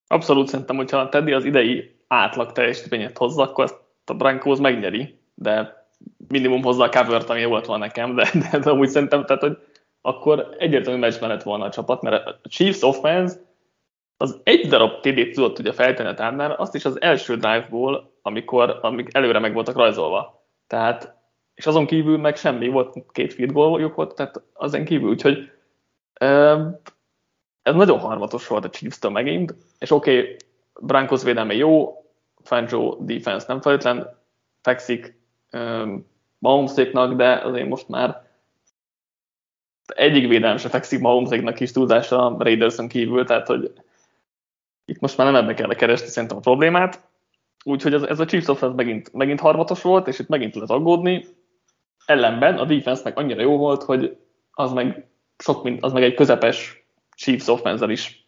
Abszolút 0.07 0.47
szerintem, 0.47 0.75
hogyha 0.75 1.09
Teddy 1.09 1.31
az 1.31 1.45
idei 1.45 1.95
átlag 2.07 2.51
teljesítményet 2.51 3.17
hozza, 3.17 3.41
akkor 3.41 3.63
azt 3.63 3.77
a 4.05 4.13
Broncos 4.13 4.59
megnyeri, 4.59 5.19
de 5.35 5.79
minimum 6.27 6.61
hozza 6.61 6.83
a 6.83 6.89
cover 6.89 7.23
ami 7.27 7.45
volt 7.45 7.65
van 7.65 7.79
nekem, 7.79 8.15
de, 8.15 8.29
de, 8.51 8.59
de 8.59 8.69
amúgy 8.69 8.89
szerintem, 8.89 9.25
tehát, 9.25 9.41
hogy 9.41 9.57
akkor 10.01 10.55
egyértelmű 10.57 10.99
meccs 10.99 11.19
lett 11.19 11.43
volna 11.43 11.65
a 11.65 11.69
csapat, 11.69 12.01
mert 12.01 12.25
a 12.25 12.39
Chiefs 12.49 12.81
offense 12.81 13.35
az 14.17 14.39
egy 14.43 14.67
darab 14.67 14.99
TD-t 15.01 15.33
tudott 15.33 15.59
ugye 15.59 15.71
feltenni 15.71 16.09
a 16.09 16.13
támnál, 16.13 16.51
azt 16.51 16.75
is 16.75 16.85
az 16.85 17.01
első 17.01 17.35
drive-ból, 17.35 18.11
amikor, 18.21 18.79
amik 18.81 19.15
előre 19.15 19.39
meg 19.39 19.53
voltak 19.53 19.75
rajzolva. 19.75 20.43
Tehát 20.67 21.17
és 21.55 21.65
azon 21.67 21.85
kívül 21.85 22.17
meg 22.17 22.35
semmi, 22.35 22.67
volt 22.67 22.95
két 23.11 23.33
field 23.33 23.51
goaljuk 23.51 23.95
volt, 23.95 24.15
tehát 24.15 24.41
azon 24.53 24.83
kívül, 24.83 25.09
úgyhogy 25.09 25.51
ez 27.61 27.75
nagyon 27.75 27.99
harmatos 27.99 28.47
volt 28.47 28.65
a 28.65 28.69
chiefs 28.69 28.99
megint, 29.09 29.55
és 29.79 29.91
oké, 29.91 30.19
okay, 30.19 30.35
Brankos 30.81 31.23
védelme 31.23 31.53
jó, 31.53 32.03
Fangio 32.43 32.97
defense 32.99 33.45
nem 33.47 33.61
feltétlen 33.61 34.17
fekszik 34.61 35.18
Mahomeséknak, 36.37 37.13
de 37.13 37.33
azért 37.33 37.67
most 37.67 37.87
már 37.87 38.27
egyik 39.85 40.27
védelem 40.27 40.57
se 40.57 40.69
fekszik 40.69 40.99
Mahomeséknak 40.99 41.59
is 41.59 41.71
túlzásra 41.71 42.35
Raiderson 42.39 42.87
kívül, 42.87 43.25
tehát 43.25 43.47
hogy 43.47 43.71
itt 44.85 44.99
most 44.99 45.17
már 45.17 45.31
nem 45.31 45.43
ebbe 45.43 45.53
kell 45.53 45.75
keresni 45.75 46.07
szerintem 46.07 46.37
a 46.37 46.41
problémát, 46.41 47.01
úgyhogy 47.63 47.93
ez, 47.93 48.01
ez 48.01 48.19
a 48.19 48.25
Chiefs 48.25 48.47
offense 48.47 48.75
megint, 48.75 49.13
megint 49.13 49.39
harmatos 49.39 49.81
volt, 49.81 50.07
és 50.07 50.19
itt 50.19 50.27
megint 50.27 50.53
lehet 50.53 50.69
aggódni, 50.69 51.25
ellenben 52.05 52.57
a 52.57 52.65
defense 52.65 53.11
annyira 53.15 53.41
jó 53.41 53.57
volt, 53.57 53.83
hogy 53.83 54.17
az 54.51 54.71
meg, 54.71 55.07
sok, 55.37 55.63
mint, 55.63 55.83
az 55.83 55.91
meg 55.91 56.03
egy 56.03 56.13
közepes 56.13 56.85
Chiefs 57.15 57.47
offense 57.47 57.91
is 57.91 58.27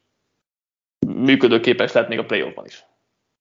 működőképes 1.07 1.91
lehet 1.91 2.09
még 2.09 2.19
a 2.19 2.25
playoffban 2.25 2.65
is. 2.65 2.85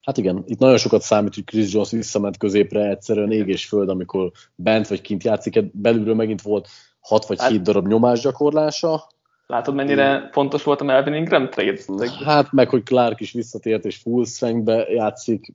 Hát 0.02 0.18
igen, 0.18 0.42
itt 0.46 0.58
nagyon 0.58 0.78
sokat 0.78 1.02
számít, 1.02 1.34
hogy 1.34 1.44
Chris 1.44 1.72
Jones 1.72 1.90
visszament 1.90 2.36
középre, 2.36 2.88
egyszerűen 2.88 3.32
ég 3.32 3.48
és 3.48 3.66
föld, 3.66 3.88
amikor 3.88 4.30
bent 4.54 4.88
vagy 4.88 5.00
kint 5.00 5.24
játszik, 5.24 5.64
belülről 5.72 6.14
megint 6.14 6.42
volt 6.42 6.68
6 7.00 7.26
vagy 7.26 7.40
7 7.40 7.50
hát, 7.50 7.62
darab 7.62 7.86
nyomásgyakorlása. 7.86 9.06
Látod, 9.46 9.74
mennyire 9.74 10.18
hmm. 10.18 10.30
fontos 10.30 10.62
volt 10.62 10.80
a 10.80 10.84
Melvin 10.84 11.14
Ingram 11.14 11.50
trade? 11.50 11.78
Hát 12.24 12.52
meg, 12.52 12.68
hogy 12.68 12.82
Clark 12.82 13.20
is 13.20 13.32
visszatért 13.32 13.84
és 13.84 13.96
full 13.96 14.24
strengthbe 14.24 14.86
játszik, 14.88 15.54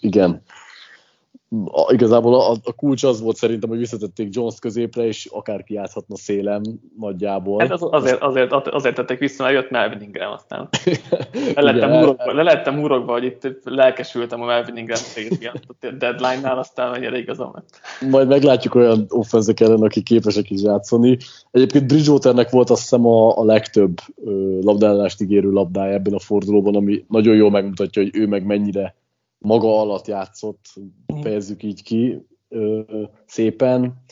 igen 0.00 0.42
a, 1.64 1.92
igazából 1.92 2.34
a, 2.34 2.50
a 2.50 2.72
kulcs 2.72 3.04
az 3.04 3.20
volt 3.20 3.36
szerintem, 3.36 3.68
hogy 3.68 3.78
visszatették 3.78 4.28
Jones 4.30 4.58
középre, 4.58 5.06
és 5.06 5.28
akárki 5.32 5.74
játszhatna 5.74 6.16
szélem 6.16 6.62
nagyjából. 6.98 7.60
Hát 7.60 7.70
az, 7.70 7.86
azért, 7.90 8.22
azért, 8.22 8.52
azért 8.52 8.94
tették 8.94 9.18
vissza, 9.18 9.42
mert 9.42 9.54
jött 9.54 9.70
Melvin 9.70 10.00
Ingram 10.00 10.32
aztán. 10.32 10.68
Le 11.54 11.62
lettem, 11.62 11.90
húrogva, 11.90 12.32
le 12.32 12.42
lettem 12.42 12.78
húrogva, 12.78 13.12
hogy 13.12 13.24
itt 13.24 13.60
lelkesültem 13.64 14.42
a 14.42 14.44
Melvin 14.44 14.76
Ingram 14.76 15.00
a 15.80 15.86
deadline-nál, 15.98 16.58
aztán 16.58 16.90
mennyire 16.90 17.18
igazam 17.18 17.50
lett. 17.54 17.80
Majd 18.10 18.28
meglátjuk 18.28 18.74
olyan 18.74 19.04
offenzek 19.08 19.60
ellen, 19.60 19.82
akik 19.82 20.04
képesek 20.04 20.50
is 20.50 20.62
játszani. 20.62 21.18
Egyébként 21.50 21.86
Bridgewaternek 21.86 22.50
volt 22.50 22.70
azt 22.70 22.80
hiszem 22.80 23.06
a, 23.06 23.38
a 23.38 23.44
legtöbb 23.44 23.96
labdállást 24.60 25.20
ígérő 25.20 25.50
labdája 25.50 25.92
ebben 25.92 26.14
a 26.14 26.18
fordulóban, 26.18 26.74
ami 26.74 27.04
nagyon 27.08 27.34
jól 27.34 27.50
megmutatja, 27.50 28.02
hogy 28.02 28.16
ő 28.16 28.26
meg 28.26 28.44
mennyire 28.46 28.94
maga 29.44 29.80
alatt 29.80 30.06
játszott, 30.06 30.64
mhm. 31.06 31.20
fejezzük 31.20 31.62
így 31.62 31.82
ki 31.82 32.26
ö, 32.48 32.80
szépen, 33.26 34.02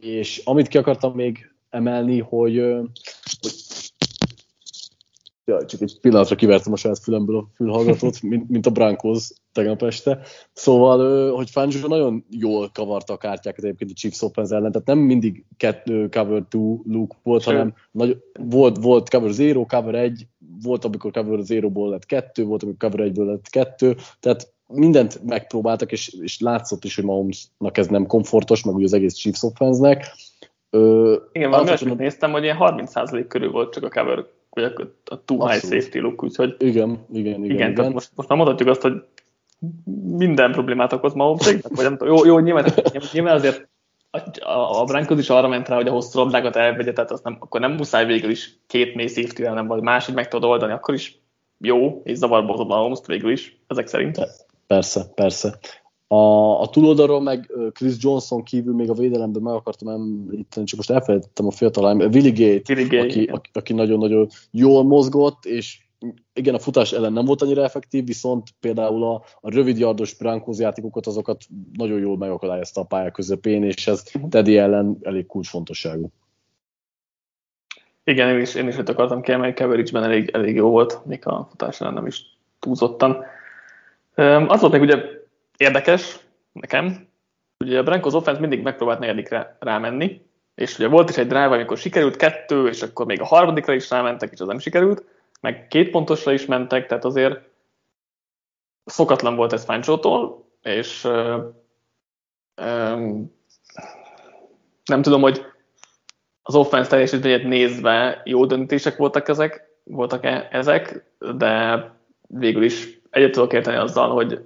és 0.00 0.42
amit 0.44 0.68
ki 0.68 0.78
akartam 0.78 1.14
még 1.14 1.54
emelni, 1.68 2.18
hogy, 2.18 2.56
hogy 3.40 3.54
ja, 5.44 5.64
csak 5.64 5.80
egy 5.80 6.00
pillanatra 6.00 6.36
kivertem 6.36 6.72
a 6.72 6.76
saját 6.76 6.98
fülemből 6.98 7.36
a 7.36 7.48
fülhallgatót, 7.54 8.22
mint, 8.30 8.48
mint 8.48 8.66
a 8.66 8.70
Broncos 8.70 9.30
tegnap 9.52 9.82
este. 9.82 10.18
Szóval, 10.52 11.30
hogy 11.34 11.50
Fangio 11.50 11.88
nagyon 11.88 12.24
jól 12.30 12.70
kavarta 12.72 13.12
a 13.12 13.16
kártyákat 13.16 13.64
egyébként 13.64 13.90
a 13.90 13.94
Chiefs 13.94 14.22
offense 14.22 14.56
ellen, 14.56 14.72
tehát 14.72 14.86
nem 14.86 14.98
mindig 14.98 15.44
kettő, 15.56 16.08
cover 16.08 16.42
two 16.48 16.80
look 16.84 17.14
volt, 17.22 17.42
Sőt. 17.42 17.52
hanem 17.52 17.74
nagy, 17.90 18.22
volt, 18.32 18.76
volt 18.76 19.10
cover 19.10 19.30
zero, 19.30 19.66
cover 19.66 19.94
egy, 19.94 20.26
volt, 20.62 20.84
amikor 20.84 21.10
cover 21.10 21.40
zero-ból 21.40 21.90
lett 21.90 22.06
kettő, 22.06 22.44
volt, 22.44 22.62
amikor 22.62 22.90
cover 22.90 23.06
egyből 23.06 23.26
lett 23.26 23.48
kettő, 23.48 23.96
tehát 24.20 24.52
mindent 24.72 25.24
megpróbáltak, 25.24 25.92
és, 25.92 26.08
és 26.08 26.40
látszott 26.40 26.84
is, 26.84 26.94
hogy 26.94 27.04
Mahomesnak 27.04 27.78
ez 27.78 27.86
nem 27.86 28.06
komfortos, 28.06 28.64
meg 28.64 28.74
ugye 28.74 28.84
az 28.84 28.92
egész 28.92 29.14
Chiefs 29.14 29.42
offense-nek. 29.42 30.04
Ö, 30.70 31.16
Igen, 31.32 31.50
valami 31.50 31.68
olyasmit 31.68 31.98
néztem, 31.98 32.32
hogy 32.32 32.42
ilyen 32.42 32.56
30% 32.60 33.24
körül 33.28 33.50
volt 33.50 33.72
csak 33.72 33.84
a 33.84 33.88
cover, 33.88 34.24
vagy 34.50 34.64
a, 34.64 34.82
a 35.04 35.24
too 35.24 35.46
high 35.46 35.60
safety 35.62 35.98
look, 35.98 36.22
úgyhogy... 36.22 36.56
Igen, 36.58 37.06
igen, 37.12 37.44
igen. 37.44 37.44
igen, 37.44 37.70
igen. 37.70 37.92
most, 37.92 38.10
most 38.14 38.28
már 38.28 38.38
mondhatjuk 38.38 38.68
azt, 38.68 38.82
hogy 38.82 39.02
minden 40.04 40.52
problémát 40.52 40.92
okoz 40.92 41.12
Mahomesnek, 41.12 41.68
vagy 41.68 41.84
nem 41.84 41.96
tudom, 41.96 42.16
jó, 42.16 42.24
jó 42.24 42.38
nyilván, 42.38 42.72
nyilván 43.12 43.34
azért 43.34 43.68
a, 44.10 44.48
a, 44.50 44.80
a 44.80 44.84
Broncos 44.84 45.18
is 45.18 45.30
arra 45.30 45.48
ment 45.48 45.68
rá, 45.68 45.76
hogy 45.76 45.88
a 45.88 45.92
hosszú 45.92 46.18
labdákat 46.18 46.56
elvegye, 46.56 46.92
tehát 46.92 47.10
azt 47.10 47.24
nem, 47.24 47.36
akkor 47.40 47.60
nem 47.60 47.72
muszáj 47.72 48.06
végül 48.06 48.30
is 48.30 48.58
két 48.66 48.94
mély 48.94 49.06
safety 49.06 49.42
nem 49.42 49.66
vagy 49.66 49.82
máshogy 49.82 50.14
meg 50.14 50.28
tudod 50.28 50.50
oldani, 50.50 50.72
akkor 50.72 50.94
is 50.94 51.18
jó, 51.58 52.02
és 52.04 52.16
zavarba 52.16 52.50
hozod 52.50 52.66
Mahomes-t 52.66 53.06
végül 53.06 53.30
is, 53.30 53.60
ezek 53.66 53.86
szerint. 53.86 54.20
Persze, 54.70 55.04
persze. 55.14 55.58
A, 56.06 56.16
a 56.60 56.68
túloldalról 56.68 57.20
meg 57.20 57.52
Chris 57.72 57.94
Johnson 57.98 58.42
kívül 58.42 58.74
még 58.74 58.90
a 58.90 58.94
védelemben 58.94 59.42
meg 59.42 59.54
akartam 59.54 59.88
említeni, 59.88 60.66
csak 60.66 60.76
most 60.76 60.90
elfelejtettem 60.90 61.46
a 61.46 61.50
fiatal 61.50 61.96
Willie 61.96 62.30
Gate, 62.30 62.74
Willie 62.74 62.88
Gate 62.88 63.08
aki, 63.08 63.24
aki, 63.24 63.50
aki 63.52 63.72
nagyon-nagyon 63.72 64.28
jól 64.50 64.84
mozgott, 64.84 65.44
és 65.44 65.78
igen, 66.32 66.54
a 66.54 66.58
futás 66.58 66.92
ellen 66.92 67.12
nem 67.12 67.24
volt 67.24 67.42
annyira 67.42 67.62
effektív, 67.62 68.06
viszont 68.06 68.48
például 68.60 69.04
a, 69.04 69.22
a 69.40 69.50
rövid 69.50 69.78
yardos 69.78 70.14
Broncos 70.14 70.58
játékokat, 70.58 71.06
azokat 71.06 71.44
nagyon 71.72 71.98
jól 71.98 72.16
megakadályozta 72.16 72.80
a 72.80 72.84
pálya 72.84 73.10
közepén, 73.10 73.64
és 73.64 73.86
ez. 73.86 74.02
Teddy 74.28 74.56
ellen 74.56 74.98
elég 75.02 75.26
kulcsfontosságú. 75.26 76.10
Igen, 78.04 78.34
én 78.34 78.40
is, 78.40 78.54
én 78.54 78.68
is 78.68 78.76
ott 78.76 78.88
akartam 78.88 79.22
kiemelni, 79.22 79.54
coverage 79.54 79.98
elég, 79.98 80.30
elég 80.32 80.54
jó 80.54 80.70
volt, 80.70 81.06
még 81.06 81.26
a 81.26 81.46
futás 81.50 81.80
ellen 81.80 81.94
nem 81.94 82.06
is 82.06 82.38
túlzottan. 82.58 83.24
Az 84.20 84.60
volt 84.60 84.72
még 84.72 84.80
ugye 84.80 85.02
érdekes 85.56 86.18
nekem, 86.52 87.08
ugye 87.58 87.78
a 87.78 87.82
Broncos 87.82 88.14
offense 88.14 88.40
mindig 88.40 88.62
megpróbált 88.62 88.98
negyedikre 88.98 89.56
rámenni, 89.60 90.22
és 90.54 90.78
ugye 90.78 90.88
volt 90.88 91.10
is 91.10 91.16
egy 91.16 91.26
drive, 91.26 91.46
amikor 91.46 91.78
sikerült 91.78 92.16
kettő, 92.16 92.68
és 92.68 92.82
akkor 92.82 93.06
még 93.06 93.20
a 93.20 93.26
harmadikra 93.26 93.74
is 93.74 93.90
rámentek, 93.90 94.32
és 94.32 94.40
az 94.40 94.46
nem 94.46 94.58
sikerült, 94.58 95.04
meg 95.40 95.66
két 95.68 95.90
pontosra 95.90 96.32
is 96.32 96.46
mentek, 96.46 96.86
tehát 96.86 97.04
azért 97.04 97.40
szokatlan 98.84 99.36
volt 99.36 99.52
ez 99.52 99.64
Fancsótól, 99.64 100.48
és 100.62 101.02
nem 104.84 105.02
tudom, 105.02 105.20
hogy 105.20 105.44
az 106.42 106.54
offense 106.54 106.90
teljesítményét 106.90 107.44
nézve 107.44 108.20
jó 108.24 108.46
döntések 108.46 108.96
voltak 108.96 109.28
ezek, 109.28 109.68
voltak 109.84 110.24
-e 110.24 110.48
ezek, 110.50 111.12
de 111.36 111.84
végül 112.26 112.62
is 112.62 112.99
egyet 113.10 113.32
tudok 113.32 113.52
érteni 113.52 113.76
azzal, 113.76 114.10
hogy 114.10 114.44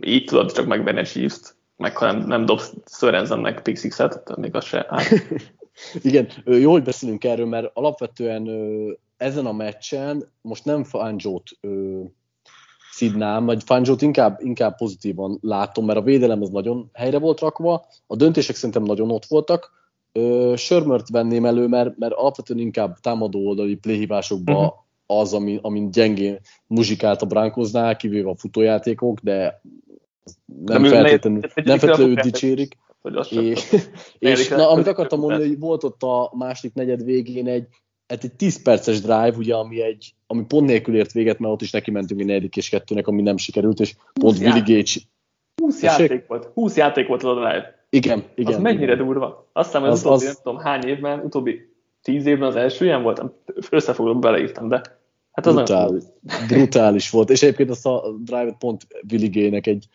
így 0.00 0.24
tudod 0.24 0.52
csak 0.52 0.66
megvenni 0.66 1.00
a 1.00 1.04
Chiefs-t, 1.04 1.56
meg 1.76 1.96
ha 1.96 2.12
nem, 2.12 2.26
nem 2.26 2.46
dobsz 2.46 2.74
Sörensennek 2.86 3.62
pick 3.62 3.78
six-et, 3.78 4.36
még 4.36 4.54
az 4.54 4.64
se 4.64 4.86
áll. 4.88 5.02
Igen, 6.02 6.28
jó, 6.44 6.70
hogy 6.70 6.82
beszélünk 6.82 7.24
erről, 7.24 7.46
mert 7.46 7.70
alapvetően 7.74 8.48
ezen 9.16 9.46
a 9.46 9.52
meccsen 9.52 10.32
most 10.40 10.64
nem 10.64 10.84
Fanjót 10.84 11.50
szidnám, 12.90 13.44
vagy 13.44 13.62
Fanjót 13.62 14.02
inkább, 14.02 14.38
inkább 14.42 14.76
pozitívan 14.76 15.38
látom, 15.40 15.84
mert 15.84 15.98
a 15.98 16.02
védelem 16.02 16.42
az 16.42 16.48
nagyon 16.48 16.90
helyre 16.92 17.18
volt 17.18 17.40
rakva, 17.40 17.86
a 18.06 18.16
döntések 18.16 18.56
szerintem 18.56 18.82
nagyon 18.82 19.10
ott 19.10 19.24
voltak, 19.24 19.74
Sörmört 20.56 21.08
venném 21.08 21.44
elő, 21.44 21.66
mert, 21.66 21.98
mert 21.98 22.12
alapvetően 22.12 22.58
inkább 22.58 22.98
támadó 22.98 23.46
oldali 23.46 23.74
playhívásokban 23.74 24.56
uh-huh. 24.56 24.84
Az, 25.06 25.34
ami, 25.34 25.58
amin 25.62 25.90
gyengén 25.90 26.38
muzsikált 26.66 27.22
a 27.22 27.26
Brankoznál, 27.26 27.96
kivéve 27.96 28.28
a 28.28 28.36
futójátékok, 28.36 29.18
de 29.20 29.60
nem 30.64 30.82
de 30.82 30.88
feltétlenül, 30.88 31.40
nem 31.54 31.78
feltétlenül 31.78 32.14
dicsérik. 32.14 32.76
És, 33.30 33.72
és 34.18 34.48
na, 34.48 34.70
amit 34.70 34.86
akartam 34.86 35.20
mondani, 35.20 35.46
hogy 35.46 35.58
volt 35.58 35.84
ott 35.84 36.02
a 36.02 36.32
második 36.36 36.74
negyed 36.74 37.04
végén 37.04 37.46
egy, 37.46 37.66
hát 38.06 38.24
egy 38.24 38.32
10 38.32 38.62
perces 38.62 39.00
drive, 39.00 39.34
ugye, 39.36 39.54
ami, 39.54 39.82
egy, 39.82 40.14
ami 40.26 40.44
pont 40.44 40.66
nélkül 40.66 40.96
ért 40.96 41.12
véget, 41.12 41.38
mert 41.38 41.52
ott 41.52 41.62
is 41.62 41.70
neki 41.70 41.90
mentünk 41.90 42.20
egy 42.20 42.26
negyedik 42.26 42.56
és 42.56 42.68
kettőnek, 42.68 43.06
ami 43.06 43.22
nem 43.22 43.36
sikerült, 43.36 43.80
és 43.80 43.94
pont 44.20 44.38
Willi 44.38 44.60
Gage 44.60 45.00
20 45.62 45.82
játék 45.82 46.26
volt. 46.26 46.50
20 46.54 46.76
játék 46.76 47.06
volt 47.06 47.22
az 47.22 47.36
a 47.36 47.40
drive. 47.40 47.86
Igen, 47.90 48.24
igen. 48.34 48.54
Az 48.54 48.60
mennyire 48.60 48.92
igen. 48.92 49.04
durva. 49.06 49.48
Azt 49.52 49.66
hiszem, 49.66 49.82
hogy 49.82 49.90
az, 49.90 49.98
az, 49.98 50.04
utóbbi, 50.04 50.26
az... 50.26 50.32
nem 50.32 50.42
tudom 50.42 50.58
hány 50.58 50.84
évben, 50.84 51.20
utóbbi 51.20 51.74
10 52.02 52.26
évben 52.26 52.48
az 52.48 52.56
első 52.56 52.84
ilyen 52.84 53.02
volt, 53.02 53.22
összefoglalóban 53.70 54.32
beleírtam, 54.32 54.68
de 54.68 54.82
hát 55.36 55.46
az 55.46 55.54
brutális, 55.54 56.04
brutális 56.48 57.10
volt. 57.10 57.30
És 57.30 57.42
egyébként 57.42 57.70
azt 57.70 57.86
a 57.86 58.14
drive 58.24 58.56
pont 58.58 58.86
Willi 59.10 59.28
G-nek 59.28 59.66
egy 59.66 59.86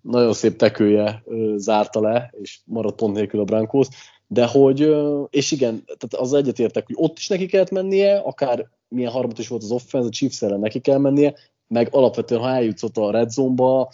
nagyon 0.00 0.32
szép 0.32 0.56
tekője 0.56 1.22
zárta 1.56 2.00
le, 2.00 2.34
és 2.40 2.58
maradt 2.64 2.96
pont 2.96 3.14
nélkül 3.14 3.40
a 3.40 3.44
Brankos. 3.44 3.86
De 4.26 4.46
hogy, 4.46 4.94
és 5.30 5.50
igen, 5.50 5.84
tehát 5.84 6.14
az 6.14 6.32
egyetértek, 6.32 6.86
hogy 6.86 6.96
ott 6.98 7.18
is 7.18 7.28
neki 7.28 7.46
kellett 7.46 7.70
mennie, 7.70 8.16
akár 8.16 8.68
milyen 8.88 9.12
harmat 9.12 9.38
is 9.38 9.48
volt 9.48 9.62
az 9.62 9.70
offense, 9.70 10.06
a 10.06 10.10
Chiefs 10.10 10.42
ellen 10.42 10.60
neki 10.60 10.80
kell 10.80 10.98
mennie, 10.98 11.34
meg 11.66 11.88
alapvetően, 11.90 12.40
ha 12.40 12.48
eljutsz 12.48 12.82
ott 12.82 12.96
a 12.96 13.10
red 13.10 13.30
zone-ba, 13.30 13.92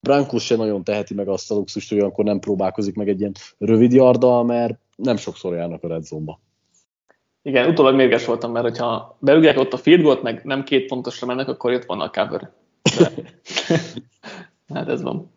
Brankos 0.00 0.44
se 0.44 0.56
nagyon 0.56 0.84
teheti 0.84 1.14
meg 1.14 1.28
azt 1.28 1.50
a 1.50 1.54
luxust, 1.54 1.88
hogy 1.88 1.98
akkor 1.98 2.24
nem 2.24 2.38
próbálkozik 2.38 2.94
meg 2.94 3.08
egy 3.08 3.20
ilyen 3.20 3.34
rövid 3.58 3.92
yarddal, 3.92 4.44
mert 4.44 4.78
nem 4.96 5.16
sokszor 5.16 5.54
járnak 5.54 5.82
a 5.82 5.88
red 5.88 6.04
zone-ba. 6.04 6.40
Igen, 7.46 7.68
utólag 7.68 7.94
mérges 7.94 8.24
voltam, 8.24 8.52
mert 8.52 8.64
hogyha 8.64 9.16
beüljek 9.18 9.58
ott 9.58 9.72
a 9.72 9.76
field 9.76 10.02
goal 10.02 10.18
meg 10.22 10.40
nem 10.44 10.64
két 10.64 10.86
pontosra 10.86 11.26
mennek, 11.26 11.48
akkor 11.48 11.72
jött 11.72 11.84
volna 11.84 12.04
a 12.04 12.10
cover. 12.10 12.50
De... 12.98 13.10
hát 14.74 14.88
ez 14.88 15.02
van. 15.02 15.30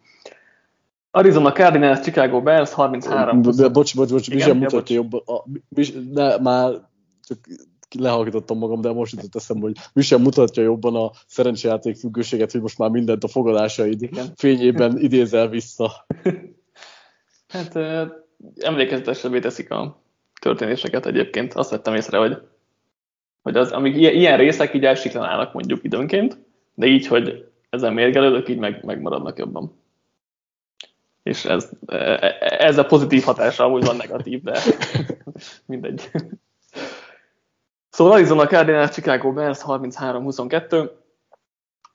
Arizona 1.12 1.52
Cardinals, 1.52 2.00
Chicago 2.00 2.42
Bears, 2.42 2.72
33 2.72 3.42
de, 3.42 3.52
de, 3.52 3.68
bocs, 3.68 3.96
bocs, 3.96 4.12
bocs, 4.12 4.28
Igen, 4.28 4.58
mutatja 4.58 4.96
jobb. 4.96 5.14
A, 5.14 5.46
de 6.12 6.40
már 6.40 6.72
csak 7.30 7.38
lehallgatottam 8.00 8.58
magam, 8.58 8.82
de 8.82 8.92
most 8.92 9.14
jutott 9.14 9.36
eszembe, 9.36 9.66
hogy 9.66 9.78
mi 9.94 10.02
sem 10.02 10.22
mutatja 10.22 10.64
jobban 10.64 10.96
a 10.96 11.12
szerencsejáték 11.28 11.96
függőséget, 11.96 12.52
hogy 12.52 12.62
most 12.62 12.78
már 12.78 12.90
mindent 12.90 13.24
a 13.24 13.28
fogadásaid 13.28 14.02
Igen. 14.02 14.26
fényében 14.36 14.98
idézel 14.98 15.50
vissza. 15.50 15.92
Hát 17.48 17.78
emlékezetesebbé 18.58 19.40
teszik 19.40 19.72
a 19.72 20.02
történéseket 20.40 21.06
egyébként. 21.06 21.54
Azt 21.54 21.70
vettem 21.70 21.96
észre, 21.96 22.18
hogy, 22.18 22.42
hogy 23.42 23.58
az, 23.58 23.72
amíg 23.72 23.98
ilyen, 23.98 24.14
ilyen 24.14 24.38
részek 24.38 24.74
így 24.74 24.86
elsiklanálnak 24.86 25.54
mondjuk 25.54 25.84
időnként, 25.84 26.38
de 26.74 26.86
így, 26.86 27.08
hogy 27.08 27.50
ezen 27.70 27.94
mérgelődök, 27.94 28.50
így 28.50 28.58
meg, 28.58 28.84
megmaradnak 28.84 29.38
jobban. 29.38 29.78
És 31.24 31.46
ez, 31.46 31.70
ez 32.40 32.78
a 32.78 32.86
pozitív 32.86 33.24
hatása 33.24 33.64
amúgy 33.64 33.86
van 33.86 33.96
negatív, 33.96 34.42
de 34.42 34.60
mindegy. 35.66 36.12
Szóval 37.90 38.14
Arizona 38.14 38.48
Cardinals, 38.48 38.92
Chicago 38.92 39.34
Bears 39.34 39.60
33-22. 39.66 40.90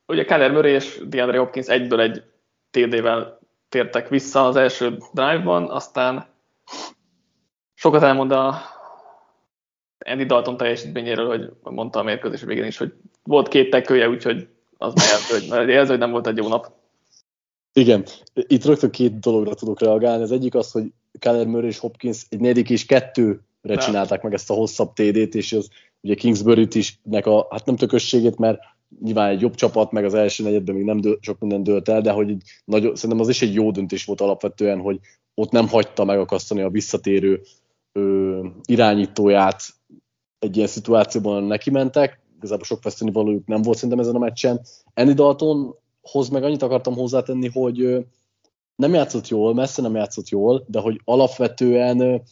Ugye 0.06 0.24
Keller 0.24 0.50
Murray 0.50 0.72
és 0.72 1.00
DeAndre 1.06 1.38
Hopkins 1.38 1.66
egyből 1.66 2.00
egy 2.00 2.22
TD-vel 2.70 3.38
tértek 3.68 4.08
vissza 4.08 4.46
az 4.46 4.56
első 4.56 4.98
drive-ban, 5.12 5.70
aztán 5.70 6.26
sokat 7.84 8.02
elmond 8.02 8.30
a 8.30 8.60
Andy 10.06 10.24
Dalton 10.24 10.56
teljesítményéről, 10.56 11.26
hogy 11.28 11.72
mondta 11.74 11.98
a 11.98 12.02
mérkőzés 12.02 12.42
végén 12.42 12.64
is, 12.64 12.76
hogy 12.76 12.92
volt 13.22 13.48
két 13.48 13.70
tekője, 13.70 14.08
úgyhogy 14.08 14.48
az 14.78 14.94
már 15.48 15.68
jelző, 15.68 15.90
hogy 15.90 15.98
nem 15.98 16.10
volt 16.10 16.26
egy 16.26 16.36
jó 16.36 16.48
nap. 16.48 16.72
Igen, 17.72 18.04
itt 18.34 18.64
rögtön 18.64 18.90
két 18.90 19.18
dologra 19.18 19.54
tudok 19.54 19.80
reagálni. 19.80 20.22
Az 20.22 20.32
egyik 20.32 20.54
az, 20.54 20.70
hogy 20.70 20.84
Keller 21.18 21.46
Murray 21.46 21.68
és 21.68 21.78
Hopkins 21.78 22.26
egy 22.28 22.40
negyedik 22.40 22.70
és 22.70 22.86
kettőre 22.86 23.38
De. 23.62 23.76
csinálták 23.76 24.22
meg 24.22 24.32
ezt 24.32 24.50
a 24.50 24.54
hosszabb 24.54 24.92
TD-t, 24.92 25.34
és 25.34 25.52
az 25.52 25.68
ugye 26.00 26.14
Kingsbury-t 26.14 26.74
is 26.74 26.98
nek 27.02 27.26
a, 27.26 27.46
hát 27.50 27.66
nem 27.66 27.76
tökösségét, 27.76 28.38
mert 28.38 28.58
nyilván 29.00 29.30
egy 29.30 29.40
jobb 29.40 29.54
csapat, 29.54 29.92
meg 29.92 30.04
az 30.04 30.14
első 30.14 30.42
negyedben 30.42 30.74
még 30.74 30.84
nem 30.84 31.00
dől, 31.00 31.18
sok 31.20 31.38
minden 31.38 31.62
dőlt 31.62 31.88
el, 31.88 32.00
de 32.00 32.10
hogy 32.10 32.36
nagy, 32.64 32.82
szerintem 32.82 33.20
az 33.20 33.28
is 33.28 33.42
egy 33.42 33.54
jó 33.54 33.70
döntés 33.70 34.04
volt 34.04 34.20
alapvetően, 34.20 34.80
hogy 34.80 34.98
ott 35.34 35.50
nem 35.50 35.68
hagyta 35.68 36.04
megakasztani 36.04 36.60
a 36.60 36.70
visszatérő 36.70 37.40
ö, 37.98 38.46
irányítóját 38.64 39.62
egy 40.38 40.56
ilyen 40.56 40.68
szituációban 40.68 41.42
neki 41.42 41.70
mentek, 41.70 42.20
igazából 42.36 42.64
sok 42.64 42.82
veszteni 42.82 43.12
valójuk 43.12 43.46
nem 43.46 43.62
volt 43.62 43.76
szerintem 43.76 43.98
ezen 43.98 44.14
a 44.14 44.18
meccsen. 44.18 44.60
Andy 44.94 45.12
Daltonhoz 45.12 46.28
meg 46.30 46.42
annyit 46.42 46.62
akartam 46.62 46.94
hozzátenni, 46.94 47.48
hogy 47.48 47.80
ö, 47.80 48.00
nem 48.76 48.94
játszott 48.94 49.28
jól, 49.28 49.54
messze 49.54 49.82
nem 49.82 49.94
játszott 49.94 50.28
jól, 50.28 50.64
de 50.68 50.80
hogy 50.80 51.00
alapvetően 51.04 52.22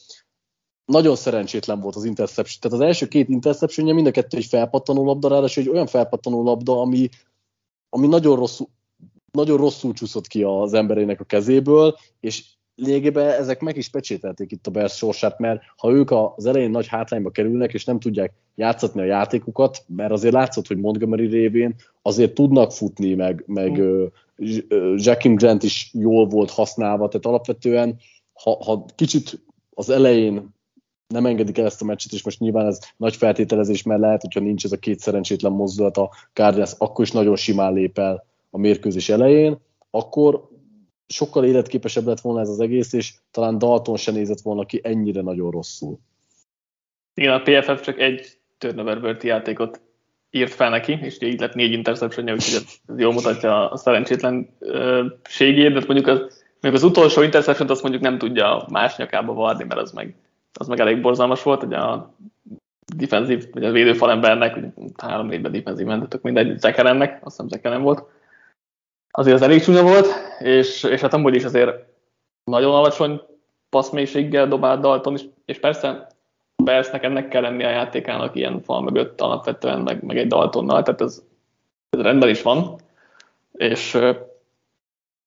nagyon 0.84 1.16
szerencsétlen 1.16 1.80
volt 1.80 1.96
az 1.96 2.04
interception. 2.04 2.60
Tehát 2.60 2.78
az 2.78 2.86
első 2.86 3.08
két 3.08 3.28
interceptionje 3.28 3.92
mind 3.92 4.06
a 4.06 4.10
kettő 4.10 4.36
egy 4.36 4.44
felpattanó 4.44 5.04
labda, 5.04 5.28
ráadásul 5.28 5.62
egy 5.62 5.68
olyan 5.68 5.86
felpattanó 5.86 6.42
labda, 6.42 6.80
ami, 6.80 7.08
ami 7.88 8.06
nagyon 8.06 8.36
rosszul, 8.36 8.66
nagyon 9.32 9.56
rosszul 9.56 9.92
csúszott 9.92 10.26
ki 10.26 10.42
az 10.42 10.72
emberének 10.72 11.20
a 11.20 11.24
kezéből, 11.24 11.96
és 12.20 12.44
lényegében 12.74 13.28
ezek 13.28 13.60
meg 13.60 13.76
is 13.76 13.88
pecsételték 13.88 14.52
itt 14.52 14.66
a 14.66 14.70
Bears 14.70 14.96
sorsát, 14.96 15.38
mert 15.38 15.62
ha 15.76 15.90
ők 15.90 16.10
az 16.10 16.46
elején 16.46 16.70
nagy 16.70 16.86
hátrányba 16.86 17.30
kerülnek, 17.30 17.72
és 17.72 17.84
nem 17.84 18.00
tudják 18.00 18.32
játszatni 18.54 19.00
a 19.00 19.04
játékukat, 19.04 19.84
mert 19.86 20.12
azért 20.12 20.34
látszott, 20.34 20.66
hogy 20.66 20.78
Montgomery 20.78 21.26
révén 21.26 21.74
azért 22.02 22.34
tudnak 22.34 22.72
futni, 22.72 23.14
meg, 23.14 23.44
meg 23.46 23.80
mm. 23.80 24.04
Jackie 24.96 25.34
Grant 25.34 25.62
is 25.62 25.90
jól 25.92 26.26
volt 26.26 26.50
használva, 26.50 27.08
tehát 27.08 27.26
alapvetően, 27.26 27.98
ha, 28.32 28.64
ha 28.64 28.84
kicsit 28.94 29.40
az 29.74 29.90
elején 29.90 30.54
nem 31.06 31.26
engedik 31.26 31.58
el 31.58 31.66
ezt 31.66 31.82
a 31.82 31.84
meccset, 31.84 32.12
és 32.12 32.24
most 32.24 32.38
nyilván 32.38 32.66
ez 32.66 32.78
nagy 32.96 33.16
feltételezés, 33.16 33.82
mert 33.82 34.00
lehet, 34.00 34.20
hogyha 34.20 34.40
nincs 34.40 34.64
ez 34.64 34.72
a 34.72 34.76
két 34.76 34.98
szerencsétlen 34.98 35.52
mozdulat 35.52 35.96
a 35.96 36.10
Cardinals, 36.32 36.72
akkor 36.78 37.04
is 37.04 37.10
nagyon 37.10 37.36
simán 37.36 37.72
lép 37.72 37.98
el 37.98 38.24
a 38.50 38.58
mérkőzés 38.58 39.08
elején, 39.08 39.58
akkor 39.90 40.48
sokkal 41.12 41.44
életképesebb 41.44 42.06
lett 42.06 42.20
volna 42.20 42.40
ez 42.40 42.48
az 42.48 42.60
egész, 42.60 42.92
és 42.92 43.12
talán 43.30 43.58
Dalton 43.58 43.96
se 43.96 44.12
nézett 44.12 44.40
volna 44.40 44.66
ki 44.66 44.80
ennyire 44.82 45.20
nagyon 45.20 45.50
rosszul. 45.50 45.98
Igen, 47.14 47.32
a 47.32 47.42
PFF 47.42 47.82
csak 47.82 48.00
egy 48.00 48.38
turnover 48.58 49.16
játékot 49.22 49.80
írt 50.30 50.52
fel 50.52 50.70
neki, 50.70 50.98
és 51.02 51.20
így 51.20 51.40
lett 51.40 51.54
négy 51.54 51.72
interception 51.72 52.30
úgyhogy 52.30 52.62
ez 52.86 52.98
jól 52.98 53.12
mutatja 53.12 53.70
a 53.70 53.76
szerencsétlenségét, 53.76 55.72
de 55.72 55.82
mondjuk 55.86 56.06
az, 56.06 56.18
mondjuk 56.60 56.74
az 56.74 56.82
utolsó 56.82 57.22
interception 57.22 57.68
azt 57.68 57.82
mondjuk 57.82 58.02
nem 58.02 58.18
tudja 58.18 58.66
más 58.70 58.96
nyakába 58.96 59.32
varni, 59.32 59.64
mert 59.64 59.80
az 59.80 59.92
meg, 59.92 60.14
az 60.52 60.66
meg 60.66 60.80
elég 60.80 61.00
borzalmas 61.00 61.42
volt, 61.42 61.62
hogy 61.62 61.74
a 61.74 62.14
defensív, 62.96 63.50
vagy 63.52 63.64
a 63.64 63.70
védőfalembernek, 63.70 64.58
három-négyben 64.96 65.52
defensív 65.52 65.86
mentetek 65.86 66.22
mindegy, 66.22 66.58
Zekerennek, 66.58 67.12
azt 67.12 67.36
hiszem 67.36 67.48
Zekeren 67.48 67.82
volt, 67.82 68.04
azért 69.12 69.36
az 69.36 69.42
elég 69.42 69.62
csúnya 69.62 69.82
volt, 69.82 70.06
és, 70.38 70.82
és 70.82 71.00
hát 71.00 71.14
amúgy 71.14 71.34
is 71.34 71.44
azért 71.44 71.84
nagyon 72.44 72.74
alacsony 72.74 73.20
passzmélységgel 73.68 74.48
dobált 74.48 74.80
Dalton, 74.80 75.12
és, 75.12 75.22
és 75.44 75.58
persze 75.58 76.06
persze 76.64 77.00
ennek 77.00 77.28
kell 77.28 77.42
lenni 77.42 77.64
a 77.64 77.70
játékának 77.70 78.36
ilyen 78.36 78.62
fal 78.62 78.82
mögött 78.82 79.20
alapvetően, 79.20 79.80
meg, 79.80 80.02
meg 80.02 80.18
egy 80.18 80.26
Daltonnal, 80.26 80.82
tehát 80.82 81.00
ez 81.00 81.22
ez 81.96 82.02
rendben 82.02 82.28
is 82.28 82.42
van, 82.42 82.80
és, 83.52 83.94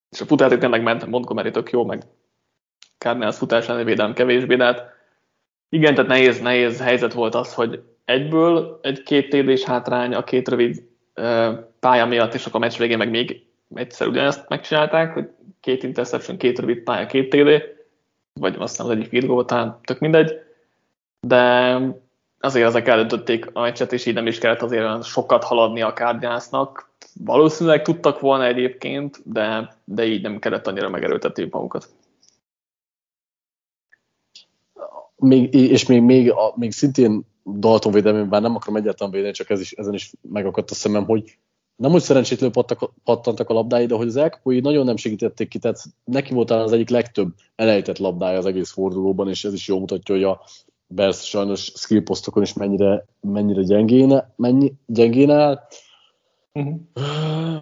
és 0.09 0.21
a 0.21 0.25
futásig 0.25 0.57
tényleg 0.57 0.83
ment, 0.83 1.05
Montgomery 1.05 1.51
tök 1.51 1.69
jó, 1.69 1.85
meg 1.85 2.03
Cardinals 2.97 3.37
futás 3.37 3.67
elleni 3.67 3.83
védelem 3.83 4.13
kevésbé, 4.13 4.55
de 4.55 4.63
hát 4.63 4.93
igen, 5.69 5.93
tehát 5.95 6.09
nehéz, 6.09 6.41
nehéz 6.41 6.81
helyzet 6.81 7.13
volt 7.13 7.35
az, 7.35 7.53
hogy 7.53 7.83
egyből 8.05 8.79
egy 8.81 9.03
két 9.03 9.29
td 9.29 9.63
hátrány 9.63 10.13
a 10.13 10.23
két 10.23 10.49
rövid 10.49 10.83
pálya 11.79 12.05
miatt, 12.05 12.33
és 12.33 12.45
akkor 12.45 12.55
a 12.55 12.63
meccs 12.63 12.77
végén 12.77 12.97
meg 12.97 13.09
még 13.09 13.45
egyszer 13.73 14.07
ugyanezt 14.07 14.49
megcsinálták, 14.49 15.13
hogy 15.13 15.29
két 15.59 15.83
interception, 15.83 16.37
két 16.37 16.59
rövid 16.59 16.83
pálya, 16.83 17.05
két 17.05 17.29
TD, 17.29 17.63
vagy 18.39 18.55
aztán 18.59 18.85
az 18.85 18.91
egyik 18.91 19.09
field 19.09 19.25
goal, 19.25 19.45
talán 19.45 19.79
tök 19.83 19.99
mindegy, 19.99 20.33
de 21.27 21.77
azért 22.39 22.67
ezek 22.67 22.87
eldöntötték 22.87 23.49
a 23.53 23.61
meccset, 23.61 23.93
és 23.93 24.05
így 24.05 24.13
nem 24.13 24.27
is 24.27 24.37
kellett 24.37 24.61
azért 24.61 25.03
sokat 25.03 25.43
haladni 25.43 25.81
a 25.81 25.93
Cardinalsnak. 25.93 26.89
Valószínűleg 27.23 27.81
tudtak 27.81 28.19
volna 28.19 28.45
egyébként, 28.45 29.21
de, 29.23 29.75
de 29.83 30.05
így 30.05 30.21
nem 30.21 30.39
kellett 30.39 30.67
annyira 30.67 30.89
megerőltetni 30.89 31.47
magukat. 31.51 31.87
Még, 35.15 35.53
és 35.53 35.85
még, 35.85 36.01
még, 36.01 36.31
a, 36.31 36.53
még 36.55 36.71
szintén 36.71 37.25
Dalton 37.43 37.91
védelmében, 37.91 38.41
nem 38.41 38.55
akarom 38.55 38.75
egyáltalán 38.75 39.13
védeni, 39.13 39.33
csak 39.33 39.49
ez 39.49 39.59
is, 39.59 39.71
ezen 39.71 39.93
is 39.93 40.13
megakadt 40.21 40.71
a 40.71 40.75
szemem, 40.75 41.05
hogy 41.05 41.37
nem 41.75 41.93
úgy 41.93 42.01
szerencsétlenül 42.01 42.63
pattantak 43.03 43.49
a 43.49 43.53
labdái, 43.53 43.85
de 43.85 43.95
hogy 43.95 44.07
az 44.07 44.15
elkapói 44.15 44.59
nagyon 44.59 44.85
nem 44.85 44.95
segítették 44.95 45.47
ki, 45.47 45.59
tehát 45.59 45.83
neki 46.03 46.33
volt 46.33 46.47
talán 46.47 46.63
az 46.63 46.71
egyik 46.71 46.89
legtöbb 46.89 47.33
elejtett 47.55 47.97
labdája 47.97 48.37
az 48.37 48.45
egész 48.45 48.71
fordulóban, 48.71 49.29
és 49.29 49.45
ez 49.45 49.53
is 49.53 49.67
jól 49.67 49.79
mutatja, 49.79 50.15
hogy 50.15 50.23
a 50.23 50.41
Bears 50.87 51.27
sajnos 51.27 51.71
skill 51.75 52.03
posztokon 52.03 52.43
is 52.43 52.53
mennyire, 52.53 53.05
mennyire 53.21 53.61
gyengén, 53.61 54.23
mennyi, 54.35 54.73
gyengén 54.85 55.29
áll. 55.29 55.67
Uh-huh. 56.53 57.61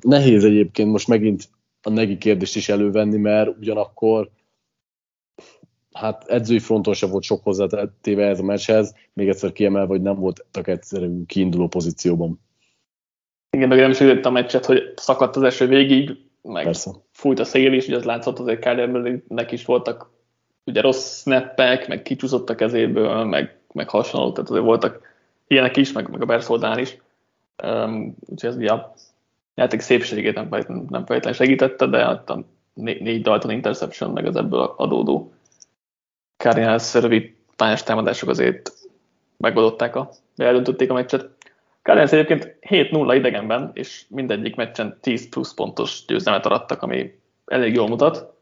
Nehéz 0.00 0.44
egyébként 0.44 0.90
most 0.90 1.08
megint 1.08 1.48
a 1.82 1.90
negi 1.90 2.18
kérdést 2.18 2.56
is 2.56 2.68
elővenni, 2.68 3.16
mert 3.16 3.56
ugyanakkor 3.58 4.30
hát 5.92 6.28
edzői 6.28 6.58
fronton 6.58 6.94
sem 6.94 7.10
volt 7.10 7.22
sok 7.22 7.42
hozzátéve 7.42 8.26
ez 8.26 8.38
a 8.38 8.42
meccshez, 8.42 8.94
még 9.12 9.28
egyszer 9.28 9.52
kiemelve, 9.52 9.88
hogy 9.88 10.02
nem 10.02 10.14
voltak 10.14 10.68
egyszerű 10.68 11.24
kiinduló 11.26 11.68
pozícióban. 11.68 12.40
Igen, 13.56 13.68
meg 13.68 13.78
nem 13.78 13.90
is 13.90 14.00
a 14.00 14.30
meccset, 14.30 14.64
hogy 14.64 14.92
szakadt 14.96 15.36
az 15.36 15.42
eső 15.42 15.66
végig, 15.66 16.16
meg 16.42 16.64
Persze. 16.64 16.90
fújt 17.12 17.38
a 17.38 17.44
szél 17.44 17.72
is, 17.72 17.86
ugye 17.86 17.96
az 17.96 18.04
látszott 18.04 18.38
azért 18.38 18.60
Kylernek 18.60 19.52
is 19.52 19.64
voltak 19.64 20.10
ugye 20.64 20.80
rossz 20.80 21.20
snappek, 21.20 21.88
meg 21.88 22.02
kicsúszott 22.02 22.50
a 22.50 22.54
kezéből, 22.54 23.24
meg, 23.24 23.58
meg 23.72 23.88
hasonlók, 23.88 24.34
tehát 24.34 24.50
azért 24.50 24.64
voltak 24.64 25.00
ilyenek 25.46 25.76
is, 25.76 25.92
meg, 25.92 26.08
meg 26.08 26.22
a 26.22 26.24
Bersz 26.24 26.50
is. 26.76 26.98
Um, 27.62 28.16
úgyhogy 28.20 28.50
ez 28.50 28.56
ugye 28.56 28.72
a 28.72 28.94
játék 29.54 29.80
szépségét 29.80 30.34
nem, 30.34 30.48
nem 30.88 31.06
feltétlenül 31.06 31.32
segítette, 31.32 31.86
de 31.86 32.04
a 32.04 32.44
négy, 32.74 33.02
négy 33.02 33.22
Dalton 33.22 33.50
interception, 33.50 34.10
meg 34.10 34.26
az 34.26 34.36
ebből 34.36 34.74
adódó 34.76 35.32
Cardinals 36.36 36.94
rövid 36.94 37.34
támadások 37.56 38.28
azért 38.28 38.72
megoldották 39.36 39.96
a, 39.96 40.10
eldöntötték 40.36 40.90
a 40.90 40.94
meccset. 40.94 41.35
Cardinals 41.86 42.12
egyébként 42.12 42.56
7-0 42.60 43.14
idegenben, 43.16 43.70
és 43.74 44.04
mindegyik 44.08 44.56
meccsen 44.56 44.98
10 45.00 45.28
plusz 45.28 45.54
pontos 45.54 46.04
győzelmet 46.06 46.46
arattak, 46.46 46.82
ami 46.82 47.20
elég 47.44 47.74
jól 47.74 47.88
mutat. 47.88 48.34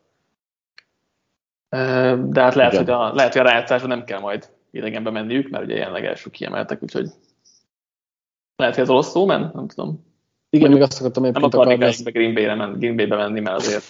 De 1.68 2.40
hát 2.40 2.54
lehet, 2.54 2.76
hogy 2.76 2.90
a, 2.90 3.14
lehet, 3.14 3.32
hogy 3.32 3.40
a 3.40 3.44
rájátszásra 3.44 3.86
nem 3.86 4.04
kell 4.04 4.20
majd 4.20 4.50
idegenbe 4.70 5.10
menniük, 5.10 5.50
mert 5.50 5.64
ugye 5.64 5.74
jelenleg 5.74 6.04
első 6.04 6.30
kiemeltek, 6.30 6.82
úgyhogy 6.82 7.08
lehet, 8.56 8.74
hogy 8.74 8.82
ez 8.82 8.90
rossz 8.90 9.10
szó, 9.10 9.26
men? 9.26 9.50
Nem 9.54 9.68
tudom. 9.68 10.04
Igen, 10.50 10.70
még 10.70 10.82
azt 10.82 11.00
akartam 11.00 11.22
Nem 11.22 11.42
akarnék 11.42 11.82
a 11.82 12.10
Green 12.10 12.34
Bay-re 12.34 12.54
men, 12.54 12.78
Green 12.78 12.96
Bay-be 12.96 13.16
menni, 13.16 13.40
mert 13.40 13.56
azért 13.56 13.84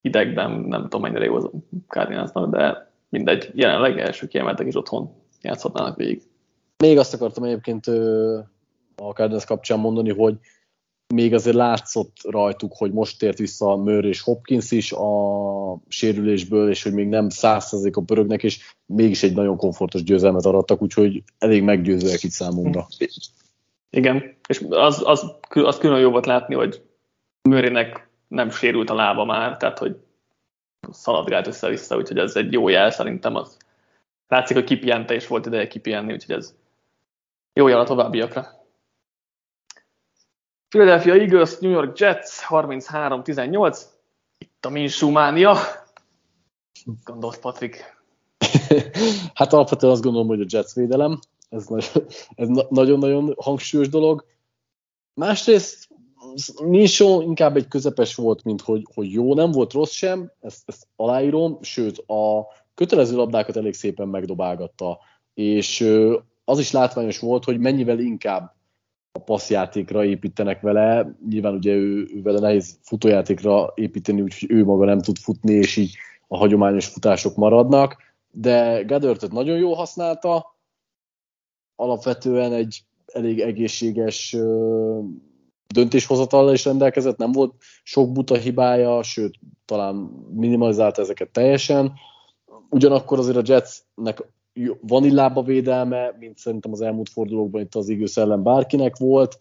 idegben 0.00 0.50
nem 0.50 0.82
tudom 0.82 1.00
mennyire 1.00 1.24
jó 1.24 1.34
az 1.34 1.50
Cardinalsnak, 1.88 2.50
de 2.50 2.92
mindegy, 3.08 3.50
jelenleg 3.54 3.98
első 3.98 4.26
kiemeltek 4.26 4.66
is 4.66 4.76
otthon 4.76 5.12
játszhatnának 5.42 5.96
végig. 5.96 6.22
Még 6.76 6.98
azt 6.98 7.14
akartam 7.14 7.44
egyébként 7.44 7.86
a 8.96 9.12
Cardinals 9.12 9.44
kapcsán 9.44 9.78
mondani, 9.78 10.10
hogy 10.10 10.36
még 11.14 11.34
azért 11.34 11.56
látszott 11.56 12.16
rajtuk, 12.22 12.72
hogy 12.76 12.92
most 12.92 13.18
tért 13.18 13.38
vissza 13.38 13.76
Mör 13.76 14.04
és 14.04 14.20
Hopkins 14.20 14.70
is 14.70 14.92
a 14.92 15.78
sérülésből, 15.88 16.70
és 16.70 16.82
hogy 16.82 16.92
még 16.92 17.08
nem 17.08 17.28
százszerzék 17.28 17.96
a 17.96 18.02
pörögnek, 18.02 18.42
és 18.42 18.74
mégis 18.86 19.22
egy 19.22 19.34
nagyon 19.34 19.56
komfortos 19.56 20.02
győzelmet 20.02 20.44
arattak, 20.44 20.82
úgyhogy 20.82 21.22
elég 21.38 21.62
meggyőzőek 21.62 22.22
itt 22.22 22.30
számunkra. 22.30 22.86
Igen, 23.90 24.36
és 24.48 24.64
az, 24.68 25.02
az, 25.04 25.32
az 25.52 25.78
külön 25.78 26.00
jó 26.00 26.10
volt 26.10 26.26
látni, 26.26 26.54
hogy 26.54 26.82
Mörének 27.42 28.08
nem 28.28 28.50
sérült 28.50 28.90
a 28.90 28.94
lába 28.94 29.24
már, 29.24 29.56
tehát 29.56 29.78
hogy 29.78 29.96
szaladgált 30.90 31.46
össze-vissza, 31.46 31.96
úgyhogy 31.96 32.18
ez 32.18 32.36
egy 32.36 32.52
jó 32.52 32.68
jel 32.68 32.90
szerintem. 32.90 33.34
Az 33.34 33.56
látszik, 34.28 34.56
hogy 34.56 34.64
kipihente, 34.64 35.14
és 35.14 35.26
volt 35.26 35.46
ideje 35.46 35.66
kipihenni, 35.66 36.12
úgyhogy 36.12 36.34
ez 36.34 36.54
jó 37.52 37.68
jel 37.68 37.80
a 37.80 37.84
továbbiakra. 37.84 38.63
Philadelphia 40.74 41.14
Eagles, 41.14 41.58
New 41.58 41.70
York 41.70 41.98
Jets 41.98 42.28
33-18. 42.48 43.80
Itt 44.38 44.64
a 44.64 44.70
Minshew 44.70 45.10
mánia. 45.10 45.56
Gondolsz, 47.04 47.38
Patrik? 47.38 47.96
hát 49.34 49.52
alapvetően 49.52 49.92
azt 49.92 50.02
gondolom, 50.02 50.26
hogy 50.26 50.40
a 50.40 50.46
Jets 50.48 50.72
védelem. 50.72 51.18
Ez, 51.48 51.66
ez 52.34 52.48
nagyon-nagyon 52.68 53.34
hangsúlyos 53.38 53.88
dolog. 53.88 54.24
Másrészt 55.14 55.88
Minshew 56.64 57.20
inkább 57.20 57.56
egy 57.56 57.68
közepes 57.68 58.14
volt, 58.14 58.44
mint 58.44 58.60
hogy, 58.60 58.86
hogy 58.94 59.12
jó, 59.12 59.34
nem 59.34 59.50
volt 59.50 59.72
rossz 59.72 59.92
sem, 59.92 60.32
ezt, 60.40 60.62
ezt 60.66 60.86
aláírom, 60.96 61.58
sőt 61.62 61.98
a 61.98 62.46
kötelező 62.74 63.16
labdákat 63.16 63.56
elég 63.56 63.74
szépen 63.74 64.08
megdobálgatta, 64.08 64.98
és 65.34 65.90
az 66.44 66.58
is 66.58 66.70
látványos 66.70 67.18
volt, 67.18 67.44
hogy 67.44 67.58
mennyivel 67.58 67.98
inkább 67.98 68.54
a 69.18 69.22
passzjátékra 69.22 70.04
építenek 70.04 70.60
vele. 70.60 71.16
Nyilván 71.28 71.54
ugye 71.54 71.72
ő, 71.72 72.08
ő 72.14 72.22
vele 72.22 72.40
nehéz 72.40 72.78
futójátékra 72.82 73.72
építeni, 73.74 74.20
úgyhogy 74.20 74.50
ő 74.50 74.64
maga 74.64 74.84
nem 74.84 75.00
tud 75.00 75.18
futni, 75.18 75.52
és 75.52 75.76
így 75.76 75.96
a 76.28 76.36
hagyományos 76.36 76.86
futások 76.86 77.36
maradnak, 77.36 77.96
de 78.30 78.82
Gadörtöt 78.82 79.32
nagyon 79.32 79.58
jól 79.58 79.74
használta, 79.74 80.56
alapvetően 81.76 82.52
egy 82.52 82.84
elég 83.06 83.40
egészséges 83.40 84.36
döntéshozatallal 85.66 86.52
is 86.52 86.64
rendelkezett, 86.64 87.16
nem 87.16 87.32
volt 87.32 87.54
sok 87.82 88.12
buta 88.12 88.34
hibája, 88.36 89.02
sőt, 89.02 89.34
talán 89.64 89.94
minimalizálta 90.34 91.02
ezeket 91.02 91.30
teljesen. 91.30 91.92
Ugyanakkor 92.70 93.18
azért 93.18 93.36
a 93.36 93.42
Jetsnek 93.52 94.22
van 94.80 95.04
illába 95.04 95.42
védelme, 95.42 96.16
mint 96.18 96.38
szerintem 96.38 96.72
az 96.72 96.80
elmúlt 96.80 97.08
fordulókban 97.08 97.60
itt 97.60 97.74
az 97.74 97.88
Eagles 97.88 98.16
ellen 98.16 98.42
bárkinek 98.42 98.96
volt. 98.96 99.40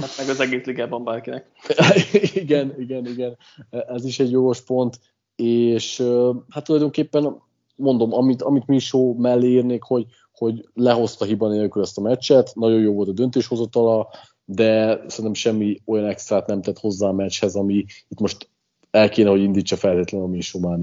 Hát 0.00 0.16
meg 0.18 0.28
az 0.28 0.40
egész 0.40 0.64
ligában 0.64 1.04
bárkinek. 1.04 1.50
igen, 2.42 2.80
igen, 2.80 3.06
igen. 3.06 3.36
Ez 3.70 4.04
is 4.04 4.18
egy 4.18 4.30
jogos 4.30 4.60
pont. 4.60 4.98
És 5.36 6.02
hát 6.48 6.64
tulajdonképpen 6.64 7.42
mondom, 7.76 8.12
amit, 8.12 8.42
amit 8.42 8.66
mi 8.66 8.78
show 8.78 9.14
mellé 9.20 9.48
írnék, 9.48 9.82
hogy, 9.82 10.06
hogy 10.32 10.68
lehozta 10.74 11.24
hiba 11.24 11.48
nélkül 11.48 11.82
ezt 11.82 11.98
a 11.98 12.00
meccset, 12.00 12.54
nagyon 12.54 12.80
jó 12.80 12.92
volt 12.92 13.08
a 13.08 13.12
döntéshozatala, 13.12 14.08
de 14.44 15.00
szerintem 15.06 15.34
semmi 15.34 15.80
olyan 15.84 16.06
extrát 16.06 16.46
nem 16.46 16.62
tett 16.62 16.78
hozzá 16.78 17.08
a 17.08 17.12
meccshez, 17.12 17.54
ami 17.54 17.84
itt 18.08 18.20
most 18.20 18.48
el 18.90 19.08
kéne, 19.08 19.30
hogy 19.30 19.42
indítsa 19.42 19.76
feltétlenül 19.76 20.26
a 20.26 20.30
Minsú 20.30 20.78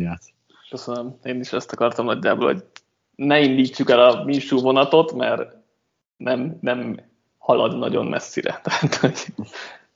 Köszönöm. 0.69 1.17
Én 1.23 1.39
is 1.39 1.53
ezt 1.53 1.71
akartam 1.71 2.05
nagyjából, 2.05 2.45
hogy 2.45 2.63
ne 3.15 3.39
indítsuk 3.39 3.89
el 3.89 3.99
a 3.99 4.23
Minsú 4.23 4.59
vonatot, 4.59 5.13
mert 5.13 5.55
nem, 6.17 6.57
nem 6.61 6.99
halad 7.37 7.77
nagyon 7.77 8.05
messzire. 8.05 8.59
Tehát, 8.63 8.95
hogy 8.95 9.25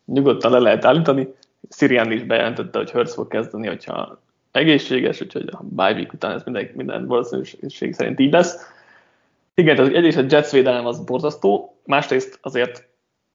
nyugodtan 0.06 0.52
le 0.52 0.60
lehet 0.60 0.86
állítani. 0.86 1.28
Sirian 1.70 2.12
is 2.12 2.24
bejelentette, 2.24 2.78
hogy 2.78 2.92
Hurts 2.92 3.14
fog 3.14 3.28
kezdeni, 3.28 3.68
hogyha 3.68 4.22
egészséges, 4.52 5.22
úgyhogy 5.22 5.48
a 5.52 5.64
bye 5.64 5.94
week 5.94 6.14
után 6.14 6.32
ez 6.32 6.44
minden, 6.44 6.70
minden 6.74 7.08
valószínűség 7.08 7.94
szerint 7.94 8.20
így 8.20 8.32
lesz. 8.32 8.76
Igen, 9.54 9.76
tehát 9.76 9.94
egyrészt 9.94 10.18
a 10.18 10.26
Jets 10.30 10.50
védelem 10.50 10.86
az 10.86 11.04
borzasztó, 11.04 11.78
másrészt 11.86 12.40
azért 12.42 12.88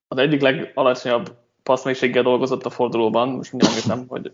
az 0.09 0.19
egyik 0.19 0.41
legalacsonyabb 0.41 1.37
passzmennyiséggel 1.63 2.23
dolgozott 2.23 2.65
a 2.65 2.71
fordulóban, 2.71 3.29
most 3.29 3.53
mindjárt 3.53 3.75
említem, 3.77 4.09
hogy 4.09 4.33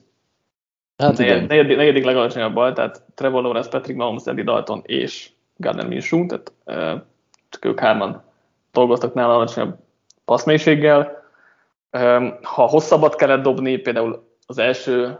hát 0.97 1.19
negyedik, 1.19 1.49
negyedik, 1.49 1.77
negyedik 1.77 2.05
legalacsonyabb 2.05 2.55
volt, 2.55 2.75
tehát 2.75 3.03
Trevor 3.15 3.43
Lawrence, 3.43 3.69
Patrick 3.69 3.99
Mahomes, 3.99 4.27
Andy 4.27 4.43
Dalton 4.43 4.83
és 4.87 5.31
Gardner 5.59 5.87
Minshew, 5.87 6.27
tehát 6.27 6.53
uh, 6.65 7.03
csak 7.49 7.65
ők 7.65 7.81
hárman 7.81 8.23
dolgoztak 8.73 9.15
nála 9.15 9.35
alacsonyabb 9.35 9.77
passzmennyiséggel. 10.25 11.23
Um, 11.93 12.39
ha 12.43 12.67
hosszabbat 12.67 13.15
kellett 13.15 13.43
dobni, 13.43 13.77
például 13.77 14.29
az 14.47 14.59
első 14.59 15.19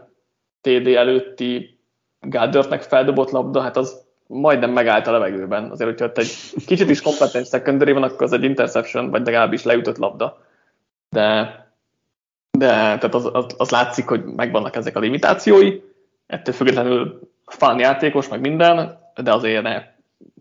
TD 0.61 0.87
előtti 0.87 1.79
Gardnernek 2.19 2.81
feldobott 2.81 3.29
labda, 3.29 3.61
hát 3.61 3.77
az 3.77 4.07
majdnem 4.27 4.71
megállt 4.71 5.07
a 5.07 5.11
levegőben. 5.11 5.71
Azért, 5.71 5.89
hogyha 5.89 6.05
ott 6.05 6.17
egy 6.17 6.31
kicsit 6.65 6.89
is 6.89 7.01
kompetens 7.01 7.47
secondary 7.47 7.91
van, 7.91 8.03
akkor 8.03 8.21
az 8.21 8.33
egy 8.33 8.43
interception, 8.43 9.09
vagy 9.09 9.25
legalábbis 9.25 9.63
leütött 9.63 9.97
labda 9.97 10.47
de, 11.09 11.57
de 12.51 12.67
tehát 12.67 13.13
az, 13.13 13.29
az, 13.33 13.45
az 13.57 13.69
látszik, 13.69 14.07
hogy 14.07 14.23
megvannak 14.23 14.75
ezek 14.75 14.95
a 14.95 14.99
limitációi, 14.99 15.81
ettől 16.27 16.53
függetlenül 16.53 17.19
fán 17.45 17.79
játékos, 17.79 18.27
meg 18.27 18.39
minden, 18.39 18.99
de 19.15 19.33
azért 19.33 19.63
ne, 19.63 19.83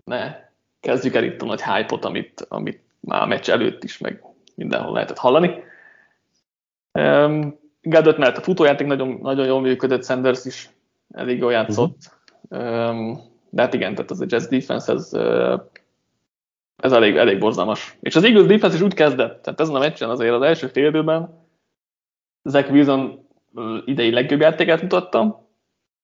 ne 0.08 0.46
kezdjük 0.80 1.14
el 1.14 1.24
itt 1.24 1.42
a 1.42 1.46
nagy 1.46 1.62
hype 1.62 1.96
amit, 2.00 2.46
amit 2.48 2.82
már 3.00 3.22
a 3.22 3.26
meccs 3.26 3.50
előtt 3.50 3.84
is, 3.84 3.98
meg 3.98 4.22
mindenhol 4.54 4.92
lehetett 4.92 5.18
hallani. 5.18 5.62
Um, 6.92 7.58
Gadot 7.82 8.18
mert 8.18 8.38
a 8.38 8.40
futójáték 8.40 8.86
nagyon, 8.86 9.18
nagyon 9.22 9.46
jól 9.46 9.60
működött, 9.60 10.04
Sanders 10.04 10.44
is 10.44 10.70
elég 11.10 11.38
jól 11.38 11.52
játszott. 11.52 11.96
Um, 12.48 13.20
de 13.50 13.62
hát 13.62 13.74
igen, 13.74 13.94
tehát 13.94 14.10
az 14.10 14.20
a 14.20 14.24
Jazz 14.28 14.46
defense, 14.46 14.92
ez, 14.92 15.12
ez 16.76 16.92
elég, 16.92 17.16
elég 17.16 17.38
borzalmas. 17.38 17.96
És 18.00 18.16
az 18.16 18.24
Eagles 18.24 18.46
defense 18.46 18.76
is 18.76 18.82
úgy 18.82 18.94
kezdett, 18.94 19.42
tehát 19.42 19.60
ezen 19.60 19.74
a 19.74 19.78
meccsen 19.78 20.10
azért 20.10 20.34
az 20.34 20.42
első 20.42 20.66
fél 20.66 20.86
időben 20.86 21.46
Zach 22.42 22.70
Wilson 22.70 23.26
idei 23.84 24.10
legjobb 24.10 24.40
játékát 24.40 24.82
mutatta, 24.82 25.47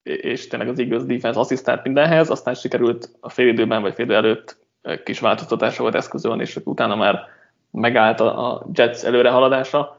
és 0.05 0.47
tényleg 0.49 0.69
az 0.69 0.79
Eagles 0.79 1.05
defense 1.05 1.41
asszisztált 1.41 1.85
mindenhez, 1.85 2.31
aztán 2.31 2.55
sikerült 2.55 3.11
a 3.21 3.29
fél 3.29 3.49
időben 3.49 3.83
vagy 3.83 3.95
fél 3.95 4.13
előtt 4.13 4.57
kis 5.05 5.21
változtatásokat 5.21 5.95
eszközölni, 5.95 6.43
és 6.43 6.61
utána 6.65 6.97
már 6.97 7.19
megállt 7.71 8.21
a 8.21 8.67
Jets 8.73 9.05
előrehaladása. 9.05 9.99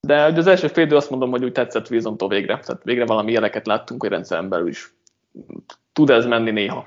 De 0.00 0.22
az 0.22 0.46
első 0.46 0.66
fél 0.66 0.84
idő 0.84 0.96
azt 0.96 1.10
mondom, 1.10 1.30
hogy 1.30 1.44
úgy 1.44 1.52
tetszett 1.52 1.90
Wilson-tól 1.90 2.28
végre. 2.28 2.58
Tehát 2.58 2.82
végre 2.84 3.06
valami 3.06 3.32
jeleket 3.32 3.66
láttunk, 3.66 4.00
hogy 4.00 4.10
rendszeren 4.10 4.48
belül 4.48 4.68
is 4.68 4.94
tud 5.92 6.10
ez 6.10 6.26
menni 6.26 6.50
néha. 6.50 6.86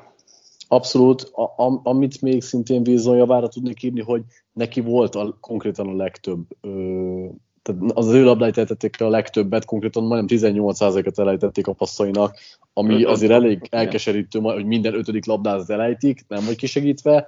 Abszolút. 0.68 1.22
A, 1.22 1.44
a, 1.44 1.80
amit 1.84 2.22
még 2.22 2.42
szintén 2.42 2.82
Wilson 2.86 3.18
javára 3.18 3.48
tudnék 3.48 3.84
írni, 3.84 4.02
hogy 4.02 4.22
neki 4.54 4.82
volt 4.82 5.16
a, 5.16 5.38
konkrétan 5.42 5.88
a 5.88 5.96
legtöbb 5.96 6.46
ö, 6.62 7.26
tehát 7.70 7.98
az, 7.98 8.08
az 8.08 8.14
ő 8.14 8.24
labdáit 8.24 8.58
eltették 8.58 9.02
a 9.02 9.10
legtöbbet, 9.10 9.66
konkrétan 9.66 10.04
majdnem 10.04 10.40
18%-et 10.40 11.20
elejtették 11.20 11.68
a 11.68 11.74
passzainak, 11.74 12.38
ami 12.74 13.04
azért 13.04 13.32
elég 13.32 13.68
elkeserítő, 13.70 14.40
hogy 14.40 14.66
minden 14.66 14.94
ötödik 14.94 15.26
labdát 15.26 15.70
elejtik, 15.70 16.26
nem 16.28 16.46
vagy 16.46 16.56
kisegítve. 16.56 17.28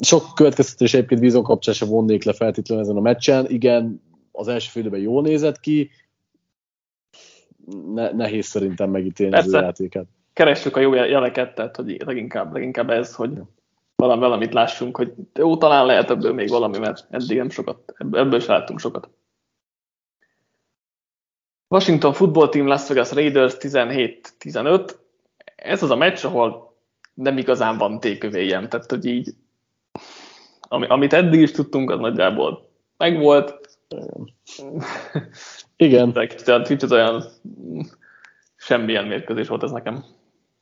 Sok 0.00 0.34
következtetés 0.34 0.94
egyébként 0.94 1.20
vízon 1.20 1.42
kapcsán 1.42 1.74
sem 1.74 1.88
vonnék 1.88 2.24
le 2.24 2.32
feltétlenül 2.32 2.84
ezen 2.84 2.96
a 2.96 3.00
meccsen. 3.00 3.50
Igen, 3.50 4.02
az 4.32 4.48
első 4.48 4.68
félidőben 4.70 5.00
jól 5.00 5.22
nézett 5.22 5.60
ki, 5.60 5.90
ne, 7.94 8.12
nehéz 8.12 8.46
szerintem 8.46 8.90
megítélni 8.90 9.32
Persze. 9.32 9.56
az 9.56 9.62
ő 9.62 9.64
játékát. 9.64 10.06
Keressük 10.32 10.76
a 10.76 10.80
jó 10.80 10.94
jeleket, 10.94 11.54
tehát 11.54 11.76
hogy 11.76 12.02
leginkább, 12.04 12.52
leginkább 12.52 12.90
ez, 12.90 13.14
hogy 13.14 13.30
valami, 14.04 14.20
valamit 14.20 14.52
lássunk, 14.52 14.96
hogy 14.96 15.12
jó, 15.34 15.56
talán 15.56 15.86
lehet 15.86 16.10
ebből 16.10 16.32
még 16.32 16.48
valami, 16.48 16.78
mert 16.78 17.06
eddig 17.10 17.36
nem 17.36 17.50
sokat, 17.50 17.94
ebből 17.98 18.34
is 18.34 18.46
láttunk 18.46 18.80
sokat. 18.80 19.08
Washington 21.68 22.12
Football 22.12 22.48
Team 22.48 22.66
Las 22.66 22.88
Vegas 22.88 23.12
Raiders 23.12 23.54
17-15. 23.58 24.94
Ez 25.56 25.82
az 25.82 25.90
a 25.90 25.96
meccs, 25.96 26.24
ahol 26.24 26.76
nem 27.14 27.38
igazán 27.38 27.78
van 27.78 28.00
tékövéjem. 28.00 28.68
Tehát, 28.68 28.90
hogy 28.90 29.04
így, 29.04 29.34
ami, 30.60 30.86
amit 30.86 31.12
eddig 31.12 31.40
is 31.40 31.50
tudtunk, 31.50 31.90
az 31.90 31.98
nagyjából 31.98 32.68
megvolt. 32.96 33.78
Igen. 35.76 36.12
Tehát 36.44 36.66
kicsit 36.66 36.90
olyan 36.90 37.24
semmilyen 38.56 39.06
mérkőzés 39.06 39.48
volt 39.48 39.62
ez 39.62 39.70
nekem. 39.70 40.04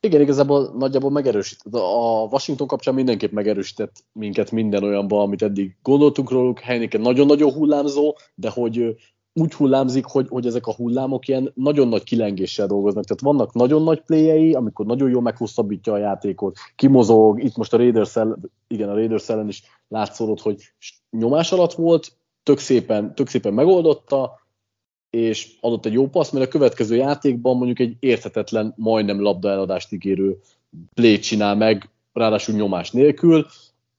Igen, 0.06 0.20
igazából 0.20 0.74
nagyjából 0.78 1.10
megerősített. 1.10 1.74
A 1.74 2.28
Washington 2.30 2.66
kapcsán 2.66 2.94
mindenképp 2.94 3.32
megerősített 3.32 4.04
minket 4.12 4.50
minden 4.50 4.82
olyanban, 4.84 5.20
amit 5.20 5.42
eddig 5.42 5.76
gondoltunk 5.82 6.30
róluk. 6.30 6.58
Heineken 6.58 7.00
nagyon-nagyon 7.00 7.52
hullámzó, 7.52 8.16
de 8.34 8.50
hogy 8.50 8.96
úgy 9.32 9.52
hullámzik, 9.52 10.04
hogy, 10.04 10.28
hogy 10.28 10.46
ezek 10.46 10.66
a 10.66 10.74
hullámok 10.74 11.28
ilyen 11.28 11.52
nagyon 11.54 11.88
nagy 11.88 12.02
kilengéssel 12.02 12.66
dolgoznak. 12.66 13.04
Tehát 13.04 13.22
vannak 13.22 13.54
nagyon 13.54 13.82
nagy 13.82 14.00
pléjei, 14.00 14.54
amikor 14.54 14.86
nagyon 14.86 15.10
jól 15.10 15.22
meghosszabbítja 15.22 15.92
a 15.92 15.98
játékot, 15.98 16.56
kimozog, 16.76 17.42
itt 17.42 17.56
most 17.56 17.72
a 17.72 17.76
Raiders 17.76 18.16
igen, 18.66 18.88
a 18.88 18.94
Raiders 18.94 19.28
ellen 19.28 19.48
is 19.48 19.62
látszódott, 19.88 20.40
hogy 20.40 20.62
nyomás 21.10 21.52
alatt 21.52 21.72
volt, 21.72 22.12
tök 22.42 22.58
szépen, 22.58 23.14
tök 23.14 23.28
szépen 23.28 23.54
megoldotta, 23.54 24.40
és 25.12 25.56
adott 25.60 25.86
egy 25.86 25.92
jó 25.92 26.08
passz, 26.08 26.30
mert 26.30 26.46
a 26.46 26.48
következő 26.48 26.96
játékban 26.96 27.56
mondjuk 27.56 27.78
egy 27.78 27.96
érthetetlen, 28.00 28.74
majdnem 28.76 29.20
labda 29.20 29.50
eladást 29.50 29.92
ígérő 29.92 30.38
play 30.94 31.18
csinál 31.18 31.56
meg, 31.56 31.90
ráadásul 32.12 32.54
nyomás 32.54 32.90
nélkül. 32.90 33.46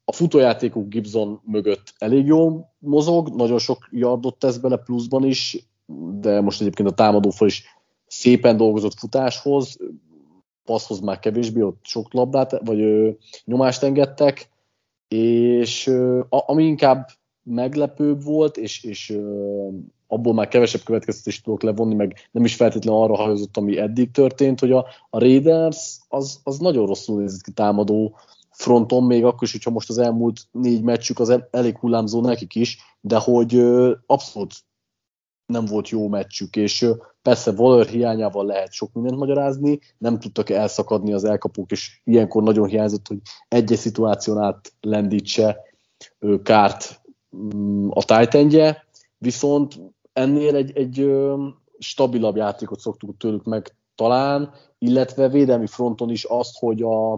A 0.05 0.11
futójátékuk 0.11 0.89
Gibson 0.89 1.41
mögött 1.45 1.93
elég 1.97 2.25
jól 2.25 2.73
mozog, 2.79 3.35
nagyon 3.35 3.59
sok 3.59 3.87
yardot 3.91 4.39
tesz 4.39 4.57
bele 4.57 4.77
pluszban 4.77 5.23
is, 5.23 5.57
de 6.19 6.41
most 6.41 6.61
egyébként 6.61 6.89
a 6.89 6.93
támadófal 6.93 7.47
is 7.47 7.63
szépen 8.07 8.57
dolgozott 8.57 8.99
futáshoz, 8.99 9.77
passzhoz 10.63 10.99
már 10.99 11.19
kevésbé, 11.19 11.61
ott 11.61 11.79
sok 11.81 12.13
labdát, 12.13 12.59
vagy 12.65 12.81
ö, 12.81 13.09
nyomást 13.45 13.83
engedtek, 13.83 14.49
és 15.07 15.87
ö, 15.87 16.23
ami 16.29 16.63
inkább 16.63 17.07
meglepőbb 17.43 18.23
volt, 18.23 18.57
és, 18.57 18.83
és 18.83 19.09
ö, 19.09 19.67
abból 20.13 20.33
már 20.33 20.47
kevesebb 20.47 20.83
következtetést 20.83 21.43
tudok 21.43 21.61
levonni, 21.61 21.95
meg 21.95 22.29
nem 22.31 22.45
is 22.45 22.55
feltétlenül 22.55 23.01
arra 23.01 23.15
hajózott, 23.15 23.57
ami 23.57 23.77
eddig 23.77 24.11
történt, 24.11 24.59
hogy 24.59 24.71
a, 24.71 24.85
a 25.09 25.19
Raiders 25.19 25.99
az, 26.07 26.39
az 26.43 26.57
nagyon 26.57 26.85
rosszul 26.85 27.19
nézett 27.19 27.41
ki 27.41 27.51
támadó 27.51 28.15
fronton, 28.49 29.03
még 29.03 29.25
akkor 29.25 29.43
is, 29.43 29.51
hogyha 29.51 29.71
most 29.71 29.89
az 29.89 29.97
elmúlt 29.97 30.41
négy 30.51 30.83
meccsük 30.83 31.19
az 31.19 31.41
elég 31.51 31.77
hullámzó 31.77 32.21
nekik 32.21 32.55
is, 32.55 32.77
de 33.01 33.17
hogy 33.17 33.55
ö, 33.55 33.93
abszolút 34.05 34.53
nem 35.45 35.65
volt 35.65 35.89
jó 35.89 36.07
meccsük, 36.07 36.55
és 36.55 36.81
ö, 36.81 36.95
persze 37.21 37.51
Waller 37.51 37.85
hiányával 37.85 38.45
lehet 38.45 38.71
sok 38.71 38.93
mindent 38.93 39.17
magyarázni, 39.17 39.79
nem 39.97 40.19
tudtak 40.19 40.49
elszakadni 40.49 41.13
az 41.13 41.23
elkapók, 41.23 41.71
és 41.71 42.01
ilyenkor 42.03 42.43
nagyon 42.43 42.67
hiányzott, 42.67 43.07
hogy 43.07 43.19
egy 43.47 43.75
szituáción 43.75 44.37
át 44.37 44.73
lendítse 44.81 45.57
ö, 46.19 46.41
kárt 46.41 47.01
mm, 47.55 47.87
a 47.89 48.03
tájtendje, 48.03 48.85
viszont 49.17 49.79
ennél 50.13 50.55
egy, 50.55 50.77
egy 50.77 51.11
stabilabb 51.79 52.35
játékot 52.35 52.79
szoktuk 52.79 53.17
tőlük 53.17 53.43
meg 53.43 53.75
talán, 53.95 54.53
illetve 54.77 55.27
védelmi 55.27 55.67
fronton 55.67 56.09
is 56.09 56.23
azt, 56.23 56.59
hogy 56.59 56.81
a, 56.81 57.13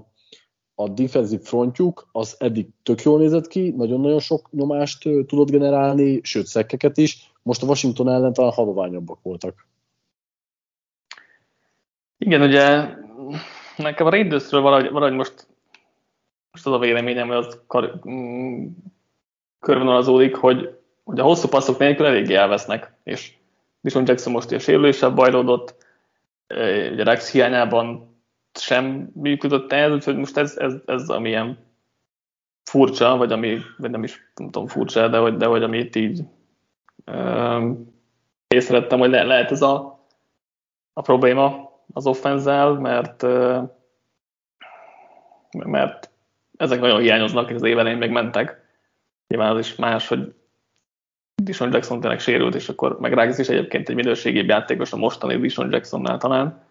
a 0.76 0.90
defensív 0.90 1.42
frontjuk 1.42 2.08
az 2.12 2.36
eddig 2.40 2.70
tök 2.84 3.02
jól 3.02 3.20
nézett 3.20 3.48
ki, 3.48 3.70
nagyon-nagyon 3.70 4.20
sok 4.20 4.52
nyomást 4.52 5.04
tudott 5.04 5.50
generálni, 5.50 6.20
sőt 6.24 6.46
szekkeket 6.46 6.98
is, 6.98 7.32
most 7.44 7.64
a 7.64 7.66
Washington 7.66 8.10
ellen 8.10 8.34
talán 8.34 8.52
haloványabbak 8.52 9.22
voltak. 9.22 9.68
Igen, 12.18 12.42
ugye 12.42 12.96
nekem 13.78 14.06
a 14.06 14.10
Raidersről 14.10 14.62
valahogy, 14.62 14.92
valahogy 14.92 15.16
most, 15.16 15.48
most 16.52 16.66
az 16.66 16.74
a 16.74 16.80
véleményem, 16.80 17.28
hogy 17.28 17.38
az 17.38 17.62
kar, 17.68 18.02
mm, 18.10 18.68
körvonalazódik, 19.60 20.36
hogy 20.36 20.80
hogy 21.06 21.20
a 21.20 21.24
hosszú 21.24 21.48
passzok 21.48 21.78
nélkül 21.78 22.06
eléggé 22.06 22.34
elvesznek, 22.34 22.94
és 23.04 23.34
Dishon 23.82 24.04
Jackson 24.08 24.34
most 24.34 24.50
ilyen 24.50 24.62
sérüléssel 24.62 25.10
bajlódott, 25.10 25.76
ugye 26.92 27.04
Rex 27.04 27.32
hiányában 27.32 28.16
sem 28.54 29.12
működött 29.14 29.72
ez, 29.72 29.92
úgyhogy 29.92 30.18
most 30.18 30.38
ez, 30.38 30.58
ez, 30.58 30.74
ez 30.86 31.10
amilyen 31.10 31.58
furcsa, 32.64 33.18
vagy 33.18 33.32
ami, 33.32 33.58
vagy 33.78 33.90
nem 33.90 34.04
is 34.04 34.32
nem 34.36 34.50
tudom 34.50 34.68
furcsa, 34.68 35.08
de 35.08 35.18
hogy, 35.18 35.38
de 35.38 35.46
hogy 35.46 35.64
amit 35.64 35.96
így 35.96 36.22
um, 37.06 37.94
észrevettem, 38.48 39.00
hogy 39.00 39.10
le, 39.10 39.24
lehet 39.24 39.52
ez 39.52 39.62
a, 39.62 40.06
a 40.94 41.02
probléma 41.02 41.72
az 41.94 42.08
offenzel, 42.08 42.74
mert 42.74 43.24
uh, 43.24 43.64
mert 45.64 46.10
ezek 46.58 46.80
nagyon 46.80 47.00
hiányoznak, 47.00 47.50
és 47.50 47.56
az 47.56 47.64
évelején 47.64 47.98
még 47.98 48.10
mentek. 48.10 48.64
Nyilván 49.28 49.52
az 49.52 49.60
is 49.60 49.76
más, 49.76 50.08
hogy 50.08 50.34
Dishon 51.46 51.72
Jackson 51.72 52.00
tényleg 52.00 52.20
sérült, 52.20 52.56
és 52.56 52.70
akkor 52.70 53.00
meg 53.00 53.14
Ruggs 53.14 53.38
is 53.38 53.48
egyébként 53.48 53.90
egy 53.90 53.96
minőségébb 53.96 54.48
játékos 54.48 54.94
a 54.94 54.98
mostani 54.98 55.38
Dishon 55.38 55.72
Jacksonnál 55.72 56.18
talán. 56.18 56.64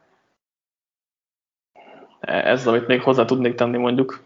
Ez, 2.21 2.67
amit 2.67 2.87
még 2.87 3.03
hozzá 3.03 3.25
tudnék 3.25 3.55
tenni 3.55 3.77
mondjuk. 3.77 4.23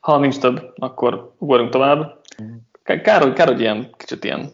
Ha 0.00 0.18
nincs 0.18 0.38
több, 0.38 0.72
akkor 0.76 1.34
ugorjunk 1.38 1.70
tovább. 1.70 2.20
Kár, 2.82 3.22
hogy, 3.22 3.32
kár, 3.32 3.46
hogy 3.46 3.60
ilyen, 3.60 3.94
kicsit 3.96 4.24
ilyen 4.24 4.50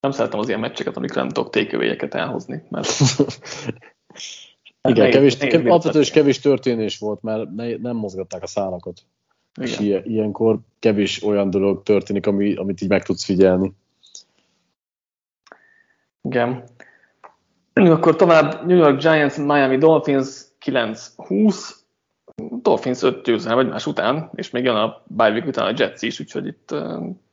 nem 0.00 0.10
szeretem 0.10 0.38
az 0.38 0.48
ilyen 0.48 0.60
meccseket, 0.60 0.96
amikor 0.96 1.16
nem 1.16 1.28
tudok 1.28 1.50
tékövélyeket 1.50 2.14
elhozni, 2.14 2.62
mert 2.68 2.88
Igen, 4.88 5.10
kevés, 5.10 5.36
kevés, 5.36 5.68
alapvetően 5.68 6.04
is 6.04 6.10
kevés 6.10 6.40
történés 6.40 6.98
volt, 6.98 7.22
mert 7.22 7.50
ne, 7.50 7.76
nem 7.76 7.96
mozgatták 7.96 8.42
a 8.42 8.46
szálakat. 8.46 9.02
Igen. 9.56 9.68
És 9.68 9.78
ilyen, 9.78 10.04
ilyenkor 10.04 10.58
kevés 10.78 11.22
olyan 11.22 11.50
dolog 11.50 11.82
történik, 11.82 12.26
ami, 12.26 12.54
amit 12.54 12.80
így 12.80 12.88
meg 12.88 13.02
tudsz 13.02 13.24
figyelni. 13.24 13.72
Igen. 16.22 16.64
Akkor 17.72 18.16
tovább. 18.16 18.66
New 18.66 18.76
York 18.76 19.00
Giants, 19.00 19.36
Miami 19.36 19.76
Dolphins 19.76 20.44
9-20. 20.64 21.70
Dolphins 22.62 23.02
5 23.02 23.24
győzelem 23.24 23.58
egymás 23.58 23.86
után, 23.86 24.30
és 24.34 24.50
még 24.50 24.64
jön 24.64 24.76
a 24.76 25.02
bye 25.06 25.30
week 25.30 25.46
után 25.46 25.66
a 25.66 25.74
Jets 25.76 26.02
is, 26.02 26.20
úgyhogy 26.20 26.46
itt 26.46 26.74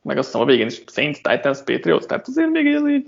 meg 0.02 0.18
azt 0.18 0.26
hiszem 0.26 0.40
a 0.40 0.44
végén 0.44 0.66
is 0.66 0.82
Saints, 0.86 1.20
Titans, 1.20 1.58
Patriots, 1.58 2.04
tehát 2.04 2.28
azért 2.28 2.50
még 2.50 2.66
egy, 2.66 2.86
egy 2.86 3.06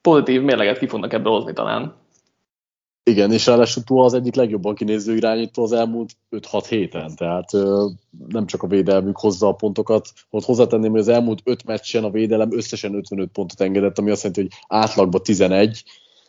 pozitív 0.00 0.42
mérleget 0.42 0.78
ki 0.78 0.86
fognak 0.86 1.12
ebből 1.12 1.32
hozni 1.32 1.52
talán. 1.52 1.94
Igen, 3.08 3.32
és 3.32 3.46
ráadásul 3.46 4.04
az 4.04 4.14
egyik 4.14 4.34
legjobban 4.34 4.74
kinéző 4.74 5.16
irányító 5.16 5.62
az 5.62 5.72
elmúlt 5.72 6.10
5-6 6.30 6.64
héten, 6.68 7.16
tehát 7.16 7.54
ö, 7.54 7.86
nem 8.28 8.46
csak 8.46 8.62
a 8.62 8.66
védelmük 8.66 9.18
hozza 9.18 9.48
a 9.48 9.54
pontokat, 9.54 10.08
ott 10.30 10.44
hozzátenném, 10.44 10.90
hogy 10.90 11.00
az 11.00 11.08
elmúlt 11.08 11.40
5 11.44 11.64
meccsen 11.64 12.04
a 12.04 12.10
védelem 12.10 12.52
összesen 12.52 12.94
55 12.94 13.30
pontot 13.32 13.60
engedett, 13.60 13.98
ami 13.98 14.10
azt 14.10 14.22
jelenti, 14.22 14.42
hogy 14.42 14.78
átlagban 14.78 15.22
11, 15.22 15.84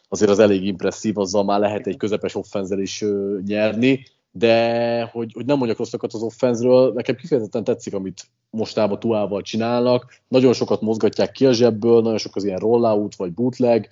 azért 0.10 0.32
az 0.32 0.40
elég 0.40 0.66
impresszív, 0.66 1.18
azzal 1.18 1.44
már 1.44 1.60
lehet 1.60 1.88
egy 1.88 1.98
közepes 1.98 2.36
offenzel 2.36 2.80
is 2.80 3.02
ö, 3.02 3.38
nyerni, 3.46 4.06
de 4.32 5.02
hogy, 5.12 5.32
hogy 5.34 5.46
nem 5.46 5.58
mondjak 5.58 5.78
rosszakat 5.78 6.14
az 6.14 6.22
offenzről, 6.22 6.94
nekem 6.94 7.16
kifejezetten 7.16 7.64
tetszik, 7.64 7.94
amit 7.94 8.28
mostában 8.50 9.00
Tuával 9.00 9.42
csinálnak. 9.42 10.22
Nagyon 10.28 10.54
sokat 10.54 10.82
mozgatják 10.82 11.32
ki 11.32 11.46
a 11.46 11.54
zsebből, 11.54 12.02
nagyon 12.02 12.18
sok 12.18 12.36
az 12.36 12.44
ilyen 12.44 12.60
rollout 12.60 13.16
vagy 13.16 13.34
bootleg, 13.34 13.90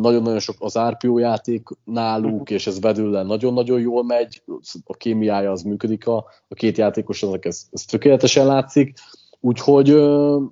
nagyon-nagyon 0.00 0.38
sok 0.38 0.56
az 0.58 0.78
RPO 0.78 1.18
játék 1.18 1.68
náluk, 1.84 2.50
és 2.50 2.66
ez 2.66 2.80
vedüllen 2.80 3.26
nagyon-nagyon 3.26 3.80
jól 3.80 4.04
megy, 4.04 4.42
a 4.84 4.94
kémiája 4.96 5.50
az 5.50 5.62
működik 5.62 6.06
a, 6.06 6.16
a 6.48 6.54
két 6.54 6.78
játékos, 6.78 7.22
ez, 7.22 7.66
ez 7.70 7.84
tökéletesen 7.84 8.46
látszik, 8.46 8.92
úgyhogy 9.40 9.94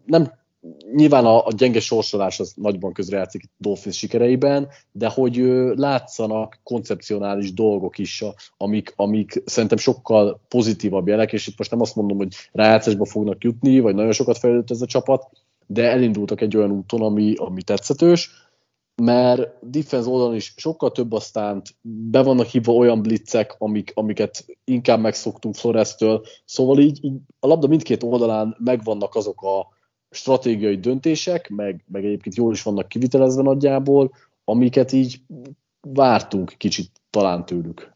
nem 0.05 0.33
nyilván 0.95 1.25
a, 1.25 1.47
a 1.47 1.53
gyenge 1.57 1.81
sorsolás 1.81 2.41
az 2.41 2.53
nagyban 2.57 2.93
közrejátszik 2.93 3.51
Dolphins 3.57 3.97
sikereiben, 3.97 4.69
de 4.93 5.09
hogy 5.09 5.37
látszanak 5.75 6.61
koncepcionális 6.63 7.53
dolgok 7.53 7.99
is, 7.99 8.25
amik, 8.57 8.93
amik 8.97 9.43
szerintem 9.45 9.79
sokkal 9.79 10.41
pozitívabb 10.49 11.09
jelek, 11.09 11.33
és 11.33 11.47
itt 11.47 11.59
most 11.59 11.71
nem 11.71 11.81
azt 11.81 11.97
mondom, 11.97 12.17
hogy 12.17 12.35
rájátszásba 12.53 13.05
fognak 13.05 13.45
jutni, 13.45 13.81
vagy 13.81 13.95
nagyon 13.95 14.13
sokat 14.13 14.39
fejlődött 14.39 14.71
ez 14.71 14.83
a 14.83 14.87
csapat, 14.87 15.31
de 15.67 15.91
elindultak 15.91 16.41
egy 16.41 16.57
olyan 16.57 16.71
úton, 16.71 17.03
ami, 17.03 17.35
ami 17.37 17.63
tetszetős, 17.63 18.31
mert 19.03 19.71
defense 19.71 20.09
oldalon 20.09 20.35
is 20.35 20.55
sokkal 20.57 20.91
több 20.91 21.13
aztán 21.13 21.63
be 21.83 22.23
vannak 22.23 22.47
hívva 22.47 22.73
olyan 22.73 23.03
blitzek, 23.03 23.55
amik, 23.59 23.93
amiket 23.95 24.45
inkább 24.65 25.01
megszoktunk 25.01 25.55
Flores-től, 25.55 26.25
szóval 26.45 26.79
így, 26.79 27.05
így 27.05 27.17
a 27.41 27.47
labda 27.47 27.67
mindkét 27.67 28.03
oldalán 28.03 28.57
megvannak 28.59 29.15
azok 29.15 29.43
a, 29.43 29.75
stratégiai 30.15 30.77
döntések, 30.77 31.49
meg, 31.49 31.85
meg 31.87 32.05
egyébként 32.05 32.35
jól 32.35 32.53
is 32.53 32.63
vannak 32.63 32.89
kivitelezve 32.89 33.43
nagyjából, 33.43 34.15
amiket 34.45 34.93
így 34.93 35.21
vártunk 35.81 36.53
kicsit 36.57 36.91
talán 37.11 37.45
tőlük. 37.45 37.93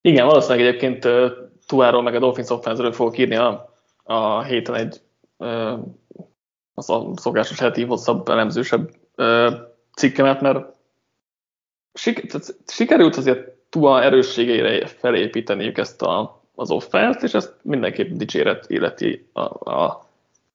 Igen, 0.00 0.26
valószínűleg 0.26 0.66
egyébként 0.66 1.04
uh, 1.04 1.30
Tuáról 1.66 2.02
meg 2.02 2.14
a 2.14 2.18
Dolphins 2.18 2.50
offense 2.50 2.92
fogok 2.92 3.18
írni 3.18 3.34
a, 3.36 3.74
a 4.02 4.42
héten 4.42 4.74
egy 4.74 5.00
uh, 5.36 5.78
az 6.74 6.90
a 6.90 7.12
szokásos 7.14 7.58
heti 7.58 7.84
hosszabb, 7.84 8.28
elemzősebb 8.28 8.90
cikkemet, 9.94 10.40
mert 10.40 10.76
sik- 11.94 12.54
sikerült 12.66 13.16
azért 13.16 13.50
Tua 13.68 14.02
erősségeire 14.02 14.86
felépíteniük 14.86 15.78
ezt 15.78 16.02
a, 16.02 16.42
az 16.54 16.70
offense 16.70 17.20
és 17.20 17.34
ezt 17.34 17.54
mindenképp 17.62 18.10
dicséret 18.10 18.70
életi 18.70 19.28
a, 19.32 19.70
a 19.70 20.06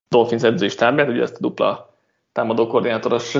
Dolphins 0.09 0.43
edzői 0.43 0.69
stábját, 0.69 1.07
ugye 1.07 1.21
ezt 1.21 1.35
a 1.35 1.39
dupla 1.39 1.95
támadó 2.31 2.67
koordinátoros 2.67 3.37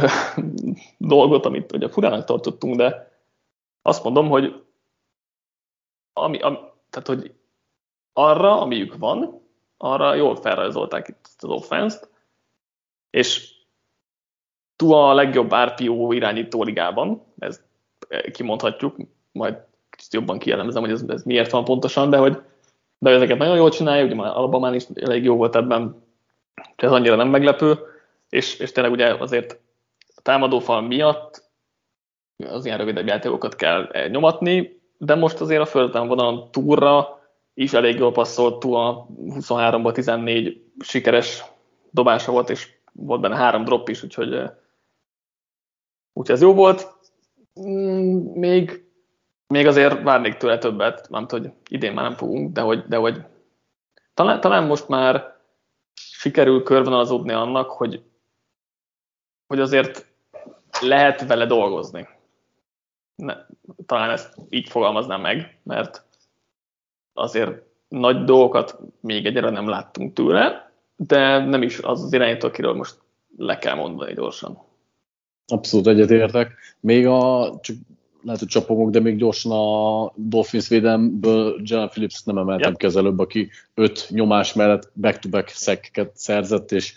dolgot, 0.98 1.46
amit 1.46 1.72
ugye 1.72 1.90
furának 1.90 2.26
tartottunk, 2.26 2.76
de 2.76 3.12
azt 3.82 4.04
mondom, 4.04 4.30
hogy 4.30 4.64
ami, 6.14 6.40
ami, 6.40 6.58
tehát, 6.90 7.08
hogy 7.08 7.34
arra, 8.14 8.62
amiük 8.62 8.98
van, 8.98 9.42
arra 9.78 10.14
jól 10.14 10.36
felrajzolták 10.36 11.08
itt 11.08 11.30
az 11.38 11.50
offense 11.50 12.00
és 13.10 13.57
Tua 14.78 15.10
a 15.10 15.14
legjobb 15.14 15.54
RPO 15.54 16.12
irányító 16.12 16.64
ligában, 16.64 17.24
ezt 17.40 17.62
kimondhatjuk, 18.32 18.96
majd 19.32 19.56
kicsit 19.90 20.14
jobban 20.14 20.40
kielemzem, 20.40 20.82
hogy 20.82 20.92
ez, 20.92 21.04
ez 21.08 21.24
miért 21.24 21.52
van 21.52 21.64
pontosan, 21.64 22.10
de 22.10 22.18
hogy 22.18 22.42
de 23.00 23.10
ezeket 23.10 23.38
nagyon 23.38 23.56
jól 23.56 23.70
csinálja, 23.70 24.06
ugye 24.06 24.16
már 24.16 24.38
Alabamán 24.38 24.74
is 24.74 24.84
elég 24.94 25.24
jó 25.24 25.36
volt 25.36 25.56
ebben, 25.56 26.04
ez 26.76 26.92
annyira 26.92 27.16
nem 27.16 27.30
meglepő, 27.30 27.78
és, 28.30 28.60
és 28.60 28.72
tényleg 28.72 28.94
ugye 28.94 29.14
azért 29.14 29.60
a 30.16 30.22
támadófal 30.22 30.82
miatt 30.82 31.44
az 32.48 32.66
ilyen 32.66 32.78
rövidebb 32.78 33.08
játékokat 33.08 33.56
kell 33.56 33.90
nyomatni, 34.08 34.82
de 34.98 35.16
most 35.16 35.42
azért 35.42 35.62
a 35.62 35.66
földön 35.66 36.08
vonalon 36.08 36.52
túlra 36.52 37.22
is 37.54 37.74
elég 37.74 37.98
jól 37.98 38.12
passzolt, 38.12 38.64
a 38.64 39.08
23-ból 39.18 39.92
14 39.92 40.64
sikeres 40.80 41.44
dobása 41.92 42.32
volt, 42.32 42.50
és 42.50 42.68
volt 42.92 43.22
benne 43.22 43.36
három 43.36 43.64
drop 43.64 43.90
is, 43.90 44.04
úgyhogy, 44.04 44.42
úgyhogy 46.18 46.36
ez 46.36 46.42
jó 46.42 46.54
volt. 46.54 46.96
Mm, 47.60 48.18
még, 48.34 48.86
még 49.48 49.68
azért 49.68 50.04
várnék 50.04 50.38
tőle 50.38 50.58
többet, 50.58 51.10
nem 51.10 51.26
hogy 51.30 51.52
idén 51.70 51.94
már 51.94 52.04
nem 52.04 52.18
fogunk, 52.18 52.54
de 52.54 52.62
hogy, 52.62 52.86
de 52.88 52.98
hogy 52.98 53.24
talán, 54.14 54.42
talán 54.42 54.64
most 54.64 54.88
már 54.88 55.36
sikerül 55.94 56.64
körvonalazódni 56.64 57.32
annak, 57.32 57.70
hogy, 57.70 58.04
hogy 59.48 59.60
azért 59.60 60.06
lehet 60.82 61.28
vele 61.28 61.46
dolgozni. 61.46 62.08
Ne, 63.16 63.36
talán 63.86 64.10
ezt 64.10 64.36
így 64.50 64.70
fogalmaznám 64.70 65.22
meg, 65.22 65.60
mert 65.64 66.06
azért 67.14 67.62
nagy 67.88 68.24
dolgokat 68.24 68.80
még 69.00 69.26
egyre 69.26 69.50
nem 69.50 69.68
láttunk 69.68 70.14
tőle, 70.14 70.72
de 70.96 71.46
nem 71.46 71.62
is 71.62 71.80
az 71.80 72.04
az 72.04 72.14
irányító, 72.14 72.48
akiről 72.48 72.74
most 72.74 73.00
le 73.38 73.58
kell 73.58 73.76
mondani 73.76 74.14
gyorsan. 74.14 74.67
Abszolút 75.48 75.88
egyetértek. 75.88 76.52
Még 76.80 77.08
a, 77.08 77.54
csak 77.62 77.76
lehet, 78.24 78.40
hogy 78.40 78.50
csapogok, 78.50 78.90
de 78.90 79.00
még 79.00 79.18
gyorsan 79.18 79.52
a 79.52 80.12
Dolphins 80.16 80.68
védelmből 80.68 81.62
Jalen 81.64 81.90
Phillips 81.90 82.24
nem 82.24 82.38
emeltem 82.38 82.70
yep. 82.70 82.80
kezelőbb, 82.80 83.20
aki 83.20 83.50
öt 83.74 84.08
nyomás 84.10 84.54
mellett 84.54 84.92
back-to-back 84.94 85.48
szekkeket 85.48 86.12
szerzett, 86.16 86.72
és 86.72 86.94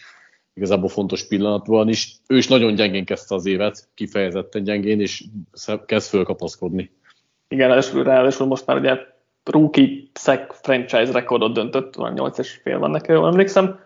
igazából 0.54 0.88
fontos 0.88 1.26
pillanatban 1.26 1.88
is. 1.88 2.16
Ő 2.26 2.36
is 2.36 2.48
nagyon 2.48 2.74
gyengén 2.74 3.04
kezdte 3.04 3.34
az 3.34 3.46
évet, 3.46 3.88
kifejezetten 3.94 4.62
gyengén, 4.62 5.00
és 5.00 5.24
kezd 5.86 6.08
fölkapaszkodni. 6.08 6.90
Igen, 7.48 7.68
ráadásul, 7.68 8.04
ráadásul 8.04 8.46
most 8.46 8.66
már 8.66 8.76
ugye 8.76 8.98
rookie 9.44 9.88
sack 10.14 10.52
franchise 10.52 11.12
rekordot 11.12 11.54
döntött, 11.54 11.94
van 11.94 12.12
8 12.12 12.38
és 12.38 12.60
fél 12.62 12.78
van 12.78 12.90
neki, 12.90 13.12
jól 13.12 13.28
emlékszem. 13.28 13.80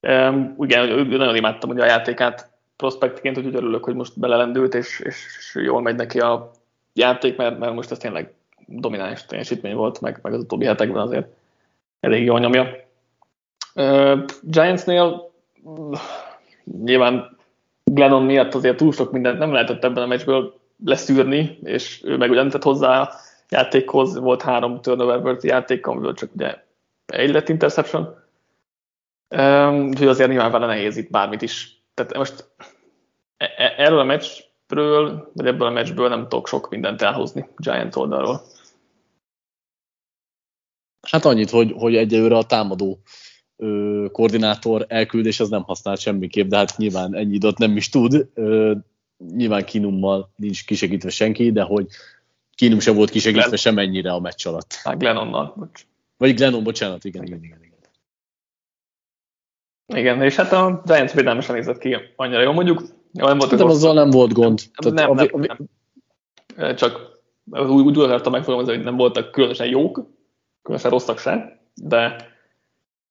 Um, 0.00 0.54
igen, 0.58 1.06
nagyon 1.06 1.36
imádtam 1.36 1.70
ugye 1.70 1.82
a 1.82 1.86
játékát, 1.86 2.55
prospektként, 2.76 3.38
úgyhogy 3.38 3.54
örülök, 3.54 3.84
hogy 3.84 3.94
most 3.94 4.18
belelendült, 4.18 4.74
és, 4.74 5.00
és, 5.00 5.54
jól 5.54 5.82
megy 5.82 5.96
neki 5.96 6.20
a 6.20 6.50
játék, 6.92 7.36
mert, 7.36 7.58
mert 7.58 7.74
most 7.74 7.90
ez 7.90 7.98
tényleg 7.98 8.32
domináns 8.66 9.24
teljesítmény 9.24 9.74
volt, 9.74 10.00
meg, 10.00 10.18
meg 10.22 10.32
az 10.32 10.40
utóbbi 10.40 10.64
hetekben 10.64 11.02
azért 11.02 11.26
elég 12.00 12.24
jól 12.24 12.40
nyomja. 12.40 12.66
Uh, 13.74 14.24
Giantsnél 14.42 15.30
nyilván 16.84 17.36
Glennon 17.84 18.22
miatt 18.22 18.54
azért 18.54 18.76
túl 18.76 18.92
sok 18.92 19.12
mindent 19.12 19.38
nem 19.38 19.52
lehetett 19.52 19.84
ebben 19.84 20.02
a 20.02 20.06
meccsből 20.06 20.54
leszűrni, 20.84 21.58
és 21.62 22.00
ő 22.04 22.16
meg 22.16 22.30
ugyan 22.30 22.48
tett 22.48 22.62
hozzá 22.62 23.00
a 23.00 23.10
játékhoz, 23.48 24.18
volt 24.18 24.42
három 24.42 24.80
turnover 24.80 25.36
játék, 25.40 25.86
amiből 25.86 26.14
csak 26.14 26.30
ugye 26.34 26.64
egy 27.06 27.30
lett 27.30 27.48
interception. 27.48 28.24
Um, 29.28 29.88
úgyhogy 29.88 30.06
azért 30.06 30.28
nyilván 30.28 30.50
vele 30.50 30.66
nehéz 30.66 30.96
itt 30.96 31.10
bármit 31.10 31.42
is 31.42 31.75
tehát 31.96 32.16
most 32.16 32.50
e, 33.36 33.44
e, 33.56 33.74
erről 33.76 33.98
a 33.98 34.04
meccsről, 34.04 35.30
vagy 35.34 35.46
ebből 35.46 35.66
a 35.66 35.70
meccsből 35.70 36.08
nem 36.08 36.22
tudok 36.22 36.48
sok 36.48 36.70
mindent 36.70 37.02
elhozni 37.02 37.48
Giant 37.56 37.96
oldalról. 37.96 38.40
Hát 41.08 41.24
annyit, 41.24 41.50
hogy, 41.50 41.72
hogy 41.76 41.96
egyelőre 41.96 42.36
a 42.36 42.46
támadó 42.46 42.98
ö, 43.56 44.06
koordinátor 44.12 44.84
elküldés 44.88 45.40
az 45.40 45.48
nem 45.48 45.62
használt 45.62 46.00
semmiképp, 46.00 46.48
de 46.48 46.56
hát 46.56 46.76
nyilván 46.76 47.14
ennyi 47.14 47.34
időt 47.34 47.58
nem 47.58 47.76
is 47.76 47.88
tud. 47.88 48.28
Ö, 48.34 48.74
nyilván 49.34 49.64
Kinummal 49.64 50.30
nincs 50.36 50.64
kisegítve 50.64 51.10
senki, 51.10 51.52
de 51.52 51.62
hogy 51.62 51.86
Kinum 52.54 52.80
sem 52.80 52.94
volt 52.94 53.10
kisegítve 53.10 53.46
Glenn. 53.46 53.58
semennyire 53.58 54.12
a 54.12 54.20
meccs 54.20 54.46
alatt. 54.46 54.72
Hát 54.72 54.98
Glennonnal, 54.98 55.54
bocs. 55.56 55.86
Vagy 56.16 56.34
Glennon, 56.34 56.62
bocsánat, 56.62 57.04
igen, 57.04 57.24
igen, 57.24 57.42
igen. 57.42 57.65
Igen. 59.94 60.22
És 60.22 60.36
hát 60.36 60.52
a 60.52 60.82
Giants 60.84 61.12
védelme 61.12 61.40
sem 61.40 61.54
nézett 61.54 61.78
ki 61.78 61.96
annyira 62.16 62.42
jó, 62.42 62.52
mondjuk. 62.52 62.82
Nem 63.12 63.38
volt 63.38 63.50
Nem 63.50 63.66
azzal 63.66 63.94
nem 63.94 64.10
volt 64.10 64.32
gond. 64.32 64.60
Tehát 64.76 64.98
nem, 64.98 65.10
a, 65.10 65.14
nem, 65.14 65.68
nem. 66.56 66.76
Csak 66.76 67.20
úgy, 67.50 67.86
úgy 67.86 67.98
akartam 67.98 68.32
megfogalmazni, 68.32 68.74
hogy 68.74 68.84
nem 68.84 68.96
voltak 68.96 69.30
különösen 69.30 69.66
jók, 69.66 70.00
különösen 70.62 70.90
rosszak 70.90 71.18
se, 71.18 71.60
de 71.74 72.16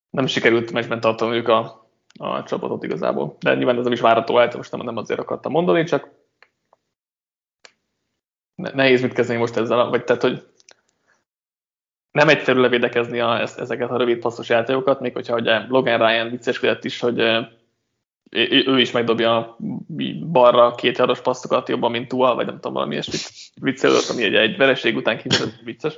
nem 0.09 0.25
sikerült 0.25 0.71
meccsben 0.71 0.99
tartaniuk 0.99 1.47
a, 1.47 1.89
a 2.19 2.43
csapatot 2.43 2.83
igazából. 2.83 3.35
De 3.39 3.55
nyilván 3.55 3.77
ez 3.77 3.83
nem 3.83 3.93
is 3.93 3.99
várható 3.99 4.35
lehet, 4.35 4.55
most 4.55 4.71
nem, 4.71 4.81
nem 4.81 4.97
azért 4.97 5.19
akartam 5.19 5.51
mondani, 5.51 5.83
csak 5.83 6.09
nehéz 8.55 9.01
mit 9.01 9.13
kezdeni 9.13 9.39
most 9.39 9.55
ezzel, 9.55 9.89
vagy 9.89 10.03
tehát, 10.03 10.21
hogy 10.21 10.43
nem 12.15 12.29
egyszerű 12.29 12.59
levédekezni 12.59 13.19
a, 13.19 13.41
ezeket 13.41 13.89
a 13.89 13.97
rövid 13.97 14.17
passzos 14.17 14.49
játékokat, 14.49 14.99
még 14.99 15.13
hogyha 15.13 15.35
ugye 15.35 15.65
Logan 15.67 15.97
Ryan 15.97 16.29
vicceskedett 16.29 16.83
is, 16.83 16.99
hogy 16.99 17.19
ő 18.65 18.79
is 18.79 18.91
megdobja 18.91 19.57
balra 20.31 20.75
két 20.75 20.97
jaros 20.97 21.21
passzokat 21.21 21.69
jobban, 21.69 21.91
mint 21.91 22.07
Tua, 22.07 22.35
vagy 22.35 22.45
nem 22.45 22.55
tudom, 22.55 22.73
valami 22.73 22.91
ilyesmit 22.91 23.21
viccelődött, 23.61 24.09
ami 24.09 24.23
egy, 24.23 24.35
egy 24.35 24.57
vereség 24.57 24.95
után 24.95 25.17
kiderült 25.17 25.61
vicces, 25.63 25.95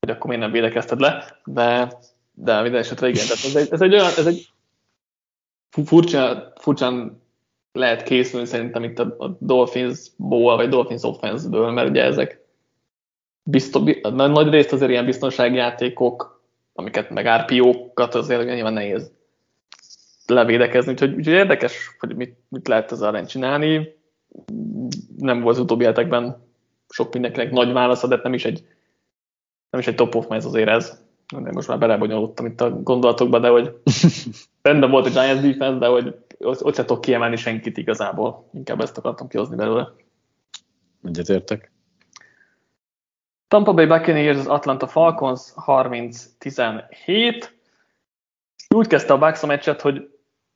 hogy 0.00 0.14
akkor 0.14 0.26
miért 0.26 0.42
nem 0.42 0.52
védekezted 0.52 1.00
le, 1.00 1.40
de, 1.44 1.92
de 2.32 2.62
minden 2.62 2.80
esetre 2.80 3.08
igen, 3.08 3.26
tehát 3.26 3.44
ez 3.44 3.56
egy, 3.56 3.68
ez 3.72 3.80
egy 3.80 3.92
olyan, 3.92 4.06
ez 4.16 4.26
egy 4.26 4.48
furcsa, 5.70 6.52
furcsán 6.56 7.22
lehet 7.72 8.02
készülni 8.02 8.46
szerintem 8.46 8.82
itt 8.82 8.98
a 8.98 9.36
Dolphins-ból, 9.40 10.56
vagy 10.56 10.68
Dolphins 10.68 11.02
offense-ből, 11.02 11.70
mert 11.70 11.88
ugye 11.88 12.02
ezek 12.02 12.43
biztos, 13.44 13.82
nagy 14.12 14.48
részt 14.48 14.72
azért 14.72 14.90
ilyen 14.90 15.04
biztonsági 15.04 15.56
játékok, 15.56 16.42
amiket 16.72 17.10
meg 17.10 17.26
RPO-kat 17.26 18.14
azért 18.14 18.44
nyilván 18.44 18.72
nehéz 18.72 19.12
levédekezni, 20.26 20.92
úgyhogy, 20.92 21.14
úgyhogy 21.14 21.34
érdekes, 21.34 21.96
hogy 21.98 22.16
mit, 22.16 22.36
mit 22.48 22.68
lehet 22.68 22.92
ezzel 22.92 23.08
ellen 23.08 23.26
csinálni. 23.26 23.96
Nem 25.16 25.40
volt 25.40 25.56
az 25.56 25.62
utóbbi 25.62 25.84
hetekben 25.84 26.42
sok 26.88 27.12
mindenkinek 27.12 27.50
nagy 27.50 27.72
válasza, 27.72 28.06
de 28.06 28.20
nem 28.22 28.34
is 28.34 28.44
egy, 28.44 28.66
nem 29.70 29.80
is 29.80 29.86
egy 29.86 29.94
top 29.94 30.14
of 30.14 30.26
ez 30.30 30.44
azért 30.44 30.68
ez. 30.68 31.02
De 31.38 31.52
most 31.52 31.68
már 31.68 31.78
belebonyolódtam 31.78 32.46
itt 32.46 32.60
a 32.60 32.70
gondolatokba, 32.82 33.38
de 33.38 33.48
hogy 33.48 33.80
rendben 34.62 34.90
volt 34.90 35.06
a 35.06 35.10
Giants 35.10 35.42
defense, 35.42 35.78
de 35.78 35.86
hogy 35.86 36.14
ott 36.38 36.74
sem 36.74 36.86
tudok 36.86 37.00
kiemelni 37.00 37.36
senkit 37.36 37.76
igazából. 37.76 38.48
Inkább 38.52 38.80
ezt 38.80 38.98
akartam 38.98 39.28
kihozni 39.28 39.56
belőle. 39.56 39.92
Egyetértek. 41.02 41.73
Tampa 43.54 43.72
Bay 43.72 43.86
Buccaneers, 43.86 44.38
az 44.38 44.46
Atlanta 44.46 44.86
Falcons 44.86 45.40
30-17. 45.66 47.48
Úgy 48.74 48.86
kezdte 48.86 49.12
a 49.12 49.18
Bucks 49.18 49.42
a 49.42 49.46
meccset, 49.46 49.80
hogy 49.80 50.10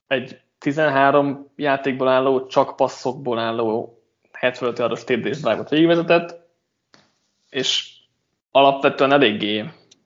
egy 0.06 0.40
13 0.58 1.52
játékból 1.56 2.08
álló, 2.08 2.46
csak 2.46 2.76
passzokból 2.76 3.38
álló 3.38 4.02
75 4.32 4.78
yardos 4.78 5.04
TD-s 5.04 5.40
drive-ot 5.40 5.68
végigvezetett, 5.68 6.40
és 7.50 7.92
alapvetően 8.50 9.12
eléggé 9.12 9.64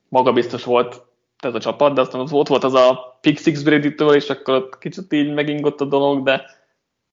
magabiztos 0.09 0.65
volt 0.65 1.05
ez 1.39 1.55
a 1.55 1.61
csapat, 1.61 1.95
de 1.95 2.01
aztán 2.01 2.21
ott 2.21 2.49
volt 2.49 2.65
az 2.65 2.75
a 2.75 3.19
pick 3.21 3.39
six 3.39 3.63
brady 3.63 3.95
és 4.15 4.31
akkor 4.31 4.55
ott 4.55 4.79
kicsit 4.79 5.13
így 5.13 5.35
megingott 5.35 5.81
a 5.81 5.85
dolog, 5.85 6.25
de 6.25 6.45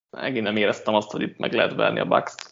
megint 0.09 0.45
nem 0.45 0.55
éreztem 0.55 0.93
azt, 0.93 1.11
hogy 1.11 1.21
itt 1.21 1.38
meg 1.38 1.53
lehet 1.53 1.75
verni 1.75 1.99
a 1.99 2.05
Bucks-t. 2.05 2.49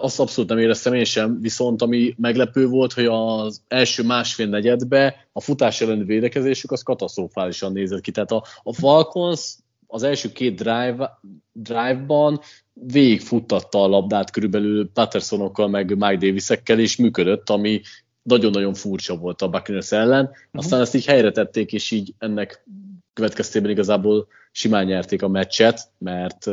Azt 0.00 0.20
abszolút 0.20 0.50
nem 0.50 0.58
éreztem 0.58 0.94
én 0.94 1.04
sem, 1.04 1.40
viszont 1.40 1.82
ami 1.82 2.14
meglepő 2.18 2.66
volt, 2.66 2.92
hogy 2.92 3.06
az 3.06 3.62
első 3.68 4.02
másfél 4.02 4.46
negyedbe 4.46 5.28
a 5.32 5.40
futás 5.40 5.80
elleni 5.80 6.04
védekezésük 6.04 6.70
az 6.70 6.82
katasztrofálisan 6.82 7.72
nézett 7.72 8.00
ki. 8.00 8.10
Tehát 8.10 8.30
a, 8.30 8.44
a 8.62 8.72
Falcons 8.72 9.56
az 9.86 10.02
első 10.02 10.32
két 10.32 10.54
drive, 10.54 11.20
drive-ban 11.52 12.40
végigfuttatta 12.72 13.82
a 13.82 13.86
labdát 13.86 14.30
körülbelül 14.30 14.90
Pattersonokkal, 14.92 15.68
meg 15.68 15.96
Mike 15.96 16.26
Davisekkel, 16.26 16.78
és 16.78 16.96
működött, 16.96 17.50
ami 17.50 17.80
nagyon-nagyon 18.22 18.74
furcsa 18.74 19.16
volt 19.16 19.42
a 19.42 19.48
Buccaneers 19.48 19.92
ellen. 19.92 20.24
Mhm. 20.24 20.34
Aztán 20.52 20.62
uh-huh. 20.62 20.80
ezt 20.80 20.94
így 20.94 21.06
helyre 21.06 21.30
tették, 21.30 21.72
és 21.72 21.90
így 21.90 22.14
ennek 22.18 22.66
következtében 23.12 23.70
igazából 23.70 24.26
simán 24.52 24.84
nyerték 24.84 25.22
a 25.22 25.28
meccset, 25.28 25.90
mert 25.98 26.46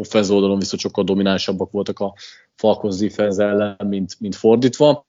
offenz 0.00 0.30
oldalon 0.30 0.58
viszont 0.58 0.82
sokkal 0.82 1.04
dominánsabbak 1.04 1.70
voltak 1.70 1.98
a 1.98 2.14
Falcons 2.54 2.96
defense 2.96 3.44
ellen, 3.44 3.76
mint, 3.88 4.16
mint 4.18 4.34
fordítva. 4.34 5.04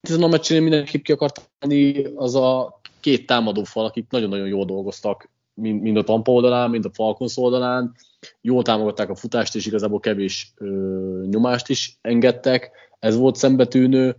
Ezen 0.00 0.22
a 0.22 0.28
meccsen 0.28 0.62
mindenképp 0.62 1.02
ki 1.02 1.12
akart 1.12 1.50
tenni 1.58 2.04
az 2.14 2.34
a 2.34 2.80
két 3.00 3.26
támadó 3.26 3.64
fal, 3.64 3.84
akik 3.84 4.06
nagyon-nagyon 4.10 4.46
jól 4.46 4.64
dolgoztak, 4.64 5.30
mind, 5.54 5.82
mind 5.82 5.96
a 5.96 6.04
Tampa 6.04 6.32
oldalán, 6.32 6.70
mind 6.70 6.84
a 6.84 6.90
Falcons 6.92 7.36
oldalán. 7.36 7.94
Jól 8.40 8.62
támogatták 8.62 9.10
a 9.10 9.14
futást, 9.14 9.54
és 9.54 9.66
igazából 9.66 10.00
kevés 10.00 10.52
ö, 10.56 11.24
nyomást 11.30 11.68
is 11.68 11.98
engedtek. 12.00 12.70
Ez 12.98 13.16
volt 13.16 13.36
szembetűnő. 13.36 14.16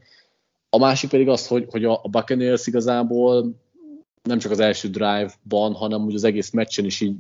A 0.70 0.78
másik 0.78 1.10
pedig 1.10 1.30
az, 1.30 1.48
hogy, 1.48 1.66
hogy 1.70 1.86
a, 1.86 2.00
a 2.04 2.10
Buccaneers 2.10 2.68
igazából 2.68 3.56
nem 4.24 4.40
csak 4.40 4.52
az 4.52 4.60
első 4.60 4.88
drive-ban, 4.88 5.74
hanem 5.74 6.02
úgy 6.02 6.16
az 6.16 6.24
egész 6.24 6.50
meccsen 6.50 6.86
is 6.86 7.02
így 7.02 7.16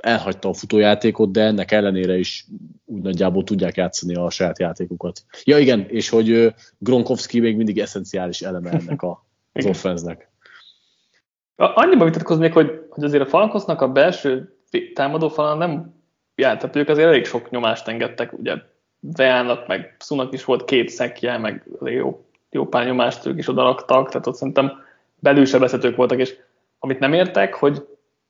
elhagyta 0.00 0.48
a 0.48 0.54
futójátékot, 0.54 1.32
de 1.32 1.42
ennek 1.42 1.72
ellenére 1.72 2.16
is 2.16 2.46
úgy 2.84 3.02
nagyjából 3.02 3.44
tudják 3.44 3.76
játszani 3.76 4.14
a 4.14 4.30
saját 4.30 4.58
játékukat. 4.58 5.24
Ja 5.44 5.58
igen, 5.58 5.86
és 5.88 6.08
hogy 6.08 6.54
Gronkowski 6.78 7.40
még 7.40 7.56
mindig 7.56 7.78
eszenciális 7.78 8.40
eleme 8.40 8.70
ennek 8.70 9.02
a, 9.02 9.24
az 9.52 9.64
offenznek. 9.64 10.28
Annyiban 11.56 12.06
vitatkoznék, 12.06 12.52
hogy, 12.52 12.86
hogy 12.88 13.04
azért 13.04 13.22
a 13.22 13.26
Falkosznak 13.26 13.80
a 13.80 13.92
belső 13.92 14.56
támadó 14.94 15.28
falán 15.28 15.58
nem 15.58 15.94
járt, 16.34 16.76
ők 16.76 16.88
azért 16.88 17.08
elég 17.08 17.24
sok 17.24 17.50
nyomást 17.50 17.88
engedtek, 17.88 18.32
ugye 18.32 18.54
Veának, 19.00 19.66
meg 19.66 19.96
Szunak 19.98 20.32
is 20.32 20.44
volt 20.44 20.64
két 20.64 20.88
szekje, 20.88 21.38
meg 21.38 21.68
jó, 21.84 22.24
jó 22.50 22.66
pár 22.66 22.86
nyomást 22.86 23.26
ők 23.26 23.38
is 23.38 23.48
odaraktak, 23.48 24.08
tehát 24.08 24.26
ott 24.26 24.34
szerintem 24.34 24.72
belülsebezhetők 25.18 25.96
voltak, 25.96 26.18
és 26.18 26.36
amit 26.78 26.98
nem 26.98 27.12
értek, 27.12 27.54
hogy 27.54 27.86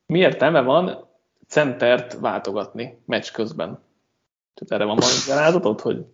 mi 0.06 0.18
értelme 0.18 0.60
van 0.60 1.08
centert 1.50 2.18
váltogatni 2.20 3.02
meccs 3.06 3.30
közben. 3.32 3.78
Tehát 4.54 4.72
erre 4.72 4.84
van 4.84 4.98
magyarázatod, 5.26 5.80
hogy, 5.80 6.04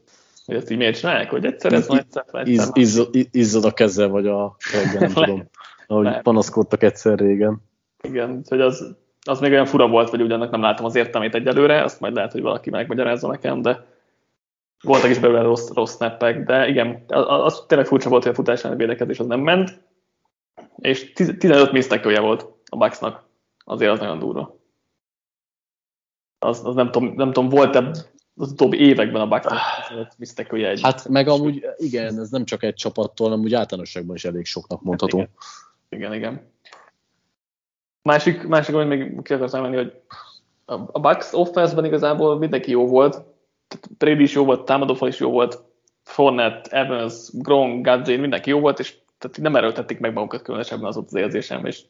hogy 0.45 0.55
ezt 0.55 0.71
így 0.71 0.77
miért 0.77 0.99
csinálják, 0.99 1.31
hogy 1.31 1.45
egyszer 1.45 1.73
ez 1.73 1.87
van, 1.87 1.99
egyszer, 1.99 2.25
egyszer 2.33 2.69
iz, 2.73 3.09
iz, 3.11 3.29
Izzad 3.31 3.65
a 3.65 3.73
keze, 3.73 4.07
vagy 4.07 4.27
a 4.27 4.57
reggel, 4.73 5.01
nem 5.01 5.13
tudom. 5.25 5.49
Ahogy 5.87 6.05
Lehet. 6.05 6.23
panaszkodtak 6.23 6.83
egyszer 6.83 7.19
régen. 7.19 7.63
Igen, 8.03 8.43
hogy 8.49 8.61
az, 8.61 8.97
az 9.27 9.41
még 9.41 9.53
olyan 9.53 9.67
fura 9.67 9.89
volt, 9.89 10.09
hogy 10.09 10.23
ugyanak 10.23 10.51
nem 10.51 10.61
látom 10.61 10.87
az 10.87 10.95
értelmét 10.95 11.35
egyelőre, 11.35 11.83
azt 11.83 12.01
majd 12.01 12.15
lehet, 12.15 12.33
hogy 12.33 12.43
valaki 12.43 12.71
megmagyarázza 12.71 13.29
nekem, 13.29 13.63
de 13.63 13.87
voltak 14.83 15.11
is 15.11 15.19
belőle 15.19 15.43
rossz, 15.43 15.71
rossz 15.75 15.95
snappek, 15.95 16.45
de 16.45 16.69
igen, 16.69 17.05
az, 17.07 17.25
az 17.29 17.65
tényleg 17.67 17.87
furcsa 17.87 18.09
volt, 18.09 18.23
hogy 18.23 18.33
a 18.33 18.35
futás 18.35 18.65
elleni 18.65 18.81
védekezés 18.81 19.19
az 19.19 19.27
nem 19.27 19.41
ment, 19.41 19.81
és 20.77 21.13
15 21.13 21.73
misztekője 21.73 22.21
volt 22.21 22.47
a 22.69 22.77
Bucksnak, 22.77 23.25
azért 23.65 23.91
az 23.91 23.99
nagyon 23.99 24.19
durva 24.19 24.56
az, 26.39 26.65
az 26.65 26.75
nem, 26.75 26.91
tudom, 26.91 27.15
nem 27.15 27.33
tudom, 27.33 27.49
volt-e 27.49 27.91
az 28.37 28.51
utóbbi 28.51 28.79
években 28.79 29.21
a 29.21 29.29
Bucks 29.29 29.47
misztekője 30.19 30.69
egy. 30.69 30.81
Hát 30.83 31.09
meg 31.09 31.29
amúgy, 31.29 31.67
igen, 31.77 32.19
ez 32.19 32.31
nem 32.31 32.45
csak 32.45 32.63
egy 32.63 32.75
csapattól, 32.75 33.29
hanem 33.29 33.45
úgy 33.45 33.55
általánosságban 33.55 34.17
is 34.17 34.25
elég 34.25 34.45
soknak 34.45 34.83
mondható. 34.83 35.19
Hát 35.19 35.29
igen, 35.89 36.13
igen. 36.15 36.33
igen. 36.33 36.51
Másik, 38.03 38.47
másik, 38.47 38.75
amit 38.75 38.89
még 38.89 39.23
ki 39.23 39.33
akartam 39.33 39.63
menni, 39.63 39.77
hogy 39.77 40.01
a 40.93 41.01
Bucks 41.01 41.33
offense-ben 41.33 41.85
igazából 41.85 42.39
mindenki 42.39 42.71
jó 42.71 42.87
volt. 42.87 43.23
Brady 43.99 44.23
is 44.23 44.33
jó 44.33 44.45
volt, 44.45 44.65
támadófal 44.65 45.09
is 45.09 45.19
jó 45.19 45.31
volt, 45.31 45.65
Fournette, 46.03 46.77
Evans, 46.77 47.29
Gronk, 47.33 47.85
Gadzin, 47.85 48.21
mindenki 48.21 48.51
jó 48.51 48.61
volt, 48.61 48.79
és 48.79 48.99
tehát 49.19 49.39
nem 49.39 49.57
erőltették 49.57 49.99
meg 49.99 50.13
magukat 50.13 50.43
különösebben 50.43 50.87
az 50.87 50.97
ott 50.97 51.07
az 51.07 51.15
érzésem, 51.15 51.67
és 51.67 51.83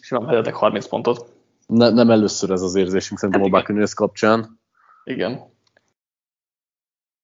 simán 0.00 0.26
vezetek 0.26 0.54
30 0.54 0.86
pontot 0.86 1.33
ne, 1.66 1.90
nem 1.90 2.10
először 2.10 2.50
ez 2.50 2.62
az 2.62 2.74
érzésünk 2.74 3.18
szerintem 3.18 3.42
hát 3.42 3.52
a 3.52 3.56
Buccaneers 3.56 3.94
kapcsán. 3.94 4.60
Igen. 5.04 5.52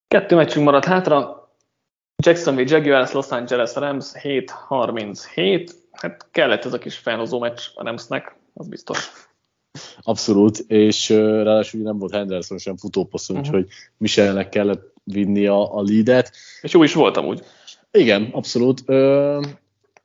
Kettő 0.08 0.36
meccsünk 0.36 0.64
maradt 0.64 0.84
hátra. 0.84 1.38
Jacksonville 2.22 2.76
Jaguars, 2.76 3.12
Los 3.12 3.28
Angeles 3.28 3.74
Rams 3.74 4.10
7-37. 4.22 5.70
Hát 5.90 6.26
kellett 6.30 6.64
ez 6.64 6.72
a 6.72 6.78
kis 6.78 6.96
felhozó 6.96 7.38
meccs 7.38 7.60
a 7.74 7.84
Ramsnek, 7.84 8.36
az 8.54 8.68
biztos. 8.68 9.10
Abszolút, 10.00 10.58
és 10.58 11.08
ráadásul 11.08 11.82
nem 11.82 11.98
volt 11.98 12.12
Henderson 12.12 12.58
sem 12.58 12.76
futópassz, 12.76 13.28
uh-huh. 13.28 13.46
úgyhogy 13.46 13.66
Michelnek 13.96 14.48
kellett 14.48 14.92
vinni 15.04 15.46
a, 15.46 15.76
a 15.76 15.82
leadet. 15.82 16.32
És 16.62 16.72
jó 16.72 16.82
is 16.82 16.94
voltam 16.94 17.26
úgy. 17.26 17.42
Igen, 17.90 18.28
abszolút. 18.32 18.84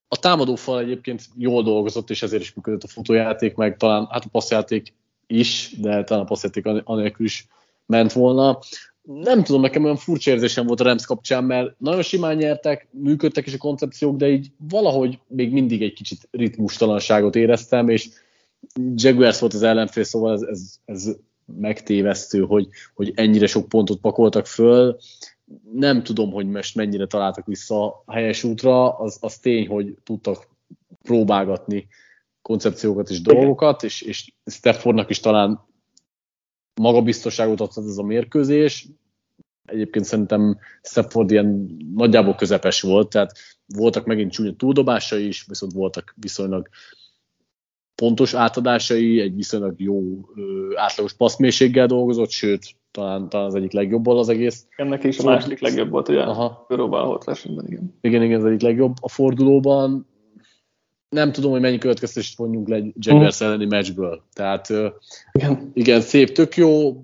A 0.08 0.20
támadófal 0.20 0.80
egyébként 0.80 1.24
jól 1.38 1.64
dolgozott, 1.64 2.10
és 2.10 2.24
ezért 2.24 2.42
is 2.42 2.54
működött 2.54 2.84
a 2.84 2.88
futójáték, 2.88 3.56
meg 3.56 3.78
talán 3.78 4.08
hát 4.10 4.26
a 4.26 4.30
passzjáték 4.32 4.94
is, 5.28 5.76
de 5.78 6.04
talán 6.04 6.24
a 6.24 6.28
passzjáték 6.28 6.66
anélkül 6.84 7.26
is 7.26 7.48
ment 7.86 8.14
volna. 8.14 8.60
Nem 9.04 9.44
tudom, 9.44 9.62
nekem 9.62 9.84
olyan 9.84 9.96
furcsa 9.96 10.32
érzésem 10.32 10.66
volt 10.66 10.80
a 10.80 10.84
Rams 10.84 11.06
kapcsán, 11.06 11.44
mert 11.44 11.80
nagyon 11.80 12.02
simán 12.02 12.36
nyertek, 12.36 12.88
működtek 12.92 13.46
is 13.46 13.54
a 13.54 13.58
koncepciók, 13.58 14.18
de 14.18 14.30
így 14.30 14.52
valahogy 14.70 15.20
még 15.28 15.52
mindig 15.52 15.82
egy 15.82 15.94
kicsit 15.94 16.28
ritmustalanságot 16.32 17.36
éreztem, 17.36 17.90
és 17.90 18.10
Jaguars 18.96 19.40
volt 19.40 19.54
az 19.54 19.64
ellenfél, 19.64 20.04
szóval 20.04 20.34
ez, 20.34 20.42
ez, 20.42 20.78
ez 20.86 21.16
megtévesztő, 21.46 22.42
hogy, 22.42 22.68
hogy 22.94 23.12
ennyire 23.16 23.48
sok 23.48 23.70
pontot 23.70 24.00
pakoltak 24.00 24.46
föl. 24.46 24.98
Nem 25.74 26.04
tudom, 26.04 26.32
hogy 26.32 26.48
most 26.48 26.76
mennyire 26.76 27.06
találtak 27.06 27.46
vissza 27.46 28.02
a 28.06 28.14
helyes 28.14 28.44
útra, 28.44 28.98
az, 28.98 29.18
az 29.22 29.38
tény, 29.38 29.68
hogy 29.68 29.96
tudtak 30.04 30.48
próbálgatni 31.02 31.88
koncepciókat 32.42 33.10
és 33.10 33.22
dolgokat, 33.22 33.84
és, 33.84 34.02
és 34.02 34.34
Steffordnak 34.46 35.10
is 35.10 35.20
talán 35.20 35.66
magabiztosságot 36.82 37.62
adhat 37.62 37.86
ez 37.86 37.98
a 37.98 38.04
mérkőzés. 38.04 38.88
Egyébként 39.66 40.06
szerintem 40.06 40.58
Stafford 40.82 41.32
ilyen 41.32 41.78
nagyjából 41.94 42.36
közepes 42.36 42.82
volt, 42.82 43.10
tehát 43.10 43.38
voltak 43.66 44.06
megint 44.06 44.32
csúnya 44.32 44.56
túldobásai 44.56 45.28
is, 45.28 45.46
viszont 45.48 45.74
voltak 45.74 46.14
viszonylag 46.18 46.70
pontos 47.96 48.34
átadásai, 48.34 49.20
egy 49.20 49.36
viszonylag 49.36 49.74
jó 49.78 50.02
átlagos 50.76 51.14
passzmélységgel 51.14 51.88
dolgozott, 51.88 52.30
sőt, 52.30 52.76
talán, 52.92 53.30
talán 53.30 53.46
az 53.46 53.56
egyik 53.56 53.72
legjobb 53.72 54.08
az 54.08 54.30
egész. 54.30 54.68
Ennek 54.76 55.04
is 55.04 55.20
a 55.20 55.24
második 55.24 55.60
legjobb 55.60 55.90
volt, 55.90 56.10
ugye? 56.10 56.22
Aha. 56.22 56.66
Próbálhat 56.68 57.24
versenyben, 57.24 57.66
igen. 57.68 57.96
Igen, 58.02 58.24
igen, 58.24 58.40
az 58.40 58.46
egyik 58.46 58.62
legjobb 58.62 58.96
a 59.02 59.10
fordulóban. 59.10 60.08
Nem 61.10 61.32
tudom, 61.32 61.52
hogy 61.52 61.62
mennyi 61.62 61.78
következtetést 61.78 62.38
vonjunk 62.38 62.68
le 62.68 62.82
Jaguars 62.94 63.38
hmm. 63.38 63.48
elleni 63.48 63.66
meccsből. 63.66 64.24
Tehát 64.34 64.70
igen. 65.32 65.72
igen, 65.74 66.02
szép, 66.02 66.32
tök 66.32 66.56
jó, 66.56 67.04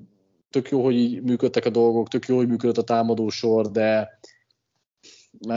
tök 0.50 0.70
jó, 0.70 0.84
hogy 0.84 0.96
így 0.96 1.22
működtek 1.22 1.66
a 1.66 1.70
dolgok, 1.70 2.08
tök 2.08 2.26
jó, 2.26 2.36
hogy 2.36 2.48
működött 2.48 2.78
a 2.78 2.84
támadósor, 2.84 3.72
de 3.72 4.20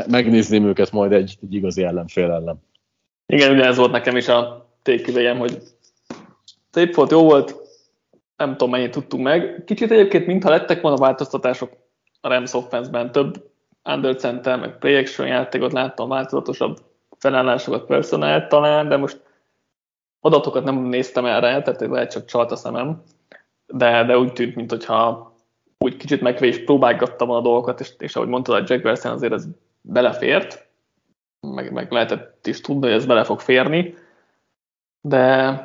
megnézném 0.09 0.67
őket 0.67 0.93
majd 0.93 1.13
egy, 1.13 1.39
egy 1.43 1.55
igazi 1.55 1.83
ellenfél 1.83 2.31
ellen. 2.31 2.63
Igen, 3.27 3.53
ugye 3.53 3.65
ez 3.65 3.77
volt 3.77 3.91
nekem 3.91 4.17
is 4.17 4.29
a 4.29 4.64
téküvejem, 4.85 5.39
hogy 5.39 5.63
szép 6.71 6.95
volt, 6.95 7.11
jó 7.11 7.23
volt, 7.23 7.57
nem 8.37 8.51
tudom 8.51 8.71
mennyit 8.71 8.91
tudtunk 8.91 9.23
meg. 9.23 9.63
Kicsit 9.67 9.91
egyébként, 9.91 10.27
mintha 10.27 10.51
lettek 10.51 10.81
volna 10.81 10.97
változtatások 10.97 11.71
a 12.21 12.29
Rams 12.29 12.55
offense-ben, 12.55 13.13
több 13.13 13.51
under 13.85 14.17
center, 14.17 14.59
meg 14.59 14.79
play 14.79 14.97
action 14.97 15.27
játékot 15.27 15.73
láttam, 15.73 16.09
változatosabb 16.09 16.79
felállásokat 17.19 17.87
personált 17.87 18.49
talán, 18.49 18.89
de 18.89 18.97
most 18.97 19.21
adatokat 20.21 20.65
nem 20.65 20.77
néztem 20.77 21.25
erre, 21.25 21.63
tehát 21.63 21.81
lehet 21.81 22.11
csak 22.11 22.25
csalt 22.25 22.51
a 22.51 22.57
szemem, 22.57 23.03
de, 23.67 24.05
de 24.05 24.19
úgy 24.19 24.33
tűnt, 24.33 24.55
mintha 24.55 25.33
úgy 25.79 25.97
kicsit 25.97 26.21
megvés 26.21 26.65
próbálgattam 26.65 27.31
a 27.31 27.41
dolgokat, 27.41 27.81
és, 27.81 27.93
és 27.99 28.17
ahogy 28.17 28.29
mondtad, 28.29 28.55
a 28.55 28.65
Jaguars 28.67 29.05
azért 29.05 29.33
ez 29.33 29.47
belefért, 29.81 30.67
meg, 31.41 31.73
meg 31.73 31.93
lehetett 31.93 32.47
is 32.47 32.61
tudni, 32.61 32.87
hogy 32.87 32.97
ez 32.97 33.07
bele 33.07 33.25
fog 33.25 33.41
férni, 33.41 33.95
de 35.07 35.59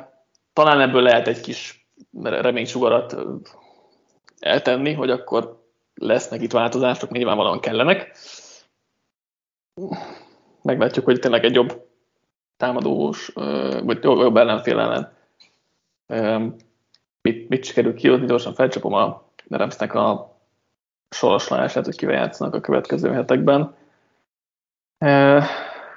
talán 0.52 0.80
ebből 0.80 1.02
lehet 1.02 1.28
egy 1.28 1.40
kis 1.40 1.88
reménysugarat 2.22 3.16
eltenni, 4.38 4.92
hogy 4.92 5.10
akkor 5.10 5.64
lesznek 5.94 6.42
itt 6.42 6.52
változások, 6.52 7.10
nyilvánvalóan 7.10 7.60
kellenek. 7.60 8.16
Meglátjuk, 10.62 11.04
hogy 11.04 11.18
tényleg 11.18 11.44
egy 11.44 11.54
jobb 11.54 11.88
támadós, 12.56 13.32
vagy 13.82 14.04
jobb 14.04 14.36
ellenfél 14.36 14.78
ellen 14.78 15.12
mit, 17.20 17.48
mit 17.48 17.64
sikerül 17.64 17.94
kihozni, 17.94 18.26
gyorsan 18.26 18.54
felcsapom 18.54 18.92
a 18.92 19.28
Remsznek 19.48 19.94
a 19.94 20.36
soroslanását, 21.10 21.84
hogy 21.84 21.96
kivel 21.96 22.14
játszanak 22.14 22.54
a 22.54 22.60
következő 22.60 23.12
hetekben. 23.12 23.74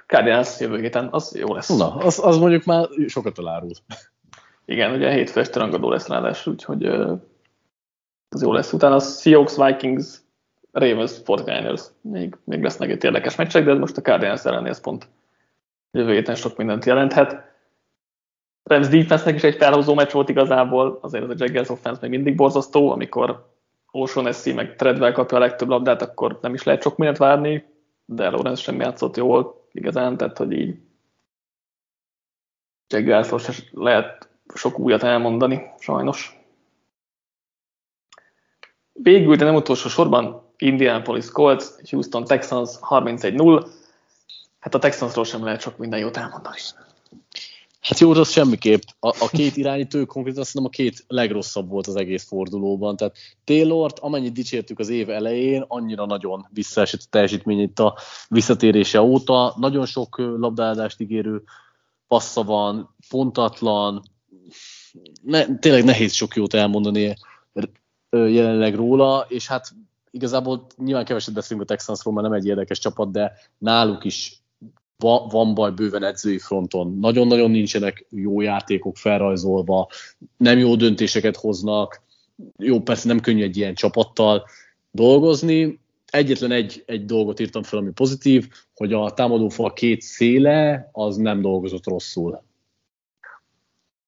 Cardinals 0.07 0.59
jövő 0.59 0.79
héten, 0.79 1.07
az 1.11 1.35
jó 1.35 1.53
lesz. 1.53 1.77
Na, 1.77 1.95
az, 1.95 2.19
az 2.23 2.37
mondjuk 2.37 2.63
már 2.63 2.87
sokat 3.07 3.39
elárul. 3.39 3.71
Igen, 4.65 4.93
ugye 4.93 5.11
hétfő 5.11 5.39
este 5.39 5.59
rangadó 5.59 5.89
lesz 5.89 6.07
ráadásul, 6.07 6.53
úgyhogy 6.53 6.85
az 8.29 8.41
jó 8.41 8.53
lesz. 8.53 8.73
Utána 8.73 8.95
a 8.95 8.99
Seahawks, 8.99 9.55
Vikings, 9.55 10.07
Ravens, 10.71 11.11
49ers. 11.25 11.81
Még, 12.01 12.37
még 12.43 12.63
lesznek 12.63 12.89
egy 12.89 13.03
érdekes 13.03 13.35
meccsek, 13.35 13.65
de 13.65 13.73
most 13.73 13.97
a 13.97 14.01
Cardinals 14.01 14.43
elleni, 14.43 14.69
ez 14.69 14.81
pont 14.81 15.07
jövő 15.91 16.13
héten 16.13 16.35
sok 16.35 16.57
mindent 16.57 16.85
jelenthet. 16.85 17.51
Rams 18.63 18.87
defense 18.87 19.33
is 19.33 19.43
egy 19.43 19.55
felhozó 19.55 19.93
meccs 19.93 20.11
volt 20.11 20.29
igazából, 20.29 20.99
azért 21.01 21.23
az 21.23 21.29
a 21.29 21.33
Jaguars 21.37 21.69
offense 21.69 21.99
még 22.01 22.09
mindig 22.09 22.35
borzasztó, 22.35 22.91
amikor 22.91 23.51
O'Shaughnessy 23.91 24.55
meg 24.55 24.75
Treadwell 24.75 25.11
kapja 25.11 25.37
a 25.37 25.39
legtöbb 25.39 25.67
labdát, 25.67 26.01
akkor 26.01 26.39
nem 26.41 26.53
is 26.53 26.63
lehet 26.63 26.81
sok 26.81 26.97
mindent 26.97 27.19
várni, 27.19 27.65
de 28.05 28.29
Lorenz 28.29 28.59
sem 28.59 28.79
játszott 28.79 29.17
jól 29.17 29.62
igazán, 29.73 30.17
tehát 30.17 30.37
hogy 30.37 30.51
így 30.51 30.77
Jaguarsról 32.87 33.39
se 33.39 33.53
lehet 33.71 34.29
sok 34.55 34.79
újat 34.79 35.03
elmondani, 35.03 35.71
sajnos. 35.79 36.39
Végül, 38.93 39.35
de 39.35 39.45
nem 39.45 39.55
utolsó 39.55 39.89
sorban, 39.89 40.51
Indianapolis 40.57 41.31
Colts, 41.31 41.65
Houston 41.89 42.23
Texans 42.23 42.71
31-0. 42.81 43.67
Hát 44.59 44.73
a 44.73 44.79
Texansról 44.79 45.25
sem 45.25 45.43
lehet 45.43 45.61
sok 45.61 45.77
minden 45.77 45.99
jót 45.99 46.17
elmondani. 46.17 46.57
Hát 47.83 47.99
jó, 47.99 48.11
az 48.11 48.29
semmiképp. 48.29 48.81
A, 48.99 49.07
a 49.07 49.27
két 49.31 49.57
irányítő 49.57 50.05
konkrétan 50.05 50.43
szerintem 50.43 50.71
a 50.73 50.75
két 50.83 51.03
legrosszabb 51.07 51.69
volt 51.69 51.87
az 51.87 51.95
egész 51.95 52.23
fordulóban. 52.27 52.97
Tehát 52.97 53.15
Taylort, 53.43 53.99
amennyit 53.99 54.33
dicsértük 54.33 54.79
az 54.79 54.89
év 54.89 55.09
elején, 55.09 55.65
annyira 55.67 56.05
nagyon 56.05 56.47
visszaesett 56.49 57.01
a 57.01 57.09
teljesítmény 57.09 57.59
itt 57.59 57.79
a 57.79 57.97
visszatérése 58.27 59.01
óta. 59.01 59.55
Nagyon 59.57 59.85
sok 59.85 60.17
labdálást 60.17 60.99
ígérő 60.99 61.43
passza 62.07 62.43
van, 62.43 62.95
pontatlan, 63.09 64.03
ne, 65.21 65.57
tényleg 65.59 65.83
nehéz 65.83 66.13
sok 66.13 66.35
jót 66.35 66.53
elmondani 66.53 67.15
jelenleg 68.09 68.75
róla, 68.75 69.25
és 69.27 69.47
hát 69.47 69.71
igazából 70.11 70.65
nyilván 70.77 71.05
keveset 71.05 71.33
beszélünk 71.33 71.69
a 71.69 71.73
Texansról, 71.73 72.13
mert 72.13 72.27
nem 72.27 72.37
egy 72.37 72.45
érdekes 72.45 72.79
csapat, 72.79 73.11
de 73.11 73.33
náluk 73.57 74.03
is 74.03 74.42
van 75.29 75.53
baj 75.53 75.71
bőven 75.71 76.03
edzői 76.03 76.37
fronton. 76.37 76.97
Nagyon-nagyon 76.99 77.51
nincsenek 77.51 78.05
jó 78.09 78.41
játékok 78.41 78.97
felrajzolva, 78.97 79.87
nem 80.37 80.57
jó 80.57 80.75
döntéseket 80.75 81.37
hoznak. 81.37 82.01
Jó, 82.57 82.79
persze 82.79 83.07
nem 83.07 83.19
könnyű 83.19 83.43
egy 83.43 83.57
ilyen 83.57 83.73
csapattal 83.73 84.45
dolgozni. 84.91 85.79
Egyetlen 86.05 86.51
egy, 86.51 86.83
egy 86.85 87.05
dolgot 87.05 87.39
írtam 87.39 87.63
fel, 87.63 87.79
ami 87.79 87.91
pozitív, 87.91 88.47
hogy 88.75 88.93
a 88.93 89.13
támadófal 89.13 89.73
két 89.73 90.01
széle 90.01 90.89
az 90.91 91.15
nem 91.15 91.41
dolgozott 91.41 91.87
rosszul. 91.87 92.43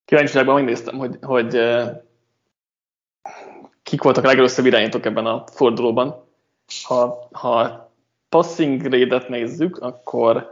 Kíváncsiságban 0.06 0.56
megnéztem, 0.56 0.98
hogy, 0.98 1.18
hogy 1.22 1.60
kik 3.84 4.02
voltak 4.02 4.24
a 4.24 4.28
legelőszebb 4.28 4.66
irányítók 4.66 5.06
ebben 5.06 5.26
a 5.26 5.44
fordulóban. 5.52 6.24
Ha, 6.84 7.28
ha 7.32 7.86
passing 8.30 8.82
rate 8.82 9.26
nézzük, 9.30 9.78
akkor 9.78 10.52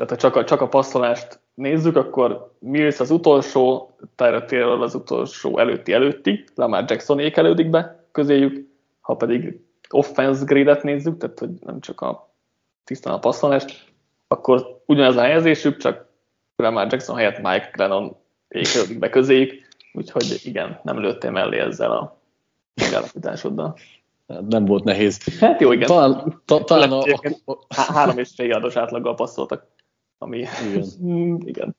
tehát 0.00 0.14
ha 0.14 0.28
csak 0.28 0.36
a, 0.36 0.44
csak 0.44 0.60
a 0.60 0.68
passzolást 0.68 1.40
nézzük, 1.54 1.96
akkor 1.96 2.52
Mills 2.58 3.00
az 3.00 3.10
utolsó, 3.10 3.90
Tyra 4.16 4.44
Taylor 4.44 4.82
az 4.82 4.94
utolsó 4.94 5.58
előtti 5.58 5.92
előtti, 5.92 6.44
Lamar 6.54 6.84
Jackson 6.88 7.20
elődik 7.20 7.70
be 7.70 8.04
közéjük, 8.12 8.68
ha 9.00 9.14
pedig 9.14 9.60
offense 9.90 10.44
grade 10.44 10.78
nézzük, 10.82 11.18
tehát 11.18 11.38
hogy 11.38 11.50
nem 11.66 11.80
csak 11.80 12.00
a 12.00 12.32
tisztán 12.84 13.14
a 13.14 13.18
passzolást, 13.18 13.84
akkor 14.28 14.82
ugyanaz 14.86 15.16
a 15.16 15.20
helyezésük, 15.20 15.76
csak 15.76 16.06
Lamar 16.56 16.86
Jackson 16.90 17.16
helyett 17.16 17.42
Mike 17.42 17.70
Glennon 17.72 18.16
ékelődik 18.48 18.98
be 18.98 19.08
közéjük, 19.08 19.68
úgyhogy 19.92 20.40
igen, 20.42 20.80
nem 20.82 21.00
lőttél 21.00 21.30
mellé 21.30 21.58
ezzel 21.58 21.90
a 21.90 22.16
megállapításoddal. 22.74 23.76
Nem 24.48 24.64
volt 24.64 24.84
nehéz. 24.84 25.38
Hát 25.40 25.60
jó, 25.60 25.72
igen. 25.72 25.86
Talán, 25.86 26.42
ta, 26.44 26.64
talán 26.64 26.92
a, 26.92 26.98
a, 27.44 27.52
a, 27.68 27.82
három 27.92 28.18
és 28.18 28.30
fél 28.34 28.46
yardos 28.46 28.76
átlaggal 28.76 29.14
passzoltak 29.14 29.78
ami 30.22 30.38
igen, 30.38 31.40
igen 31.52 31.76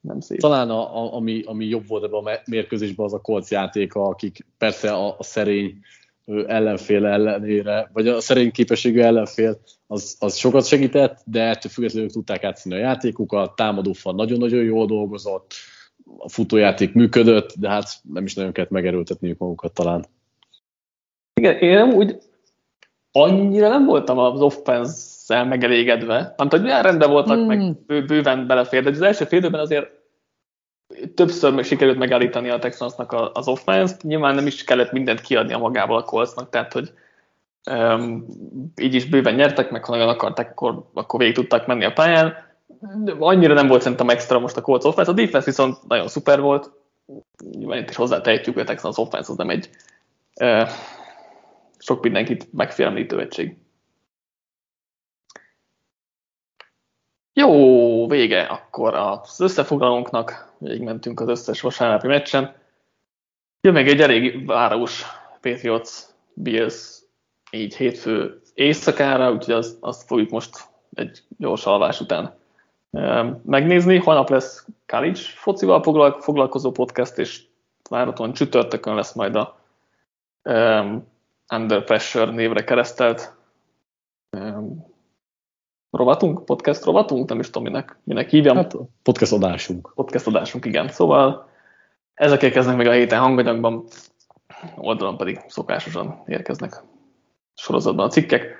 nem 0.00 0.20
szép. 0.20 0.38
Talán 0.38 0.70
a, 0.70 0.96
a, 0.96 1.14
ami, 1.14 1.42
ami 1.46 1.66
jobb 1.66 1.86
volt 1.86 2.04
ebben 2.04 2.24
a 2.24 2.40
mérkőzésben 2.44 3.06
az 3.06 3.14
a 3.14 3.20
Colts 3.20 3.50
játéka, 3.50 4.02
akik 4.02 4.46
persze 4.58 4.92
a, 4.92 5.14
a 5.18 5.22
szerény 5.22 5.78
ellenfél 6.46 7.06
ellenére, 7.06 7.90
vagy 7.92 8.08
a 8.08 8.20
szerény 8.20 8.50
képességű 8.50 9.00
ellenfél, 9.00 9.60
az, 9.86 10.16
az 10.18 10.36
sokat 10.36 10.66
segített, 10.66 11.22
de 11.24 11.42
ettől 11.42 11.72
függetlenül 11.72 12.10
tudták 12.10 12.44
átszínni 12.44 12.78
a 12.78 12.80
játékukat, 12.80 13.56
támadófal 13.56 14.14
nagyon-nagyon 14.14 14.64
jól 14.64 14.86
dolgozott, 14.86 15.54
a 16.18 16.28
futójáték 16.28 16.92
működött, 16.92 17.54
de 17.58 17.68
hát 17.68 17.88
nem 18.12 18.24
is 18.24 18.34
nagyon 18.34 18.52
kellett 18.52 18.70
megerőltetniük 18.70 19.38
magukat 19.38 19.72
talán. 19.72 20.06
Igen, 21.34 21.56
én 21.56 21.92
úgy 21.92 22.18
annyira 23.12 23.68
nem 23.68 23.84
voltam 23.84 24.18
az 24.18 24.40
offense 24.40 25.09
szel 25.30 25.44
megelégedve. 25.44 26.34
Nem 26.36 26.48
tudom, 26.48 26.64
hogy 26.64 26.82
rendben 26.82 27.10
voltak, 27.10 27.38
mm. 27.38 27.46
meg 27.46 27.58
hmm. 27.58 27.84
bő, 27.86 28.04
bőven 28.04 28.46
belefér, 28.46 28.82
de 28.82 28.90
az 28.90 29.02
első 29.02 29.24
félidőben 29.24 29.60
azért 29.60 29.90
többször 31.14 31.52
meg 31.52 31.64
sikerült 31.64 31.98
megállítani 31.98 32.48
a 32.48 32.58
Texansnak 32.58 33.30
az 33.32 33.48
offense-t, 33.48 34.02
nyilván 34.02 34.34
nem 34.34 34.46
is 34.46 34.64
kellett 34.64 34.92
mindent 34.92 35.20
kiadni 35.20 35.52
a 35.52 35.58
magából 35.58 35.96
a 35.96 36.02
Coltsnak, 36.02 36.50
tehát 36.50 36.72
hogy 36.72 36.92
um, 37.70 38.26
így 38.80 38.94
is 38.94 39.04
bőven 39.04 39.34
nyertek, 39.34 39.70
meg 39.70 39.84
ha 39.84 39.92
nagyon 39.92 40.08
akarták, 40.08 40.50
akkor, 40.50 40.90
akkor 40.94 41.18
végig 41.18 41.34
tudtak 41.34 41.66
menni 41.66 41.84
a 41.84 41.92
pályán. 41.92 42.34
De 43.04 43.14
annyira 43.18 43.54
nem 43.54 43.66
volt 43.66 43.82
szerintem 43.82 44.08
extra 44.08 44.38
most 44.38 44.56
a 44.56 44.60
Colts 44.60 44.84
offense, 44.84 45.10
a 45.10 45.14
defense 45.14 45.46
viszont 45.46 45.76
nagyon 45.88 46.08
szuper 46.08 46.40
volt, 46.40 46.70
nyilván 47.50 47.78
itt 47.78 47.90
is 47.90 47.96
hozzátehetjük, 47.96 48.54
hogy 48.54 48.62
a 48.62 48.66
Texans 48.66 48.98
offense 48.98 49.30
az 49.32 49.36
nem 49.36 49.50
egy 49.50 49.70
uh, 50.40 50.68
sok 51.78 52.02
mindenkit 52.02 52.52
megfélemlítő 52.52 53.20
egység. 53.20 53.56
Jó, 57.40 58.06
vége 58.08 58.42
akkor 58.42 58.94
az 58.94 59.40
összefoglalónknak, 59.40 60.52
végig 60.58 60.82
mentünk 60.82 61.20
az 61.20 61.28
összes 61.28 61.60
vasárnapi 61.60 62.06
meccsen. 62.06 62.54
Jön 63.60 63.72
még 63.72 63.88
egy 63.88 64.00
elég 64.00 64.46
város 64.46 65.04
Patriots 65.40 65.90
Bills 66.34 66.98
így 67.50 67.76
hétfő 67.76 68.40
éjszakára, 68.54 69.32
úgyhogy 69.32 69.54
azt, 69.54 69.76
azt 69.80 70.06
fogjuk 70.06 70.30
most 70.30 70.68
egy 70.94 71.22
gyors 71.38 71.66
alvás 71.66 72.00
után 72.00 72.34
megnézni. 73.44 73.96
Holnap 73.96 74.28
lesz 74.28 74.66
college 74.86 75.20
focival 75.20 75.82
foglalkozó 76.20 76.70
podcast, 76.70 77.18
és 77.18 77.42
váraton 77.90 78.32
csütörtökön 78.32 78.94
lesz 78.94 79.12
majd 79.12 79.36
a 79.36 79.58
um, 80.42 81.06
Under 81.54 81.84
Pressure 81.84 82.30
névre 82.30 82.64
keresztelt 82.64 83.36
um, 84.36 84.89
rovatunk, 85.90 86.44
podcast 86.44 86.84
rovatunk, 86.84 87.28
nem 87.28 87.38
is 87.38 87.46
tudom, 87.46 87.62
minek, 87.62 87.98
minek 88.04 88.30
hívjam. 88.30 88.56
Hát, 88.56 88.76
podcast 89.02 89.32
adásunk. 89.32 89.92
Podcast 89.94 90.26
adásunk, 90.26 90.64
igen. 90.64 90.88
Szóval 90.88 91.48
ezek 92.14 92.42
érkeznek 92.42 92.76
még 92.76 92.86
a 92.86 92.92
héten 92.92 93.20
hanganyagban, 93.20 93.84
oldalon 94.76 95.16
pedig 95.16 95.40
szokásosan 95.48 96.22
érkeznek 96.26 96.82
sorozatban 97.54 98.06
a 98.06 98.10
cikkek. 98.10 98.58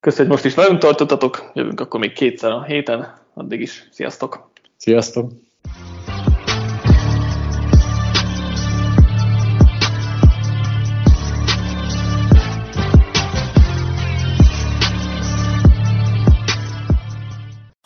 Köszönjük, 0.00 0.32
hogy 0.32 0.42
most 0.42 0.44
is 0.44 0.64
velünk 0.64 0.80
tartottatok, 0.80 1.50
jövünk 1.54 1.80
akkor 1.80 2.00
még 2.00 2.12
kétszer 2.12 2.50
a 2.50 2.62
héten, 2.62 3.18
addig 3.34 3.60
is. 3.60 3.88
Sziasztok! 3.90 4.50
Sziasztok! 4.76 5.51